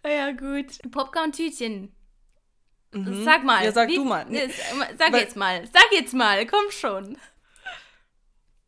ja, 0.04 0.32
gut. 0.32 0.66
Popcorn-Tütchen. 0.90 1.92
Sag 3.24 3.44
mal. 3.44 3.58
Mhm. 3.60 3.64
Ja, 3.64 3.72
sag 3.72 3.88
wie- 3.88 3.96
du 3.96 4.04
mal. 4.04 4.24
Nee, 4.28 4.48
Sag 4.98 5.12
Weil- 5.12 5.20
jetzt 5.22 5.36
mal. 5.36 5.64
Sag 5.72 5.86
jetzt 5.92 6.14
mal. 6.14 6.46
Komm 6.46 6.70
schon. 6.70 7.18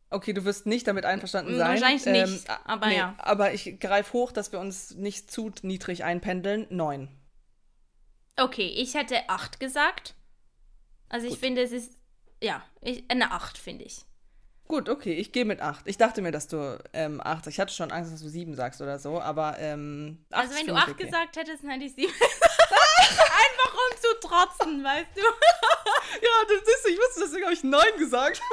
Okay, 0.09 0.31
du 0.33 0.45
wirst 0.45 0.65
nicht 0.65 0.87
damit 0.87 1.03
einverstanden 1.05 1.55
Mm, 1.55 1.57
sein. 1.57 1.81
wahrscheinlich 1.81 2.05
nicht, 2.05 2.49
a- 2.49 2.59
aber 2.63 2.89
ja. 2.91 3.13
Aber 3.17 3.53
ich 3.53 3.77
greife 3.79 4.13
hoch, 4.13 4.31
dass 4.31 4.51
wir 4.53 4.59
uns 4.59 4.91
nicht 4.95 5.29
zu 5.29 5.51
niedrig 5.63 6.03
einpendeln. 6.05 6.65
Neun. 6.69 7.09
Okay, 8.37 8.67
ich 8.67 8.93
hätte 8.93 9.27
8 9.29 9.59
gesagt. 9.59 10.15
Also 11.09 11.25
ich 11.25 11.33
Gut. 11.33 11.39
finde, 11.39 11.61
es 11.61 11.71
ist. 11.71 11.97
Ja, 12.41 12.63
ich, 12.81 13.03
eine 13.09 13.31
8, 13.31 13.57
finde 13.57 13.83
ich. 13.83 14.05
Gut, 14.67 14.89
okay, 14.89 15.13
ich 15.13 15.31
gehe 15.31 15.45
mit 15.45 15.61
acht. 15.61 15.87
Ich 15.87 15.97
dachte 15.97 16.21
mir, 16.21 16.31
dass 16.31 16.49
du 16.49 16.77
ähm, 16.91 17.21
acht. 17.23 17.47
Ich 17.47 17.57
hatte 17.57 17.73
schon 17.73 17.89
Angst, 17.89 18.11
dass 18.11 18.21
du 18.21 18.27
sieben 18.27 18.53
sagst 18.53 18.81
oder 18.81 18.99
so, 18.99 19.19
aber 19.21 19.57
ähm, 19.59 20.25
acht 20.29 20.43
Also 20.43 20.55
wenn 20.59 20.67
du 20.67 20.75
8 20.75 20.89
okay. 20.89 21.05
gesagt 21.05 21.37
hättest, 21.37 21.63
dann 21.63 21.71
hätte 21.71 21.85
ich 21.85 21.95
7. 21.95 22.11
Einfach 22.97 23.73
um 23.73 23.97
zu 23.97 24.27
trotzen, 24.27 24.83
weißt 24.83 25.09
du? 25.15 25.21
Ja, 26.21 26.29
das 26.47 26.61
ist, 26.61 26.87
ich 26.87 26.97
wusste, 26.97 27.21
deswegen 27.21 27.43
habe 27.43 27.53
ich 27.53 27.63
neun 27.63 27.97
gesagt. 27.97 28.41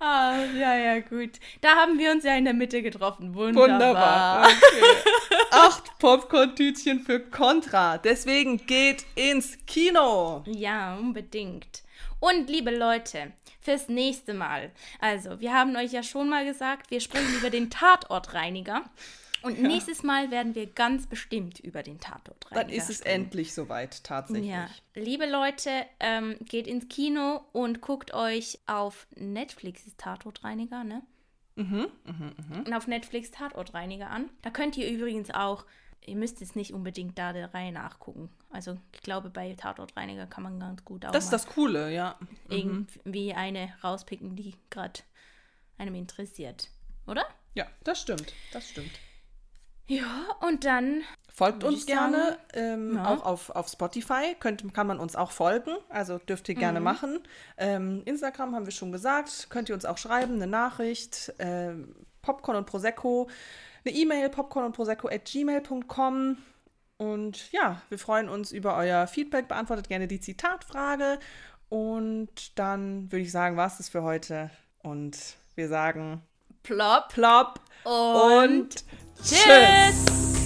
Ah, 0.00 0.44
ja, 0.56 0.76
ja, 0.76 1.00
gut. 1.00 1.32
Da 1.60 1.74
haben 1.74 1.98
wir 1.98 2.12
uns 2.12 2.22
ja 2.22 2.36
in 2.36 2.44
der 2.44 2.54
Mitte 2.54 2.82
getroffen. 2.82 3.34
Wunderbar. 3.34 3.68
Wunderbar. 3.68 4.46
Okay. 4.46 5.38
Acht 5.50 5.98
Popcorn-Tütchen 5.98 7.00
für 7.00 7.18
Contra. 7.18 7.98
Deswegen 7.98 8.64
geht 8.64 9.04
ins 9.16 9.58
Kino. 9.66 10.44
Ja, 10.46 10.94
unbedingt. 10.94 11.82
Und 12.20 12.48
liebe 12.48 12.70
Leute, 12.70 13.32
fürs 13.60 13.88
nächste 13.88 14.34
Mal. 14.34 14.70
Also, 15.00 15.40
wir 15.40 15.52
haben 15.52 15.74
euch 15.76 15.92
ja 15.92 16.04
schon 16.04 16.28
mal 16.28 16.44
gesagt, 16.44 16.92
wir 16.92 17.00
sprechen 17.00 17.34
über 17.34 17.50
den 17.50 17.68
Tatortreiniger. 17.68 18.84
Und 19.42 19.60
nächstes 19.62 20.02
Mal 20.02 20.30
werden 20.30 20.54
wir 20.54 20.66
ganz 20.66 21.06
bestimmt 21.06 21.60
über 21.60 21.82
den 21.82 22.00
Tatortreiniger 22.00 22.64
Dann 22.64 22.72
ist 22.72 22.90
es 22.90 22.98
sprechen. 22.98 23.22
endlich 23.24 23.54
soweit, 23.54 24.02
tatsächlich. 24.04 24.50
Ja, 24.50 24.68
liebe 24.94 25.26
Leute, 25.30 25.70
ähm, 26.00 26.36
geht 26.40 26.66
ins 26.66 26.88
Kino 26.88 27.42
und 27.52 27.80
guckt 27.80 28.12
euch 28.14 28.58
auf 28.66 29.06
Netflix 29.14 29.82
Tatortreiniger, 29.96 30.84
ne? 30.84 31.02
Mhm, 31.56 31.88
Und 32.64 32.72
auf 32.72 32.86
Netflix 32.86 33.32
Tatortreiniger 33.32 34.10
an. 34.10 34.30
Da 34.42 34.50
könnt 34.50 34.76
ihr 34.76 34.88
übrigens 34.88 35.30
auch, 35.30 35.64
ihr 36.06 36.14
müsst 36.14 36.40
jetzt 36.40 36.54
nicht 36.54 36.72
unbedingt 36.72 37.18
da 37.18 37.32
der 37.32 37.52
Reihe 37.52 37.72
nachgucken. 37.72 38.30
Also 38.50 38.78
ich 38.92 39.02
glaube, 39.02 39.28
bei 39.28 39.52
Tatortreiniger 39.54 40.26
kann 40.26 40.44
man 40.44 40.60
ganz 40.60 40.84
gut 40.84 41.04
auch 41.04 41.10
Das 41.10 41.24
ist 41.24 41.32
das 41.32 41.46
Coole, 41.48 41.92
ja. 41.92 42.16
irgendwie 42.48 43.34
eine 43.34 43.72
rauspicken, 43.82 44.36
die 44.36 44.54
gerade 44.70 45.00
einem 45.78 45.96
interessiert. 45.96 46.70
Oder? 47.08 47.24
Ja, 47.54 47.66
das 47.82 48.00
stimmt. 48.02 48.32
Das 48.52 48.68
stimmt. 48.68 48.92
Ja, 49.88 50.26
und 50.40 50.64
dann 50.64 51.02
Folgt 51.32 51.62
uns 51.62 51.86
gerne, 51.86 52.36
ähm, 52.52 52.96
Ja. 52.96 53.04
auch 53.14 53.24
auf, 53.24 53.50
auf 53.50 53.68
Spotify 53.68 54.34
könnt, 54.40 54.74
kann 54.74 54.86
man 54.88 54.98
uns 54.98 55.14
auch 55.14 55.30
folgen, 55.30 55.70
also 55.88 56.18
dürft 56.18 56.48
ihr 56.48 56.56
Mhm. 56.56 56.58
gerne 56.60 56.80
machen. 56.80 57.20
Ähm, 57.56 58.02
Instagram 58.06 58.54
haben 58.56 58.64
wir 58.66 58.72
schon 58.72 58.90
gesagt, 58.90 59.46
könnt 59.48 59.68
ihr 59.68 59.74
uns 59.76 59.84
auch 59.84 59.98
schreiben, 59.98 60.34
eine 60.34 60.48
Nachricht, 60.48 61.32
ähm, 61.38 61.94
Popcorn 62.22 62.56
und 62.56 62.66
Prosecco, 62.66 63.28
eine 63.84 63.94
E-Mail, 63.94 64.28
popcorn 64.30 64.66
und 64.66 64.72
Prosecco 64.74 65.08
at 65.08 65.24
gmail.com. 65.26 66.38
Und 66.96 67.52
ja, 67.52 67.80
wir 67.88 67.98
freuen 68.00 68.28
uns 68.28 68.50
über 68.50 68.76
euer 68.76 69.06
Feedback, 69.06 69.46
beantwortet 69.46 69.88
gerne 69.88 70.08
die 70.08 70.20
Zitatfrage. 70.20 71.20
Und 71.68 72.58
dann 72.58 73.12
würde 73.12 73.22
ich 73.22 73.30
sagen, 73.30 73.56
war 73.56 73.68
es 73.68 73.76
das 73.76 73.88
für 73.88 74.02
heute. 74.02 74.50
Und 74.82 75.16
wir 75.54 75.68
sagen 75.68 76.22
Plop 76.62 77.08
plopp 77.08 77.60
und, 77.84 77.92
und 77.94 78.84
tschüss. 79.22 80.37